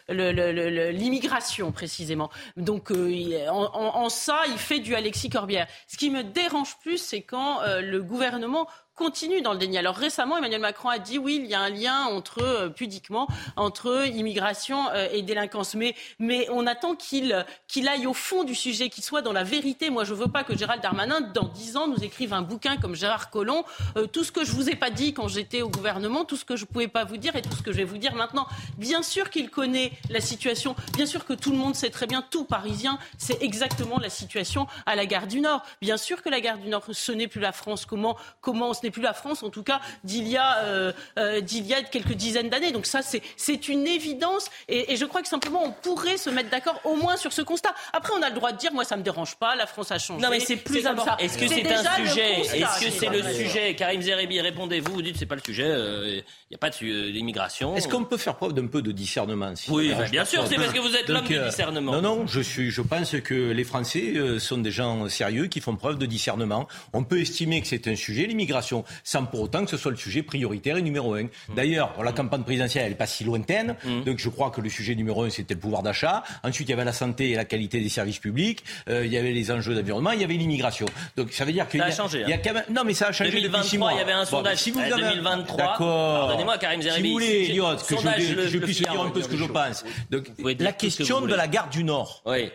[0.08, 2.30] l'immigration précisément.
[2.58, 5.68] Donc en, en, ça, il fait du Alexis Corbière.
[5.88, 9.78] Ce qui me dérange plus, c'est quand le gouvernement continue dans le déni.
[9.78, 13.28] Alors récemment, Emmanuel Macron a dit oui, il y a un lien entre, euh, pudiquement,
[13.56, 15.76] entre immigration euh, et délinquance.
[15.76, 19.44] Mais, mais on attend qu'il qu'il aille au fond du sujet, qu'il soit dans la
[19.44, 19.90] vérité.
[19.90, 22.78] Moi, je ne veux pas que Gérald Darmanin, dans dix ans, nous écrive un bouquin
[22.78, 23.64] comme Gérard Collomb.
[23.98, 26.46] Euh, tout ce que je vous ai pas dit quand j'étais au gouvernement, tout ce
[26.46, 28.14] que je ne pouvais pas vous dire et tout ce que je vais vous dire
[28.14, 28.48] maintenant.
[28.78, 30.76] Bien sûr qu'il connaît la situation.
[30.96, 34.68] Bien sûr que tout le monde sait très bien, tout Parisien, c'est exactement la situation
[34.86, 35.64] à la gare du Nord.
[35.82, 37.86] Bien sûr que la gare du Nord, ce n'est plus la France.
[37.86, 41.66] Comment, comment n'est plus la France, en tout cas, d'il y, a, euh, euh, d'il
[41.66, 42.72] y a quelques dizaines d'années.
[42.72, 44.50] Donc ça, c'est, c'est une évidence.
[44.68, 47.74] Et, je crois que simplement, on pourrait se mettre d'accord au moins sur ce constat.
[47.94, 50.00] Après, on a le droit de dire, moi, ça me dérange pas, la France a
[50.00, 50.22] changé.
[50.22, 51.18] Non, mais c'est plus important.
[51.18, 52.42] Est-ce que c'est, un sujet?
[52.42, 53.76] Est-ce que c'est le sujet?
[53.76, 54.94] Karim Zeribi, répondez-vous.
[54.94, 55.66] Vous dites, c'est pas le sujet.
[55.66, 57.76] Il euh, n'y a pas d'immigration.
[57.76, 60.80] Est-ce qu'on peut faire preuve d'un peu de discernement Oui, bien sûr, c'est parce que
[60.80, 61.94] vous êtes l'homme du discernement.
[61.94, 65.76] Non, non, je, suis, je pense que les Français sont des gens sérieux qui font
[65.76, 66.68] preuve de discernement.
[66.94, 68.73] On peut estimer que c'est un sujet, l'immigration
[69.04, 71.24] sans pour autant que ce soit le sujet prioritaire et numéro un.
[71.24, 71.56] Mm.
[71.56, 74.04] D'ailleurs, la campagne présidentielle, elle n'est pas si lointaine, mm.
[74.04, 76.24] donc je crois que le sujet numéro un, c'était le pouvoir d'achat.
[76.44, 79.18] Ensuite, il y avait la santé et la qualité des services publics, euh, il y
[79.18, 80.86] avait les enjeux d'environnement, il y avait l'immigration.
[81.18, 82.22] Donc ça veut dire qu'il ça a, changé.
[82.22, 82.66] Il y a quand même...
[82.70, 83.94] Non, mais ça a changé 2023, depuis six mois.
[83.94, 84.58] il y avait un sondage.
[84.58, 84.92] si vous avez...
[84.92, 85.58] 2023.
[85.58, 86.20] D'accord.
[86.20, 87.02] Pardonnez-moi, Karim Zeribi.
[87.02, 89.84] Si vous voulez, Eliott, que je, je puisse dire un peu ce que je pense.
[90.10, 92.22] Donc, la question de la gare du Nord.
[92.26, 92.52] Oui.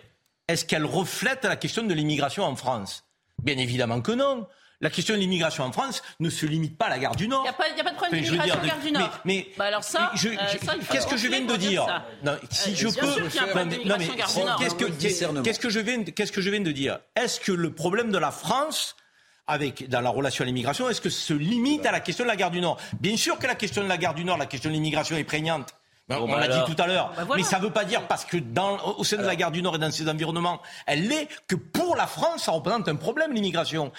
[0.49, 3.05] Est-ce qu'elle reflète la question de l'immigration en France?
[3.43, 4.47] Bien évidemment que non.
[4.81, 7.41] La question de l'immigration en France ne se limite pas à la gare du Nord.
[7.41, 9.21] Il n'y a, pas de problème d'immigration à la gare du Nord.
[9.25, 10.37] Mais, bah alors ça, euh,
[10.93, 13.07] qu'est-ce que je viens de dire non, Si euh, je peux,
[15.43, 18.19] qu'est-ce que je viens, qu'est-ce que je viens de dire Est-ce que le problème de
[18.19, 18.95] la France
[19.49, 22.37] avec, dans la relation à l'immigration, est-ce que se limite à la question de la
[22.37, 22.79] gare du Nord?
[23.01, 25.25] Bien sûr que la question de la gare du Nord, la question de l'immigration est
[25.25, 25.75] prégnante.
[26.09, 27.13] Bah, on l'a dit tout à l'heure.
[27.17, 29.51] Bah, Mais ça ne veut pas dire parce que dans, au sein de la gare
[29.51, 32.97] du Nord et dans ses environnements, elle l'est, que pour la France, ça représente un
[32.97, 33.93] problème, l'immigration.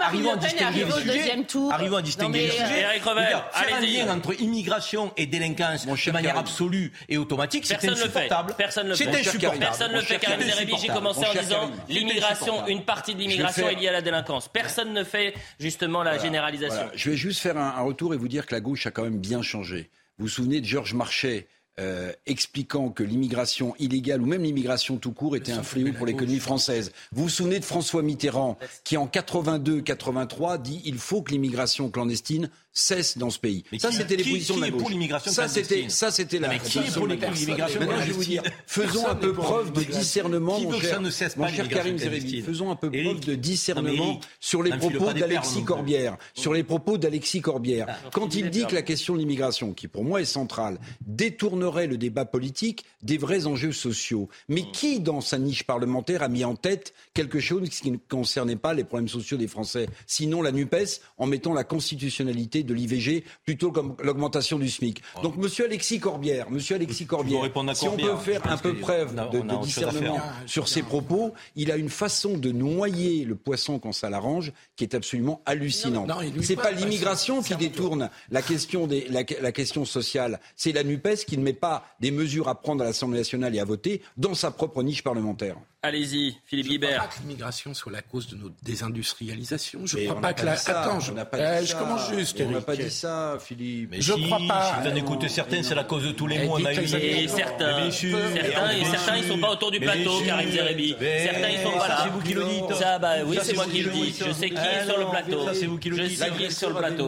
[0.00, 1.44] Arrivons à distinguer les sujets.
[1.70, 3.00] Arrivons à distinguer les sujets.
[3.02, 8.54] Faire un lien entre immigration et délinquance de manière absolue et automatique, c'est insupportable.
[8.56, 9.04] Personne ne le fait.
[9.04, 9.58] C'est insupportable.
[9.58, 10.18] Personne ne le fait.
[10.18, 14.02] Karim Zeribi, j'ai commencé en disant l'immigration, une partie de l'immigration est liée à la
[14.02, 14.48] délinquance.
[14.48, 16.88] Personne ne fait justement la généralisation.
[16.94, 19.18] Je vais juste faire un retour et vous dire que la gauche a quand même
[19.18, 19.90] bien changé.
[20.18, 21.46] Vous vous souvenez de Georges Marchais
[21.80, 26.38] euh, expliquant que l'immigration illégale ou même l'immigration tout court était un fléau pour l'économie
[26.38, 26.92] française.
[27.12, 32.50] Vous vous souvenez de François Mitterrand qui en 82-83 dit il faut que l'immigration clandestine
[32.72, 33.64] cesse dans ce pays.
[33.78, 34.82] Ça, c'était les positions de la gauche.
[34.82, 36.48] Pour l'immigration ça, c'était, ça, c'était la.
[36.48, 39.82] Mais qui est pour l'immigration Maintenant, je vais vous dire, faisons un peu preuve de
[39.82, 41.00] discernement, mon cher,
[41.36, 42.42] mon cher Karim Zerébi.
[42.42, 47.40] Faisons un peu preuve de discernement sur les propos d'Alexis Corbière, sur les propos d'Alexis
[47.40, 47.98] Corbière.
[48.12, 51.96] Quand il dit que la question de l'immigration, qui pour moi est centrale, détournerait le
[51.96, 54.28] débat politique des vrais enjeux sociaux.
[54.48, 58.56] Mais qui, dans sa niche parlementaire, a mis en tête quelque chose qui ne concernait
[58.56, 63.24] pas les problèmes sociaux des Français, sinon la Nupes, en mettant la constitutionnalité de l'IVG
[63.44, 65.02] plutôt comme l'augmentation du SMIC.
[65.22, 67.42] Donc Monsieur Alexis Corbière, Monsieur Alexis Corbière,
[67.74, 71.88] si on peut faire un peu preuve de, discernement sur ses propos, il a une
[71.88, 76.10] façon de noyer le poisson quand ça l'arrange qui est absolument hallucinante.
[76.42, 81.42] C'est pas l'immigration qui détourne la question la question sociale, c'est la Nupes qui ne
[81.42, 84.82] met pas des mesures à prendre à l'Assemblée nationale et à voter dans sa propre
[84.82, 85.56] niche parlementaire.
[85.84, 86.90] Allez-y, Philippe Guibert.
[86.90, 89.80] Je ne crois pas que l'immigration soit la cause de notre désindustrialisation.
[89.84, 90.52] Je ne crois pas que la.
[90.52, 92.40] Attends, je, eh, je commence juste.
[92.40, 93.88] On n'a pas dit ça, Philippe.
[93.90, 94.76] Mais je ne crois pas.
[94.76, 96.60] Si vous en écoutez certains, c'est la cause de tous les eh, mots.
[96.60, 96.86] On a et
[97.26, 100.94] certains, et certains, ils ne sont pas autour du plateau, Karim Zeribi.
[101.00, 101.98] Certains, ils ne sont pas là.
[102.04, 102.74] C'est vous qui le dites.
[102.76, 104.14] Ça, bah oui, c'est moi qui le dis.
[104.24, 105.44] Je sais qui est sur le plateau.
[105.46, 106.10] Ça, c'est vous qui le dites.
[106.12, 106.96] Je sais qui est sur le plateau.
[106.96, 107.02] Ça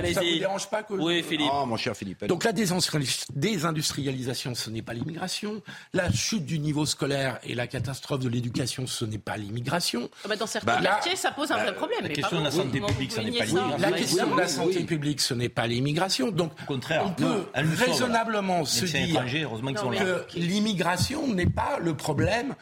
[0.00, 0.94] ne vous dérange pas que.
[0.94, 1.50] Oui, Philippe.
[1.52, 2.24] Ah, mon cher Philippe.
[2.26, 5.60] Donc la désindustrialisation, ce n'est pas l'immigration.
[5.92, 10.10] La chute du niveau scolaire et la catastrophe de l'éducation, ce n'est pas l'immigration.
[10.24, 12.02] Ah bah, dans certains bah, quartiers, ça pose un vrai problème.
[12.02, 13.78] La question de la santé publique, ce n'est pas l'immigration.
[13.78, 16.30] La question de la santé publique, ce n'est pas l'immigration.
[16.30, 22.54] Donc, Au contraire, on peut raisonnablement se dire que l'immigration n'est pas le problème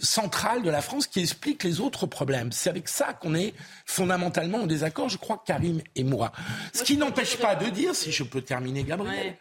[0.00, 2.50] central de la France qui explique les autres problèmes.
[2.50, 3.54] C'est avec ça qu'on est
[3.86, 6.32] fondamentalement en désaccord, je crois, Karim et moi.
[6.72, 9.36] Ce qui n'empêche pas de dire, si je peux terminer, Gabriel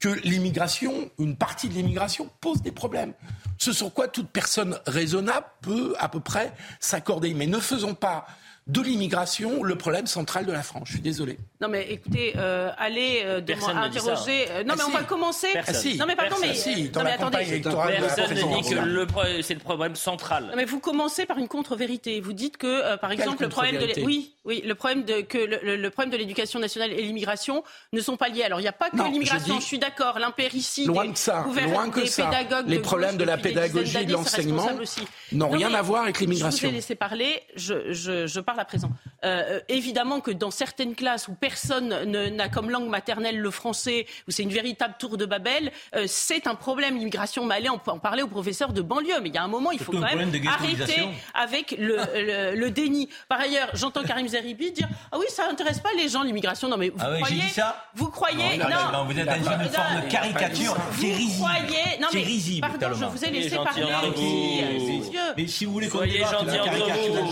[0.00, 3.14] que l'immigration, une partie de l'immigration, pose des problèmes.
[3.58, 7.34] Ce sur quoi toute personne raisonnable peut à peu près s'accorder.
[7.34, 8.26] Mais ne faisons pas
[8.68, 10.84] de l'immigration le problème central de la France.
[10.86, 11.36] Je suis désolé.
[11.60, 14.46] Non mais écoutez, euh, allez euh, interroger.
[14.50, 15.48] Euh, non ah, mais on va commencer.
[15.56, 16.54] Ah, non mais pardon mais.
[16.94, 17.60] Non, mais attendez.
[17.60, 20.46] Personne ne dit que c'est le problème central.
[20.46, 22.20] Non mais vous commencez par une contre-vérité.
[22.20, 25.38] Vous dites que euh, par exemple le problème de oui oui le problème de que
[25.38, 28.44] le, problème de l'éducation nationale et l'immigration ne sont pas liés.
[28.44, 29.58] Alors il n'y a pas que l'immigration.
[29.58, 30.20] Je, suis d'accord.
[30.20, 30.86] L'impéricide.
[30.86, 31.44] Loin que ça.
[32.66, 34.68] Les problèmes de la pédagogie, de l'enseignement
[35.32, 36.60] n'ont rien à voir avec l'immigration.
[36.62, 37.42] Je vous ai laissé parler.
[37.56, 38.90] Je parle à présent.
[39.24, 44.06] Euh, euh, évidemment que dans certaines classes où personne n'a comme langue maternelle le français,
[44.26, 47.46] où c'est une véritable tour de Babel, euh, c'est un problème l'immigration.
[47.46, 49.20] Mais on peut en parler aux professeurs de banlieue.
[49.22, 52.06] Mais il y a un moment, il faut quand même arrêter avec le, ah.
[52.14, 53.08] le, le, déni.
[53.28, 56.68] Par ailleurs, j'entends Karim Zeribi dire ah oui, ça intéresse pas les gens l'immigration.
[56.68, 60.00] Non mais vous ah croyez ça Vous croyez non, non, vous êtes dans une forme
[60.04, 60.76] de caricature.
[60.92, 63.84] Vous croyez Non mais pardon, je vous ai laissé parler.
[65.36, 67.26] Mais si vous voulez qu'on débatte, la caricature,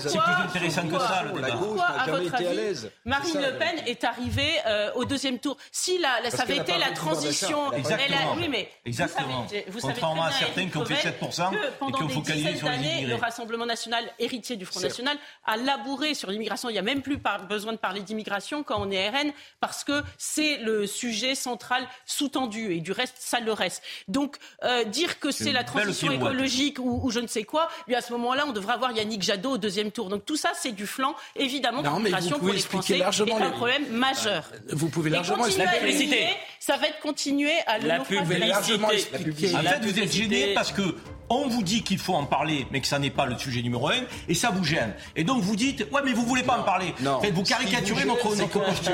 [0.00, 2.90] c'est plus intéressant que ça, la gauche n'a jamais été à.
[3.04, 5.56] Marine ça, Le Pen est arrivée euh, au deuxième tour.
[5.70, 9.42] Si la, la ça avait été la transition, elle a, oui, mais Exactement.
[9.42, 12.68] Vous savez, vous Contrairement à certains qui ont fait 7% et qui ont focalisé sur
[12.68, 13.06] les immigrés.
[13.06, 16.68] Le Rassemblement national, héritier du Front national, a labouré sur l'immigration.
[16.68, 17.18] Il n'y a même plus
[17.48, 22.72] besoin de parler d'immigration quand on est RN, parce que c'est le sujet central sous-tendu.
[22.72, 23.82] Et du reste, ça le reste.
[24.08, 27.90] Donc, euh, dire que c'est la transition écologique ou, ou, je ne sais quoi, eh
[27.90, 30.08] lui, à ce moment-là, on devrait avoir Yannick Jadot au deuxième tour.
[30.08, 33.56] Donc, tout ça, c'est du flanc, évidemment, non, l'immigration pour les largement est un les...
[33.56, 34.44] problème majeur.
[34.50, 36.28] Bah, vous pouvez largement expliquer.
[36.60, 38.46] Ça va être continuer à le la publicité.
[38.46, 39.54] largement expliquer.
[39.54, 40.82] En fait, vous êtes gêné parce que
[41.28, 43.88] on vous dit qu'il faut en parler, mais que ça n'est pas le sujet numéro
[43.88, 44.94] un, et ça vous gêne.
[45.16, 46.94] Et donc vous dites, ouais, mais vous voulez pas en parler.
[47.00, 47.20] Non.
[47.32, 48.92] Vous caricaturez si vous notre, posture.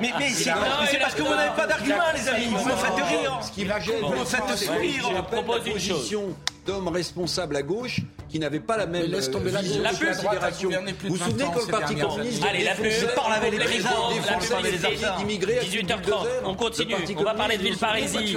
[0.00, 2.46] Mais, mais c'est parce que vous n'avez pas d'argument, les amis.
[2.46, 3.40] Vous me faites rire.
[4.02, 5.10] Vous me faites sourire.
[5.16, 6.14] Je propose une chose
[6.68, 9.82] d'hommes responsables à gauche qui n'avaient pas la même laisse tomber euh, la, vision.
[11.02, 14.34] Vous vous souvenez quand le Parti communiste Allez, la pub, parle avec les paysans, la
[14.34, 18.36] pub, les 18h30, on continue, on va parler de Villeparisis.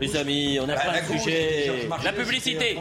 [0.00, 1.88] Les amis, on a bah, plein de sujets.
[2.02, 2.78] La publicité,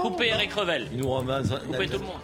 [0.00, 2.20] coupez Eric Revel, tout le monde.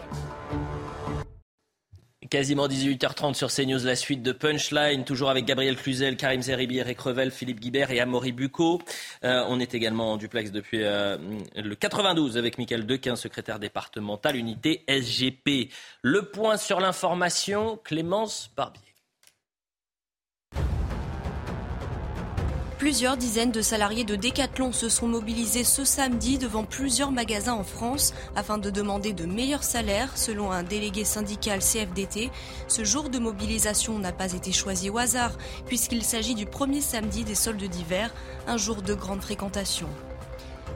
[2.29, 6.99] Quasiment 18h30 sur CNews, la suite de Punchline, toujours avec Gabriel Cluzel, Karim Zeribi, Eric
[6.99, 8.81] Revel, Philippe Guibert et Amaury Bucco.
[9.23, 11.17] Euh, on est également en duplex depuis euh,
[11.55, 15.69] le 92 avec Michael Dequin, secrétaire départemental, unité SGP.
[16.01, 18.86] Le point sur l'information, Clémence Barbier.
[22.87, 27.65] Plusieurs dizaines de salariés de Decathlon se sont mobilisés ce samedi devant plusieurs magasins en
[27.65, 32.31] France afin de demander de meilleurs salaires, selon un délégué syndical CFDT.
[32.69, 35.33] Ce jour de mobilisation n'a pas été choisi au hasard,
[35.65, 38.13] puisqu'il s'agit du premier samedi des soldes d'hiver,
[38.47, 39.89] un jour de grande fréquentation.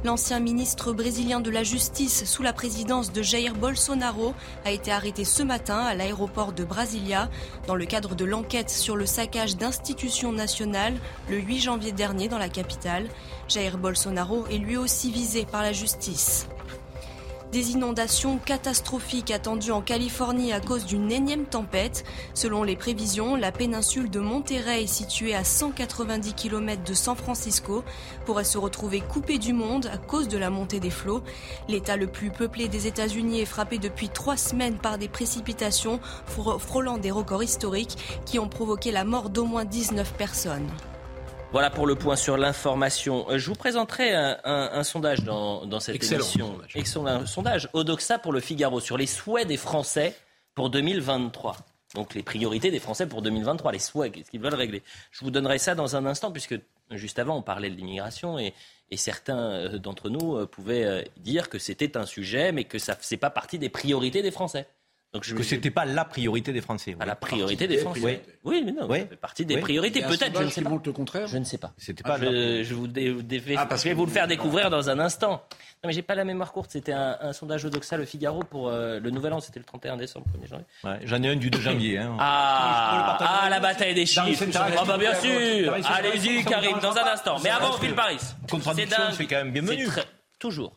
[0.04, 4.34] L'ancien ministre brésilien de la Justice sous la présidence de Jair Bolsonaro
[4.66, 7.30] a été arrêté ce matin à l'aéroport de Brasilia
[7.68, 10.98] dans le cadre de l'enquête sur le saccage d'institutions nationales
[11.30, 13.10] le 8 janvier dernier dans la capitale.
[13.48, 16.48] Jair Bolsonaro est lui aussi visé par la justice.
[17.52, 22.06] Des inondations catastrophiques attendues en Californie à cause d'une énième tempête.
[22.34, 27.84] Selon les prévisions, la péninsule de Monterey, située à 190 km de San Francisco,
[28.26, 31.24] pourrait se retrouver coupée du monde à cause de la montée des flots.
[31.68, 36.00] L'État le plus peuplé des États-Unis est frappé depuis trois semaines par des précipitations
[36.58, 40.70] frôlant des records historiques qui ont provoqué la mort d'au moins 19 personnes.
[41.52, 43.30] Voilà pour le point sur l'information.
[43.30, 46.48] Euh, je vous présenterai un, sondage dans, cette Excellent émission.
[46.48, 46.76] Sondage.
[46.76, 47.70] Excellent sondage.
[47.74, 50.16] Odoxa pour le Figaro sur les souhaits des Français
[50.56, 51.58] pour 2023.
[51.94, 54.82] Donc les priorités des Français pour 2023, les souhaits, ce qu'ils veulent régler?
[55.12, 56.58] Je vous donnerai ça dans un instant, puisque
[56.92, 58.54] juste avant, on parlait de l'immigration et,
[58.90, 62.94] et certains euh, d'entre nous euh, pouvaient dire que c'était un sujet, mais que ça
[62.94, 64.68] ne faisait pas partie des priorités des Français.
[65.14, 66.96] Donc je, que ce n'était pas la priorité des Français.
[67.00, 68.00] À la priorité des Français.
[68.02, 68.20] Oui.
[68.46, 70.02] oui, mais non, ça fait partie des priorités.
[70.02, 70.70] Peut-être, je ne sais pas.
[70.70, 71.28] le contraire.
[71.28, 71.74] Je ne sais pas.
[71.78, 72.18] C'était pas.
[72.18, 72.88] je, je, vous
[73.58, 75.44] ah, je vais vous le faire découvrir dans un instant.
[75.84, 76.72] Non, mais j'ai pas la mémoire courte.
[76.72, 79.42] C'était un, un, sondage Odoxa, le Figaro, pour euh, le Nouvel An.
[79.42, 80.66] C'était le 31 décembre, 1er janvier.
[80.84, 81.98] Ouais, J'en ai un du 2 janvier.
[81.98, 82.16] Hein.
[82.20, 84.46] Ah, ah, la bataille des chiffres.
[84.56, 85.74] Ah, bah, bien sûr.
[85.74, 87.38] Allez-y, Karim, dans un instant.
[87.44, 88.20] Mais avant, Phil Paris.
[88.50, 89.88] Contradiction, c'est quand même bienvenu.
[90.40, 90.74] Toujours.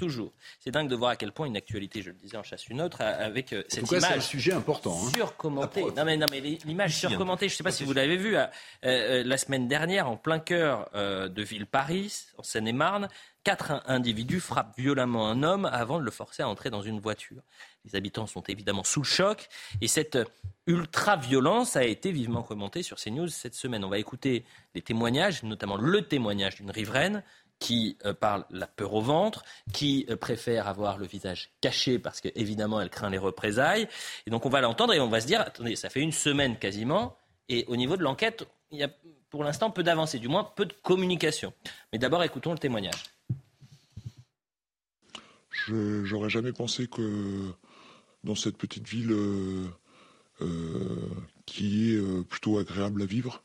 [0.00, 0.32] Toujours.
[0.60, 2.80] C'est dingue de voir à quel point une actualité, je le disais, en chasse une
[2.80, 4.16] autre, avec euh, cette en tout cas, image.
[4.16, 4.98] un sujet important.
[4.98, 5.10] Hein.
[5.14, 5.82] Surcommentée.
[5.94, 8.46] Non mais, non, mais l'image surcommentée, je ne sais pas si vous l'avez vu, euh,
[8.86, 13.08] euh, la semaine dernière, en plein cœur de ville Paris, en Seine-et-Marne,
[13.44, 17.42] quatre individus frappent violemment un homme avant de le forcer à entrer dans une voiture.
[17.84, 19.48] Les habitants sont évidemment sous le choc
[19.82, 20.18] et cette
[20.66, 23.84] ultra-violence a été vivement commentée sur CNews cette semaine.
[23.84, 24.44] On va écouter
[24.74, 27.22] les témoignages, notamment le témoignage d'une riveraine
[27.60, 32.20] qui euh, parle la peur au ventre, qui euh, préfère avoir le visage caché parce
[32.20, 33.86] qu'évidemment elle craint les représailles.
[34.26, 36.58] Et donc on va l'entendre et on va se dire, attendez, ça fait une semaine
[36.58, 37.16] quasiment,
[37.48, 38.90] et au niveau de l'enquête, il y a
[39.28, 41.52] pour l'instant peu d'avancée, du moins peu de communication.
[41.92, 43.04] Mais d'abord écoutons le témoignage.
[45.68, 47.52] J'aurais jamais pensé que
[48.24, 49.68] dans cette petite ville euh,
[51.46, 53.44] qui est plutôt agréable à vivre,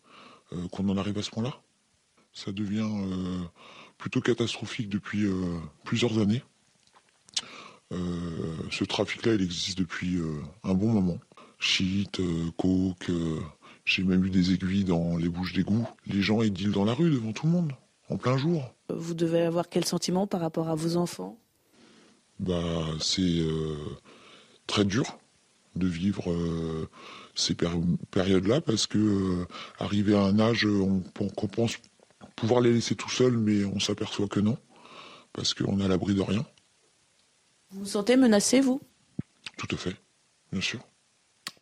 [0.71, 1.59] qu'on en arrive à ce point-là.
[2.33, 2.89] Ça devient
[3.97, 6.43] plutôt catastrophique depuis euh, plusieurs années.
[7.91, 7.97] Euh,
[8.71, 11.17] ce trafic-là, il existe depuis euh, un bon moment.
[11.59, 12.19] Shit,
[12.57, 13.11] coke,
[13.85, 15.87] j'ai même eu des aiguilles dans les bouches d'égout.
[16.07, 17.71] Les gens, ils dealent dans la rue devant tout le monde,
[18.09, 18.73] en plein jour.
[18.89, 21.37] Vous devez avoir quel sentiment par rapport à vos enfants?
[22.39, 23.41] Bah, c'est
[24.67, 25.17] très dur
[25.75, 26.25] de vivre
[27.33, 29.47] ces périodes-là parce que
[29.79, 31.77] arrivé à un âge, on, on pense
[32.35, 34.57] pouvoir les laisser tout seuls, mais on s'aperçoit que non,
[35.33, 36.45] parce qu'on est à l'abri de rien.
[37.71, 38.81] Vous vous sentez menacé, vous?
[39.57, 39.95] Tout à fait,
[40.51, 40.79] bien sûr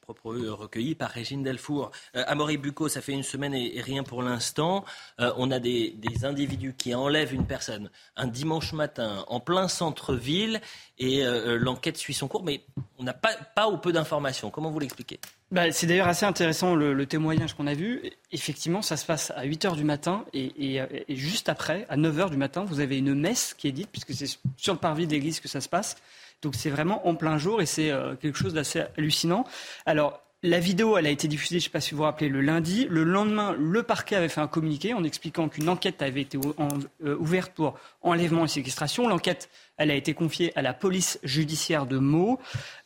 [0.03, 1.91] propre recueilli par Régine Delfour.
[2.15, 4.83] Euh, Amaury Bucco, ça fait une semaine et, rien pour l'instant.
[5.21, 10.61] Euh, on a des, individus qui enlèvent une personne un dimanche matin en plein centre-ville
[10.99, 12.63] et euh, l'enquête suit son cours, mais
[12.99, 14.51] on n'a pas, pas ou peu d'informations.
[14.51, 15.19] Comment vous l'expliquez?
[15.51, 18.01] Bah, c'est d'ailleurs assez intéressant le, témoignage qu'on a vu.
[18.31, 22.17] Effectivement, ça se passe à 8 h du matin et, et, juste après, à 9
[22.17, 25.07] h du matin, vous avez une messe qui est dite, puisque c'est sur le parvis
[25.07, 25.95] de l'église que ça se passe.
[26.43, 29.45] Donc c'est vraiment en plein jour et c'est euh, quelque chose d'assez hallucinant.
[29.85, 32.27] Alors la vidéo, elle a été diffusée, je ne sais pas si vous vous rappelez,
[32.27, 32.85] le lundi.
[32.89, 37.15] Le lendemain, le parquet avait fait un communiqué en expliquant qu'une enquête avait été euh,
[37.15, 39.07] ouverte pour enlèvement et séquestration.
[39.07, 42.39] L'enquête, elle a été confiée à la police judiciaire de Meaux.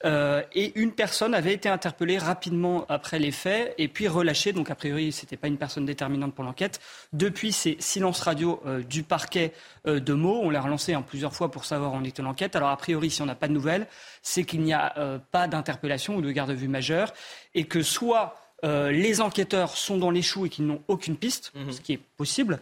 [0.06, 4.54] Euh, et une personne avait été interpellée rapidement après les faits et puis relâchée.
[4.54, 6.80] Donc, a priori, ce n'était pas une personne déterminante pour l'enquête.
[7.14, 9.54] Depuis ces silences radio euh, du parquet
[9.86, 12.56] de Meaux, on l'a relancé en plusieurs fois pour savoir en était l'enquête.
[12.56, 13.88] Alors, a priori, si on n'a pas de nouvelles,
[14.22, 17.14] c'est qu'il n'y a pas d'interpellation ou de garde à vue majeure
[17.56, 21.72] et que soit les enquêteurs sont dans les choux et qu'ils n'ont aucune piste, mhm.
[21.72, 22.60] ce qui est possible,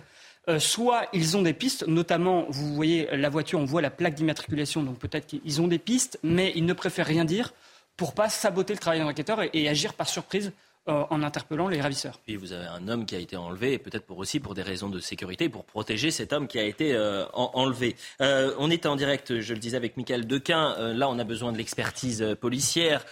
[0.47, 4.13] euh, soit ils ont des pistes, notamment, vous voyez la voiture, on voit la plaque
[4.13, 7.53] d'immatriculation, donc peut-être qu'ils ont des pistes, mais ils ne préfèrent rien dire
[7.97, 10.51] pour pas saboter le travail d'enquêteur et, et agir par surprise
[10.87, 12.19] euh, en interpellant les ravisseurs.
[12.27, 14.89] Et vous avez un homme qui a été enlevé, peut-être pour aussi pour des raisons
[14.89, 17.95] de sécurité, pour protéger cet homme qui a été euh, enlevé.
[18.19, 20.93] on est en direct, je le disais avec Michael Dequin.
[20.93, 23.03] là, on a besoin de l'expertise policière.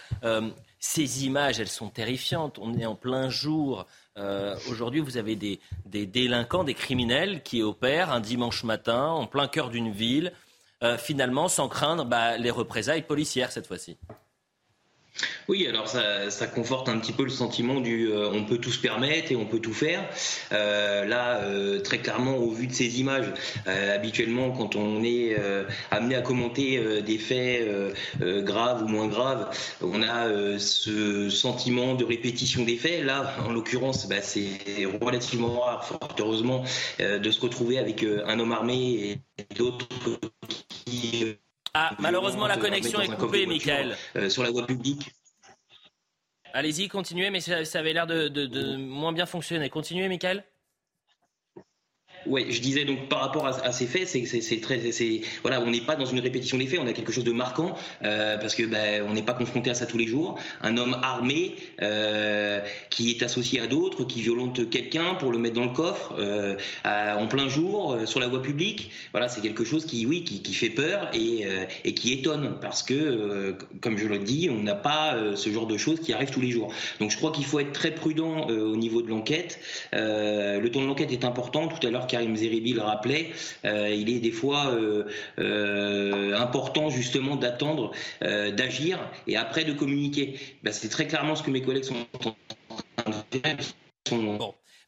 [0.78, 2.60] ces images, elles sont terrifiantes.
[2.60, 3.86] On est en plein jour.
[4.70, 5.58] Aujourd'hui, vous avez des,
[6.06, 10.32] délinquants, des criminels qui opèrent un dimanche matin en plein cœur d'une ville,
[10.98, 13.96] finalement sans craindre bah, les représailles policières cette fois-ci.
[15.46, 18.72] Oui, alors ça, ça, conforte un petit peu le sentiment du euh, on peut tout
[18.72, 20.08] se permettre et on peut tout faire.
[20.52, 23.26] Euh, là, euh, très clairement, au vu de ces images,
[23.66, 25.36] habituellement, quand on est
[25.90, 27.68] amené à commenter des faits
[28.20, 29.48] graves ou moins graves,
[29.82, 33.04] on a ce sentiment de répétition des faits.
[33.04, 34.58] Là, en l'occurrence, bah, c'est
[35.00, 36.64] relativement rare, fort heureusement,
[36.98, 39.86] de se retrouver avec un homme armé et d'autres
[40.68, 41.36] qui
[41.74, 43.96] ah, malheureusement, la connexion est coupée, Michael.
[44.14, 45.10] Euh, sur la voie publique.
[46.52, 49.68] Allez-y, continuez, mais ça, avait l'air de, de, moins bien fonctionner.
[49.70, 50.44] Continuez, Michael.
[52.26, 54.80] Ouais, je disais donc par rapport à, ces faits, c'est très,
[55.42, 57.76] voilà, on n'est pas dans une répétition des faits, on a quelque chose de marquant
[58.02, 60.38] euh, parce que ben, on n'est pas confronté à ça tous les jours.
[60.62, 62.60] Un homme armé euh,
[62.90, 66.56] qui est associé à d'autres, qui violente quelqu'un pour le mettre dans le coffre euh,
[66.84, 68.90] en plein jour sur la voie publique.
[69.12, 71.44] Voilà, c'est quelque chose qui, oui, qui, fait peur et,
[71.84, 75.76] et, qui étonne parce que, comme je le dis, on n'a pas ce genre de
[75.76, 76.72] choses qui arrivent tous les jours.
[77.00, 79.58] Donc je crois qu'il faut être très prudent au niveau de l'enquête.
[79.92, 81.68] le temps de l'enquête est important.
[81.68, 83.30] Tout à l'heure Karim Zeribi le rappelait,
[83.64, 85.02] euh, il est des fois euh,
[85.40, 90.38] euh, important justement d'attendre, d'agir et après de communiquer.
[90.62, 93.56] Ben, c'est très clairement ce que mes collègues sont en train de faire.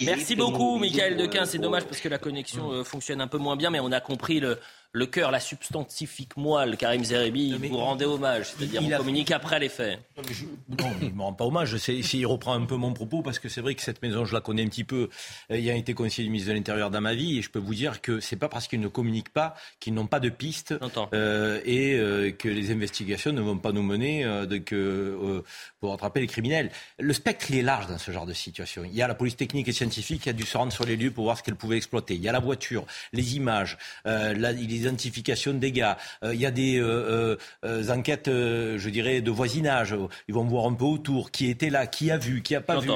[0.03, 1.47] Merci beaucoup, Michael Dequin.
[1.47, 4.39] C'est dommage parce que la connexion fonctionne un peu moins bien, mais on a compris
[4.39, 4.59] le,
[4.97, 9.69] le cœur, la substantifique moelle, Karim Zerebi, vous rendez hommage, c'est-à-dire on communique après les
[9.69, 10.01] faits.
[10.17, 11.77] Non, il ne me rend pas hommage.
[12.15, 14.41] Il reprend un peu mon propos parce que c'est vrai que cette maison, je la
[14.41, 15.11] connais un petit peu.
[15.51, 17.75] Il a été conseiller du ministre de l'Intérieur dans ma vie et je peux vous
[17.75, 20.75] dire que c'est pas parce qu'ils ne communiquent pas qu'ils n'ont pas de pistes
[21.13, 25.43] euh, et euh, que les investigations ne vont pas nous mener euh, de, que,
[25.79, 26.71] pour attraper les criminels.
[26.99, 28.83] Le spectre, il est large dans ce genre de situation.
[28.85, 30.97] Il y a la police technique et scientifique qui a dû se rendre sur les
[30.97, 32.15] lieux pour voir ce qu'elle pouvait exploiter.
[32.15, 35.99] Il y a la voiture, les images, il l'identification des gars.
[36.23, 39.95] Euh, il y a des euh, euh, enquêtes, je dirais, de voisinage.
[40.29, 42.79] Ils vont voir un peu autour qui était là, qui a vu, qui n'a pas
[42.79, 42.91] vu.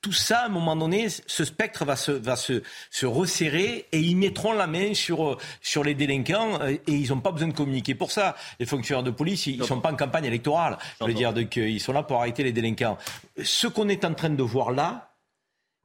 [0.00, 3.98] tout ça, à un moment donné, ce spectre va se, va se, se resserrer et
[3.98, 7.94] ils mettront la main sur, sur les délinquants et ils n'ont pas besoin de communiquer
[7.94, 8.36] pour ça.
[8.60, 10.78] Les fonctionnaires de police, ils ne sont pas en campagne électorale.
[11.00, 12.98] Je veux dire, donc, ils sont là pour arrêter les délinquants.
[13.42, 15.10] Ce qu'on est en train de voir là,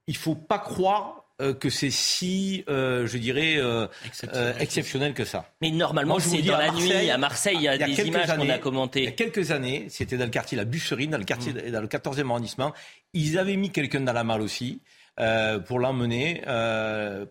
[0.08, 1.21] il ne faut pas croire
[1.60, 3.88] que c'est si, euh, je dirais, euh,
[4.60, 5.14] exceptionnel.
[5.14, 5.50] que ça.
[5.62, 7.10] Mais normalement, c'est dans la nuit.
[7.10, 9.02] À Marseille, il y a, des images qu'on a commentées.
[9.02, 11.72] Il y a quelques années, c'était dans le quartier La Busserine, dans le quartier, mm.
[11.72, 12.74] dans le 14e arrondissement.
[13.14, 14.82] Ils avaient mis quelqu'un dans la malle aussi.
[15.68, 16.42] pour l'emmener,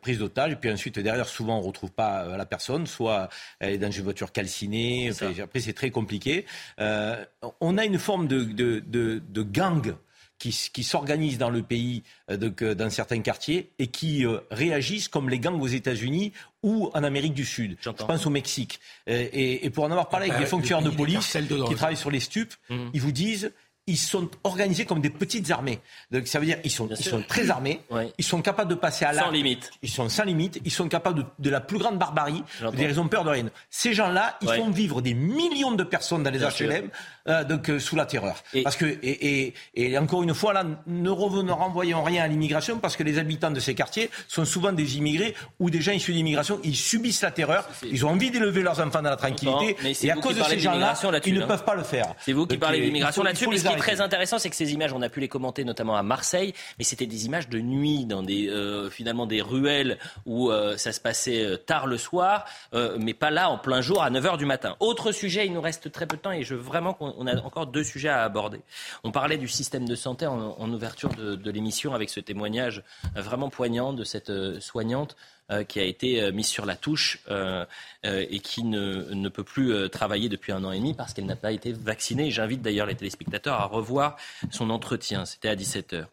[0.02, 0.52] prise d'otage.
[0.52, 2.86] Et puis ensuite, derrière, souvent, on ne retrouve pas la personne.
[2.86, 3.28] Soit
[3.58, 5.10] elle est dans une voiture calcinée.
[5.42, 6.44] après, c'est très compliqué.
[6.78, 9.94] on a une forme de, de, de, de gang
[10.40, 15.38] qui, s'organisent dans le pays, euh, dans certains quartiers, et qui euh, réagissent comme les
[15.38, 17.76] gangs aux États-Unis ou en Amérique du Sud.
[17.80, 18.80] Je pense au Mexique.
[19.06, 22.54] Et, pour en avoir parlé avec des fonctionnaires de police qui travaillent sur les stupes,
[22.68, 22.76] mmh.
[22.94, 23.52] ils vous disent
[23.90, 25.80] ils sont organisés comme des petites armées.
[26.10, 27.80] Donc ça veut dire ils sont, ils sont très armés,
[28.18, 29.28] ils sont capables de passer à l'arme.
[29.28, 29.70] Sans limite.
[29.82, 32.42] Ils sont sans limite, ils sont capables de, la plus grande barbarie.
[32.78, 33.46] Ils ont peur de rien.
[33.68, 36.88] Ces gens-là, ils font vivre des millions de personnes dans les HLM
[37.28, 38.42] euh, donc, euh, sous la terreur.
[38.62, 42.96] Parce que, et, et, encore une fois, là, ne revenons, renvoyons rien à l'immigration parce
[42.96, 46.60] que les habitants de ces quartiers sont souvent des immigrés ou des gens issus d'immigration.
[46.64, 49.76] Ils subissent la terreur, ils ont envie d'élever leurs enfants dans la tranquillité.
[50.02, 50.94] et à cause de ces gens-là,
[51.26, 51.46] ils ne hein.
[51.46, 52.14] peuvent pas le faire.
[52.20, 53.48] C'est vous qui parlez d'immigration là-dessus
[53.78, 56.84] très intéressant, c'est que ces images, on a pu les commenter notamment à Marseille, mais
[56.84, 61.00] c'était des images de nuit, dans des, euh, finalement des ruelles où euh, ça se
[61.00, 62.44] passait euh, tard le soir,
[62.98, 64.76] mais pas là en plein jour à 9h du matin.
[64.80, 67.40] Autre sujet, il nous reste très peu de temps et je veux vraiment qu'on a
[67.42, 68.60] encore deux sujets à aborder.
[69.04, 72.82] On parlait du système de santé en, ouverture de, l'émission avec ce témoignage
[73.14, 75.16] vraiment poignant de cette soignante
[75.50, 77.64] euh, qui a été euh, mise sur la touche euh,
[78.04, 81.34] et qui ne, ne, peut plus travailler depuis un an et demi parce qu'elle n'a
[81.34, 82.30] pas été vaccinée.
[82.30, 84.16] J'invite d'ailleurs les téléspectateurs à revoir
[84.50, 85.24] son entretien.
[85.24, 86.06] C'était à 17h.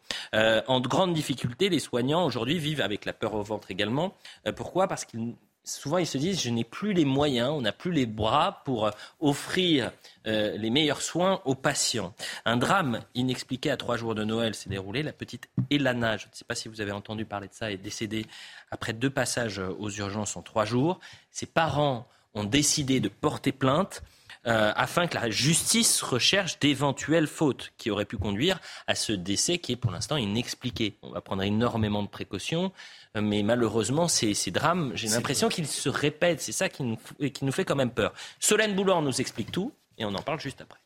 [0.66, 4.14] en grande difficulté, les soignants aujourd'hui vivent avec la peur au ventre également.
[4.56, 4.88] pourquoi?
[4.88, 5.34] Parce qu'ils
[5.68, 8.86] souvent ils se disent je n'ai plus les moyens, on n'a plus les bras pour
[8.86, 8.90] euh,
[9.20, 9.92] offrir
[10.26, 12.14] euh, les meilleurs soins aux patients.
[12.44, 15.02] Un drame inexpliqué à trois jours de Noël s'est déroulé.
[15.02, 17.76] La petite Elana, je ne sais pas si vous avez entendu parler de ça, est
[17.76, 18.26] décédée
[18.70, 21.00] après deux passages aux urgences en trois jours.
[21.30, 24.02] Ses parents ont décidé de porter plainte.
[24.46, 29.58] Euh, afin que la justice recherche d'éventuelles fautes qui auraient pu conduire à ce décès
[29.58, 30.96] qui est pour l'instant inexpliqué.
[31.02, 32.72] On va prendre énormément de précautions
[33.20, 36.40] mais malheureusement, ces, drames, j'ai l'impression qu'ils se répètent.
[36.40, 36.98] C'est ça qui nous,
[37.30, 38.12] qui nous fait quand même peur.
[38.40, 40.78] Solène Boulan nous explique tout et on en parle juste après.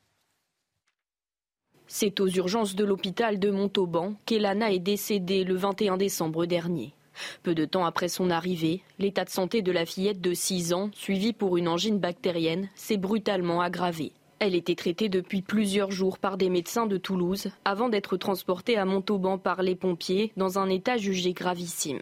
[1.87, 6.95] C'est aux urgences de l'hôpital de Montauban qu'Elana est décédée le 21 décembre dernier.
[7.43, 10.91] Peu de temps après son arrivée, l'état de santé de la fillette de 6 ans,
[10.95, 14.13] suivie pour une angine bactérienne, s'est brutalement aggravé.
[14.39, 18.85] Elle était traitée depuis plusieurs jours par des médecins de Toulouse avant d'être transportée à
[18.85, 22.01] Montauban par les pompiers dans un état jugé gravissime.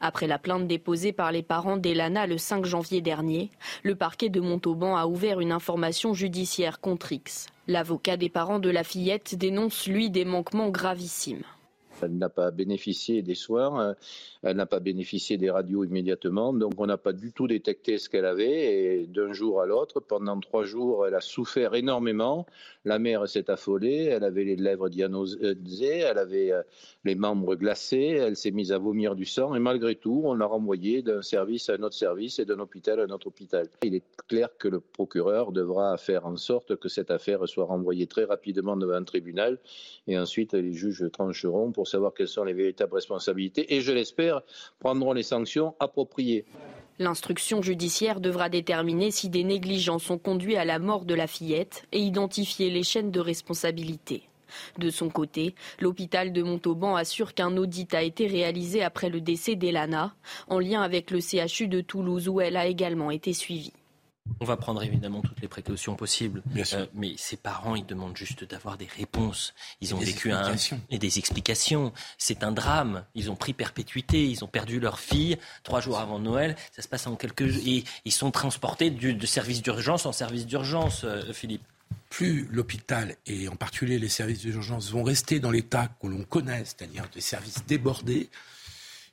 [0.00, 3.50] Après la plainte déposée par les parents d'Elana le 5 janvier dernier,
[3.82, 7.46] le parquet de Montauban a ouvert une information judiciaire contre X.
[7.66, 11.44] L'avocat des parents de la fillette dénonce, lui, des manquements gravissimes.
[12.02, 13.94] Elle n'a pas bénéficié des soins, euh,
[14.42, 18.08] elle n'a pas bénéficié des radios immédiatement, donc on n'a pas du tout détecté ce
[18.08, 19.00] qu'elle avait.
[19.00, 22.46] Et d'un jour à l'autre, pendant trois jours, elle a souffert énormément.
[22.84, 26.62] La mère s'est affolée, elle avait les lèvres dianosées, elle avait euh,
[27.04, 30.46] les membres glacés, elle s'est mise à vomir du sang, et malgré tout, on l'a
[30.46, 33.68] renvoyée d'un service à un autre service et d'un hôpital à un autre hôpital.
[33.82, 38.06] Il est clair que le procureur devra faire en sorte que cette affaire soit renvoyée
[38.06, 39.58] très rapidement devant un tribunal,
[40.06, 44.42] et ensuite les juges trancheront pour savoir quelles sont les véritables responsabilités et, je l'espère,
[44.78, 46.44] prendront les sanctions appropriées.
[47.00, 51.86] L'instruction judiciaire devra déterminer si des négligences ont conduit à la mort de la fillette
[51.92, 54.28] et identifier les chaînes de responsabilité.
[54.78, 59.54] De son côté, l'hôpital de Montauban assure qu'un audit a été réalisé après le décès
[59.54, 60.14] d'Elana,
[60.48, 63.74] en lien avec le CHU de Toulouse où elle a également été suivie.
[64.40, 66.42] On va prendre évidemment toutes les précautions possibles.
[66.56, 69.54] Euh, mais ces parents, ils demandent juste d'avoir des réponses.
[69.80, 70.54] Ils ont des vécu un
[70.90, 71.92] et des explications.
[72.18, 73.04] C'est un drame.
[73.14, 74.28] Ils ont pris perpétuité.
[74.28, 76.56] Ils ont perdu leur fille trois jours avant Noël.
[76.72, 80.46] Ça se passe en quelques et ils sont transportés du, de service d'urgence en service
[80.46, 81.62] d'urgence, euh, Philippe.
[82.10, 86.64] Plus l'hôpital et en particulier les services d'urgence vont rester dans l'état que l'on connaît,
[86.64, 88.30] c'est-à-dire des services débordés,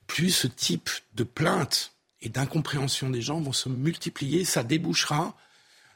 [0.08, 5.36] plus ce type de plainte et d'incompréhension des gens vont se multiplier, ça débouchera.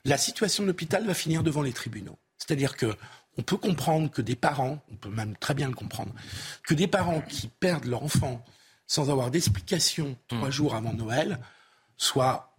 [0.06, 2.18] La situation de l'hôpital va finir devant les tribunaux.
[2.38, 2.96] C'est-à-dire que
[3.38, 6.14] on peut comprendre que des parents, on peut même très bien le comprendre,
[6.64, 8.44] que des parents qui perdent leur enfant
[8.86, 10.52] sans avoir d'explication trois mmh.
[10.52, 11.40] jours avant Noël
[11.96, 12.58] soient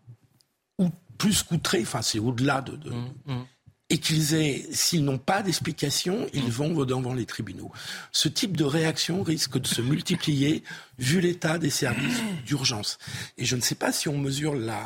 [0.78, 0.88] ou
[1.18, 3.46] plus qu'outrés, enfin c'est au-delà de, de mmh, mmh
[3.90, 7.72] et qu'ils aient, s'ils n'ont pas d'explication, ils vont devant les tribunaux.
[8.12, 10.62] Ce type de réaction risque de se multiplier
[10.98, 12.98] vu l'état des services d'urgence.
[13.36, 14.80] Et je ne sais pas si on mesure la,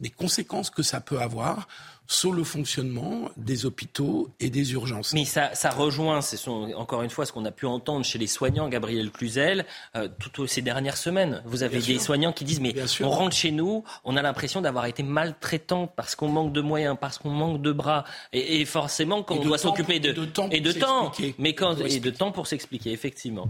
[0.00, 1.66] les conséquences que ça peut avoir
[2.06, 5.12] sur le fonctionnement des hôpitaux et des urgences.
[5.12, 8.26] Mais ça, ça rejoint, c'est encore une fois ce qu'on a pu entendre chez les
[8.26, 9.64] soignants, Gabriel Cluzel,
[9.96, 11.42] euh, toutes ces dernières semaines.
[11.44, 14.86] Vous avez des soignants qui disent mais on rentre chez nous, on a l'impression d'avoir
[14.86, 19.36] été maltraitant parce qu'on manque de moyens, parce qu'on manque de bras, et, forcément qu'on
[19.36, 22.92] doit s'occuper de, de, temps et de temps, mais quand et de temps pour s'expliquer,
[22.92, 23.48] effectivement.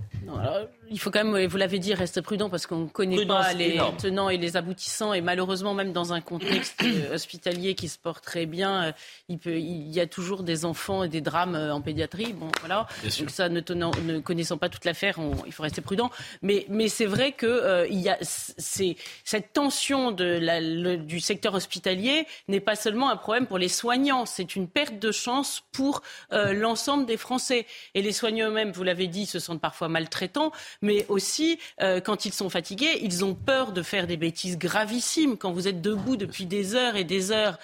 [0.91, 3.81] il faut quand même, vous l'avez dit, rester prudent parce qu'on ne connaît pas les
[3.99, 8.27] tenants et les aboutissants, et malheureusement même dans un contexte euh, hospitalier qui se porte
[8.43, 8.93] très bien, euh,
[9.29, 12.33] il, peut, il y a toujours des enfants et des drames euh, en pédiatrie.
[12.33, 12.89] Bon, voilà.
[13.21, 15.17] Donc ça, ne, ne connaissant pas toute l'affaire,
[15.47, 16.11] il faut rester prudent.
[16.43, 21.55] Mais, mais c'est vrai que euh, il y a cette tension de la, du secteur
[21.55, 26.03] hospitalier n'est pas seulement un problème pour les soignants, c'est une perte de chance pour
[26.31, 27.67] l'ensemble des Français.
[27.95, 31.59] Et les soignants eux-mêmes, vous l'avez dit, se sentent parfois maltraitants, mais aussi
[32.05, 35.37] quand ils sont fatigués, ils ont peur de faire des bêtises gravissimes.
[35.37, 37.59] Quand vous êtes debout depuis des heures et des heures,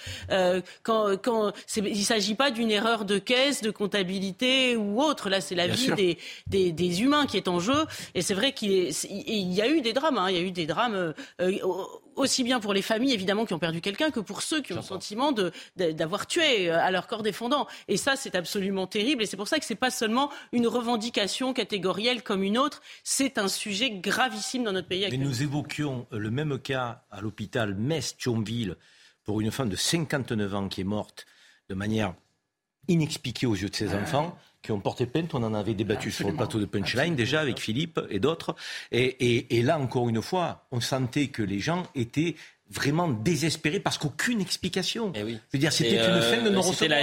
[0.83, 5.29] quand, quand il ne s'agit pas d'une erreur de caisse, de comptabilité ou autre.
[5.29, 7.87] Là, c'est la vie des, des, des, humains qui est en jeu.
[8.15, 10.19] Et c'est vrai qu'il y a eu des drames.
[10.19, 10.31] Hein.
[10.31, 11.59] Il y a eu des drames euh,
[12.19, 14.77] aussi bien pour les familles, évidemment, qui ont perdu quelqu'un, que pour ceux qui ont
[14.77, 15.33] le sentiment
[15.77, 17.67] d'avoir tué euh, à leur corps défendant.
[17.87, 19.23] Et ça, c'est absolument terrible.
[19.23, 22.83] Et c'est pour ça que ce n'est pas seulement une revendication catégorielle comme une autre.
[23.05, 25.07] C'est un sujet gravissime dans notre pays.
[25.11, 28.77] Mais nous évoquions euh, le même cas à l'hôpital Metz-Thionville
[29.29, 31.27] pour une femme de 59 ans qui est morte
[31.69, 32.15] de manière
[32.89, 35.35] inexpliquée aux yeux de ses enfants qui ont porté plainte.
[35.35, 38.57] On en avait débattu sur le plateau de Punchline déjà avec Philippe et d'autres.
[38.91, 42.37] Et, là, encore une fois, on sentait que les gens étaient
[42.71, 45.13] vraiment désespérés parce qu'aucune explication.
[45.15, 46.63] Eh Je veux dire, c'était une fin de non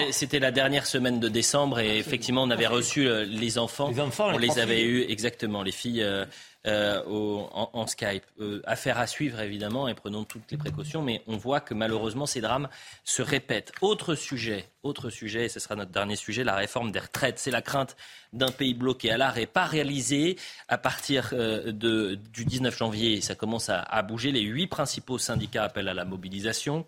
[0.10, 3.90] C'était la, dernière semaine de décembre et effectivement, on avait reçu euh, les enfants.
[3.90, 6.02] Les enfants, on les, avait eus exactement, les filles.
[6.02, 6.26] Euh,
[6.68, 8.24] euh, en, Skype.
[8.40, 12.26] Euh, affaire à suivre évidemment et prenons toutes les précautions, mais on voit que malheureusement
[12.26, 12.68] ces drames
[13.04, 13.72] se répètent.
[13.82, 17.40] Autre sujet, autre sujet, et ce sera notre dernier sujet, la réforme des retraites.
[17.40, 17.98] C'est la crainte
[18.34, 20.38] d'un pays bloqué à l'arrêt, pas réalisé
[20.68, 23.22] à partir euh, de, du 19 janvier.
[23.22, 24.32] Ça commence à, à, bouger.
[24.32, 26.86] Les huit principaux syndicats appellent à la mobilisation.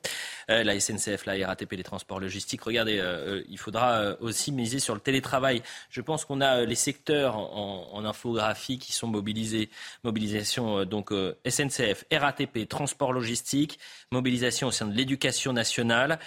[0.47, 2.61] la SNCF, la RATP, les transports logistiques.
[2.61, 3.03] Regardez,
[3.49, 5.61] il faudra aussi miser sur le télétravail.
[5.89, 9.69] Je pense qu'on a les secteurs en, en infographie qui sont mobilisés.
[10.03, 11.11] Mobilisation donc
[11.45, 13.79] SNCF, RATP, transport logistique,
[14.11, 16.19] mobilisation au sein de l'éducation nationale.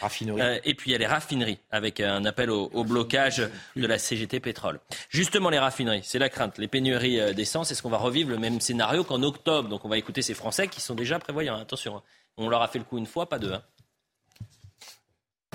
[0.65, 3.99] et puis il y a les raffineries avec un appel au, au blocage de la
[3.99, 4.81] CGT Pétrole.
[5.09, 7.71] Justement les raffineries, c'est la crainte, les pénuries d'essence.
[7.71, 10.69] Est-ce qu'on va revivre le même scénario qu'en octobre Donc on va écouter ces Français
[10.69, 11.57] qui sont déjà prévoyants.
[11.57, 12.03] Attention, hein.
[12.37, 13.53] on leur a fait le coup une fois, pas deux.
[13.53, 13.63] Hein.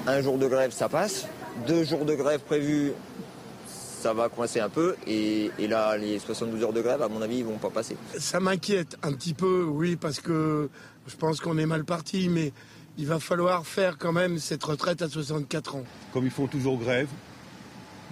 [0.07, 1.27] Un jour de grève, ça passe.
[1.67, 2.91] Deux jours de grève prévus,
[3.67, 4.95] ça va coincer un peu.
[5.07, 7.97] Et, là, les 72 heures de grève, à mon avis, ils vont pas passer.
[8.19, 10.69] Ça m'inquiète un petit peu, oui, parce que
[11.07, 12.53] je pense qu'on est mal parti, mais
[12.97, 15.83] il va falloir faire quand même cette retraite à 64 ans.
[16.13, 17.09] Comme ils font toujours grève,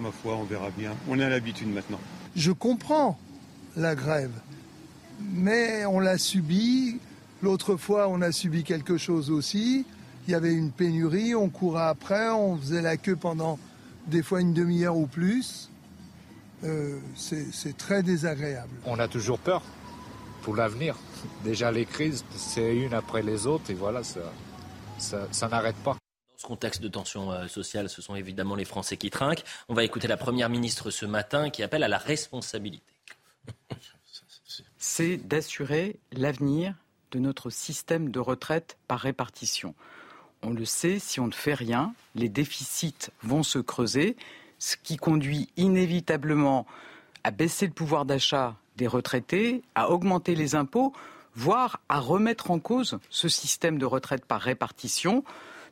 [0.00, 0.92] ma foi, on verra bien.
[1.08, 2.00] On a l'habitude maintenant.
[2.36, 3.18] Je comprends
[3.76, 4.32] la grève,
[5.20, 6.98] mais on l'a subi.
[7.42, 9.84] L'autre fois, on a subi quelque chose aussi
[10.26, 13.58] il y avait une pénurie, on courait après, on faisait la queue pendant
[14.06, 15.70] des fois une demi-heure ou plus.
[16.64, 18.70] Euh, c'est très désagréable.
[18.86, 19.62] On a toujours peur
[20.42, 20.96] pour l'avenir.
[21.44, 24.20] Déjà les crises, c'est une après les autres et voilà, ça,
[24.98, 25.92] ça, n'arrête pas.
[25.92, 29.44] Dans ce contexte de tension euh, sociale, ce sont évidemment les Français qui trinquent.
[29.68, 32.84] On va écouter la Première ministre ce matin qui appelle à la responsabilité.
[34.78, 36.74] C'est d'assurer l'avenir
[37.12, 39.74] de notre système de retraite par répartition
[40.44, 44.16] on le sait, si on ne fait rien, les déficits vont se creuser,
[44.58, 46.66] ce qui conduit inévitablement
[47.24, 50.92] à baisser le pouvoir d'achat des retraités, à augmenter les impôts,
[51.34, 55.24] voire à remettre en cause ce système de retraite par répartition,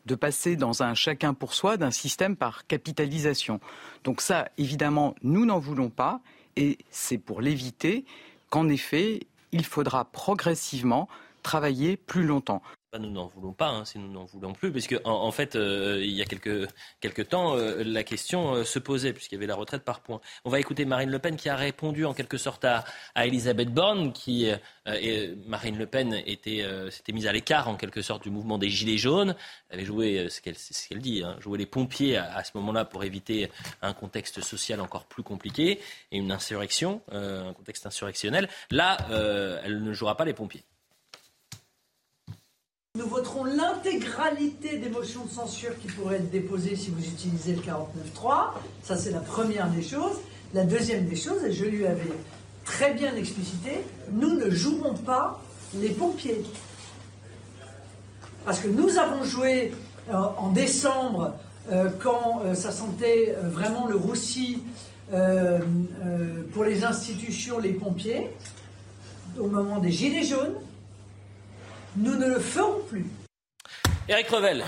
[0.07, 3.61] de passer dans un chacun pour soi d'un système par capitalisation.
[4.05, 6.21] Donc ça, évidemment, nous n'en voulons pas,
[6.57, 8.05] et c'est pour l'éviter
[8.51, 9.21] qu'en effet,
[9.53, 11.09] il faudra progressivement
[11.43, 12.63] travailler plus longtemps
[12.99, 16.01] nous n'en voulons pas, hein, si nous n'en voulons plus, parce en, en fait, euh,
[16.03, 16.69] il y a quelques,
[17.01, 20.21] quelques temps, euh, la question euh, se posait, puisqu'il y avait la retraite par points.
[20.45, 23.73] On va écouter Marine Le Pen qui a répondu en quelque sorte à, à Elisabeth
[23.73, 24.47] Borne, qui,
[24.87, 28.69] et Marine Le Pen était, s'était mise à l'écart en quelque sorte du mouvement des
[28.69, 29.35] Gilets jaunes.
[29.71, 33.05] Elle avait joué, ce qu'elle, ce dit, hein, les pompiers à, à ce moment-là pour
[33.05, 33.51] éviter
[33.81, 38.49] un contexte social encore plus compliqué et une insurrection, un contexte insurrectionnel.
[38.71, 38.97] Là,
[39.65, 40.65] elle ne jouera pas les pompiers.
[42.99, 47.63] Nous voterons l'intégralité des motions de censure qui pourraient être déposées si vous utilisez le
[47.63, 48.51] 49.3.
[48.83, 50.19] Ça, c'est la première des choses.
[50.53, 52.13] La deuxième des choses, et je lui avais
[52.67, 55.41] très bien explicité, nous ne jouerons pas
[55.77, 56.45] les pompiers.
[58.45, 59.73] Parce que nous avons joué
[60.11, 61.33] euh, en décembre,
[61.71, 64.59] euh, quand euh, ça sentait vraiment le roussi
[66.53, 68.29] pour les institutions, les pompiers,
[69.39, 70.57] au moment des Gilets jaunes.
[71.97, 73.05] Nous ne le ferons plus.
[74.09, 74.65] Eric Revel,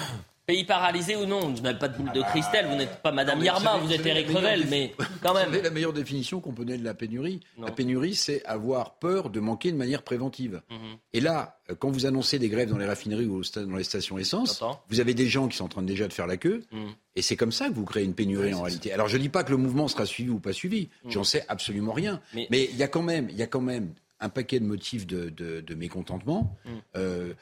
[0.47, 3.43] pays paralysé ou non Vous n'avez pas de boule de cristal, vous n'êtes pas Madame
[3.43, 5.47] Yarma, vous êtes Eric Revel, mais quand même.
[5.47, 8.95] Vous savez la meilleure définition qu'on peut donner de la pénurie La pénurie, c'est avoir
[8.99, 10.61] peur de manquer de manière préventive.
[10.71, 10.77] Mhm.
[11.15, 14.63] Et là, quand vous annoncez des grèves dans les raffineries ou dans les stations essence,
[14.91, 16.63] vous avez des gens qui sont en train déjà de faire la queue.
[16.73, 16.93] Mhm.
[17.17, 18.93] Et c'est comme ça que vous créez une pénurie en réalité.
[18.93, 20.89] Alors je ne dis pas que le mouvement sera suivi ou pas suivi.
[21.05, 21.11] Mhm.
[21.11, 22.21] J'en sais absolument rien.
[22.35, 25.07] Mais il y a quand même, il y a quand même un paquet de motifs
[25.07, 26.57] de, mécontentement.
[26.65, 26.71] Mm.
[26.97, 27.35] Euh,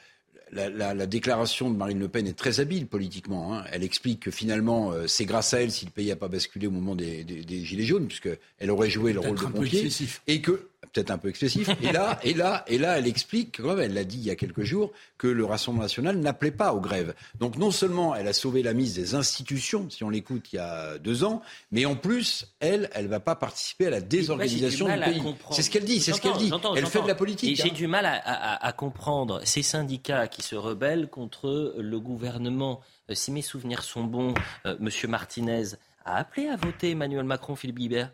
[0.51, 3.53] la, déclaration de Marine Le Pen est très habile politiquement.
[3.53, 3.65] Hein.
[3.71, 6.67] Elle explique que finalement, euh, c'est grâce à elle si le pays n'a pas basculé
[6.67, 9.89] au moment des, Gilets jaunes, puisqu'elle aurait joué le rôle de pompier.
[10.27, 11.69] Et que peut-être un peu excessif.
[11.81, 14.35] Et là, et là, et là, elle explique, comme elle l'a dit il y a
[14.35, 17.13] quelques jours, que le Rassemblement national n'appelait pas aux grèves.
[17.39, 20.59] Donc non seulement elle a sauvé la mise des institutions, si on l'écoute il y
[20.59, 21.41] a deux ans,
[21.71, 25.21] mais en plus, elle, elle va pas participer à la désorganisation du, pays.
[25.51, 26.51] C'est ce qu'elle dit, c'est ce qu'elle dit.
[26.75, 27.55] Elle fait de la politique.
[27.57, 27.73] J'ai hein.
[27.73, 32.81] du mal à, comprendre ces syndicats qui se rebellent contre le gouvernement.
[33.09, 34.33] Euh, si mes souvenirs sont bons,
[34.65, 35.75] euh, Monsieur Martinez
[36.05, 38.11] a appelé à voter Emmanuel Macron, Philippe Guibert.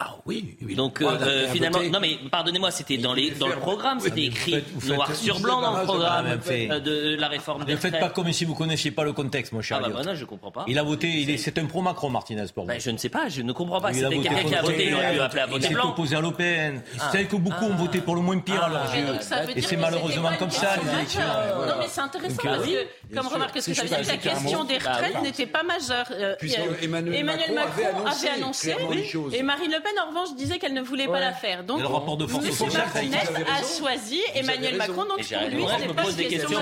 [0.00, 0.74] Ah oui, oui.
[0.74, 5.14] Donc euh, finalement, non mais pardonnez-moi, c'était dans les dans le programme, c'était écrit noir
[5.14, 8.44] sur blanc dans le programme euh, de la réforme des Ne faites pas comme si
[8.44, 9.80] vous connaissiez pas le contexte, mon cher.
[9.80, 10.64] Ah bah, non, je comprends pas.
[10.66, 12.70] Il a voté, c'est un pro Macron Martinez pour vous.
[12.70, 13.92] Ben, je ne sais pas, je ne comprends pas.
[13.92, 15.78] C'était quelqu'un qui a voté, il aurait pu appeler à voter blanc.
[15.78, 16.82] Il s'est opposé à l'OPN.
[16.98, 17.08] Ah.
[17.12, 18.92] C'est que beaucoup ont voté pour le moins pire alors.
[19.54, 21.20] Et c'est malheureusement comme ça les élections.
[21.22, 24.64] Non mais c'est intéressant parce que, comme remarque ce que ça veut dire, la question
[24.64, 26.06] des retraites n'était pas majeure.
[26.10, 26.34] Euh,
[26.82, 28.74] Emmanuel Macron avait annoncé
[29.32, 31.62] et Marine Le Pen en revanche disait qu'elle ne voulait pas la faire.
[31.62, 32.70] Donc, le rapport de force M.
[32.72, 35.04] Martinez a choisi Emmanuel Macron.
[35.04, 36.58] Donc, pour lui, ce n'est pas une question.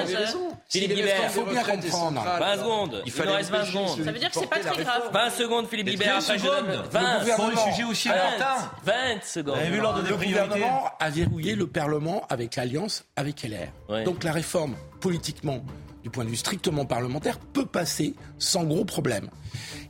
[0.68, 1.20] Philippe Guibert.
[1.22, 2.24] Il faut bien comprendre.
[2.24, 3.02] 20 secondes.
[3.06, 4.04] Il, nous reste 20 secondes.
[4.04, 5.10] Ça veut dire que c'est pas très grave.
[5.12, 6.14] 20 secondes, Philippe Guibert.
[6.14, 6.84] 20 secondes.
[6.90, 7.36] 20.
[7.36, 8.68] Pour le sujet aussi important.
[8.84, 9.58] 20 secondes.
[9.70, 14.04] Vu l'ordre Le gouvernement a verrouillé le Parlement avec l'alliance avec LR.
[14.04, 15.62] Donc, la réforme, politiquement,
[16.02, 19.28] du point de vue strictement parlementaire, peut passer sans gros problème.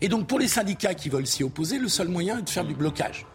[0.00, 2.64] Et donc pour les syndicats qui veulent s'y opposer, le seul moyen est de faire
[2.64, 3.26] du blocage.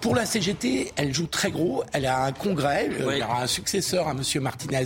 [0.00, 1.82] Pour la CGT, elle joue très gros.
[1.92, 2.88] Elle a un congrès.
[3.00, 3.12] euh.
[3.12, 4.22] Il y aura un successeur à M.
[4.40, 4.84] Martinez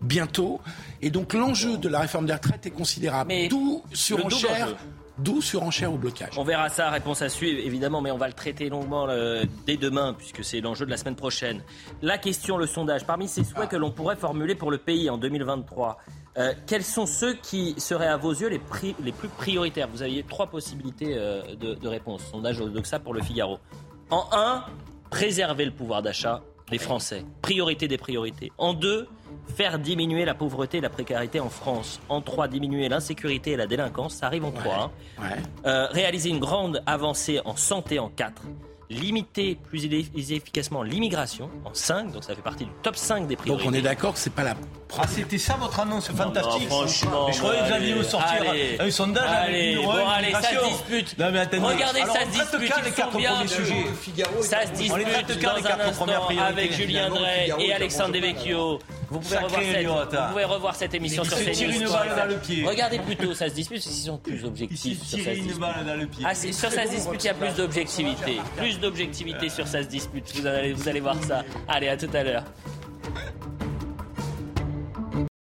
[0.00, 0.60] bientôt.
[1.02, 3.32] Et donc l'enjeu de la réforme des retraites est considérable.
[3.48, 4.76] D'où surenchère.
[5.18, 6.38] D'où surenchère au blocage.
[6.38, 9.76] On verra ça, réponse à suivre évidemment, mais on va le traiter longuement euh, dès
[9.76, 11.62] demain puisque c'est l'enjeu de la semaine prochaine.
[12.02, 15.18] La question, le sondage, parmi ces souhaits que l'on pourrait formuler pour le pays en
[15.18, 15.98] 2023,
[16.38, 19.88] euh, quels sont ceux qui seraient à vos yeux les, pri- les plus prioritaires?
[19.92, 22.22] Vous aviez trois possibilités euh, de, de réponse.
[22.30, 23.58] Sondage Odoxa pour le Figaro.
[24.10, 24.64] En un,
[25.10, 27.24] préserver le pouvoir d'achat des Français.
[27.42, 28.52] Priorité des priorités.
[28.58, 29.08] En deux,
[29.54, 32.00] faire diminuer la pauvreté et la précarité en France.
[32.08, 34.14] En trois, diminuer l'insécurité et la délinquance.
[34.14, 34.74] Ça arrive en trois.
[34.84, 34.90] hein.
[35.66, 38.42] Euh, réaliser une grande avancée en santé en 4,
[38.90, 43.38] limiter plus efficacement l'immigration en 5, donc ça fait partie du top 5 des Donc
[43.44, 43.68] priorités.
[43.68, 44.54] on est d'accord que c'est pas la.
[44.98, 46.62] Ah, c'était ça votre annonce fantastique.
[46.70, 49.74] non, franchement, Mais je croyais que vous alliez allez, nous sortir allez, un sondage allez,
[49.74, 51.18] avec une bon, allez, ça se dispute.
[51.18, 51.66] Non, mais attendez.
[51.66, 53.84] Regardez, Alors, ça se dispute, ils les quatre premiers sujets
[54.40, 57.60] Ça se dispute quand les dans quatre un premières instant priorités avec Julien Drey Figaro,
[57.60, 58.78] et Alexandre Devecchio.
[59.10, 61.52] Vous pouvez, revoir cette, vous pouvez revoir cette émission sur CNews.
[61.52, 62.66] tire une balle dans le pied.
[62.66, 66.24] Regardez plutôt, ça se dispute, qu'ils sont plus objectifs sur une balle dans le pied.
[66.26, 68.36] Ah, sur ça se dispute, il y a plus d'objectivité.
[68.80, 70.24] D'objectivité sur ça se dispute.
[70.36, 71.44] Vous allez voir ça.
[71.66, 72.44] Allez, à tout à l'heure.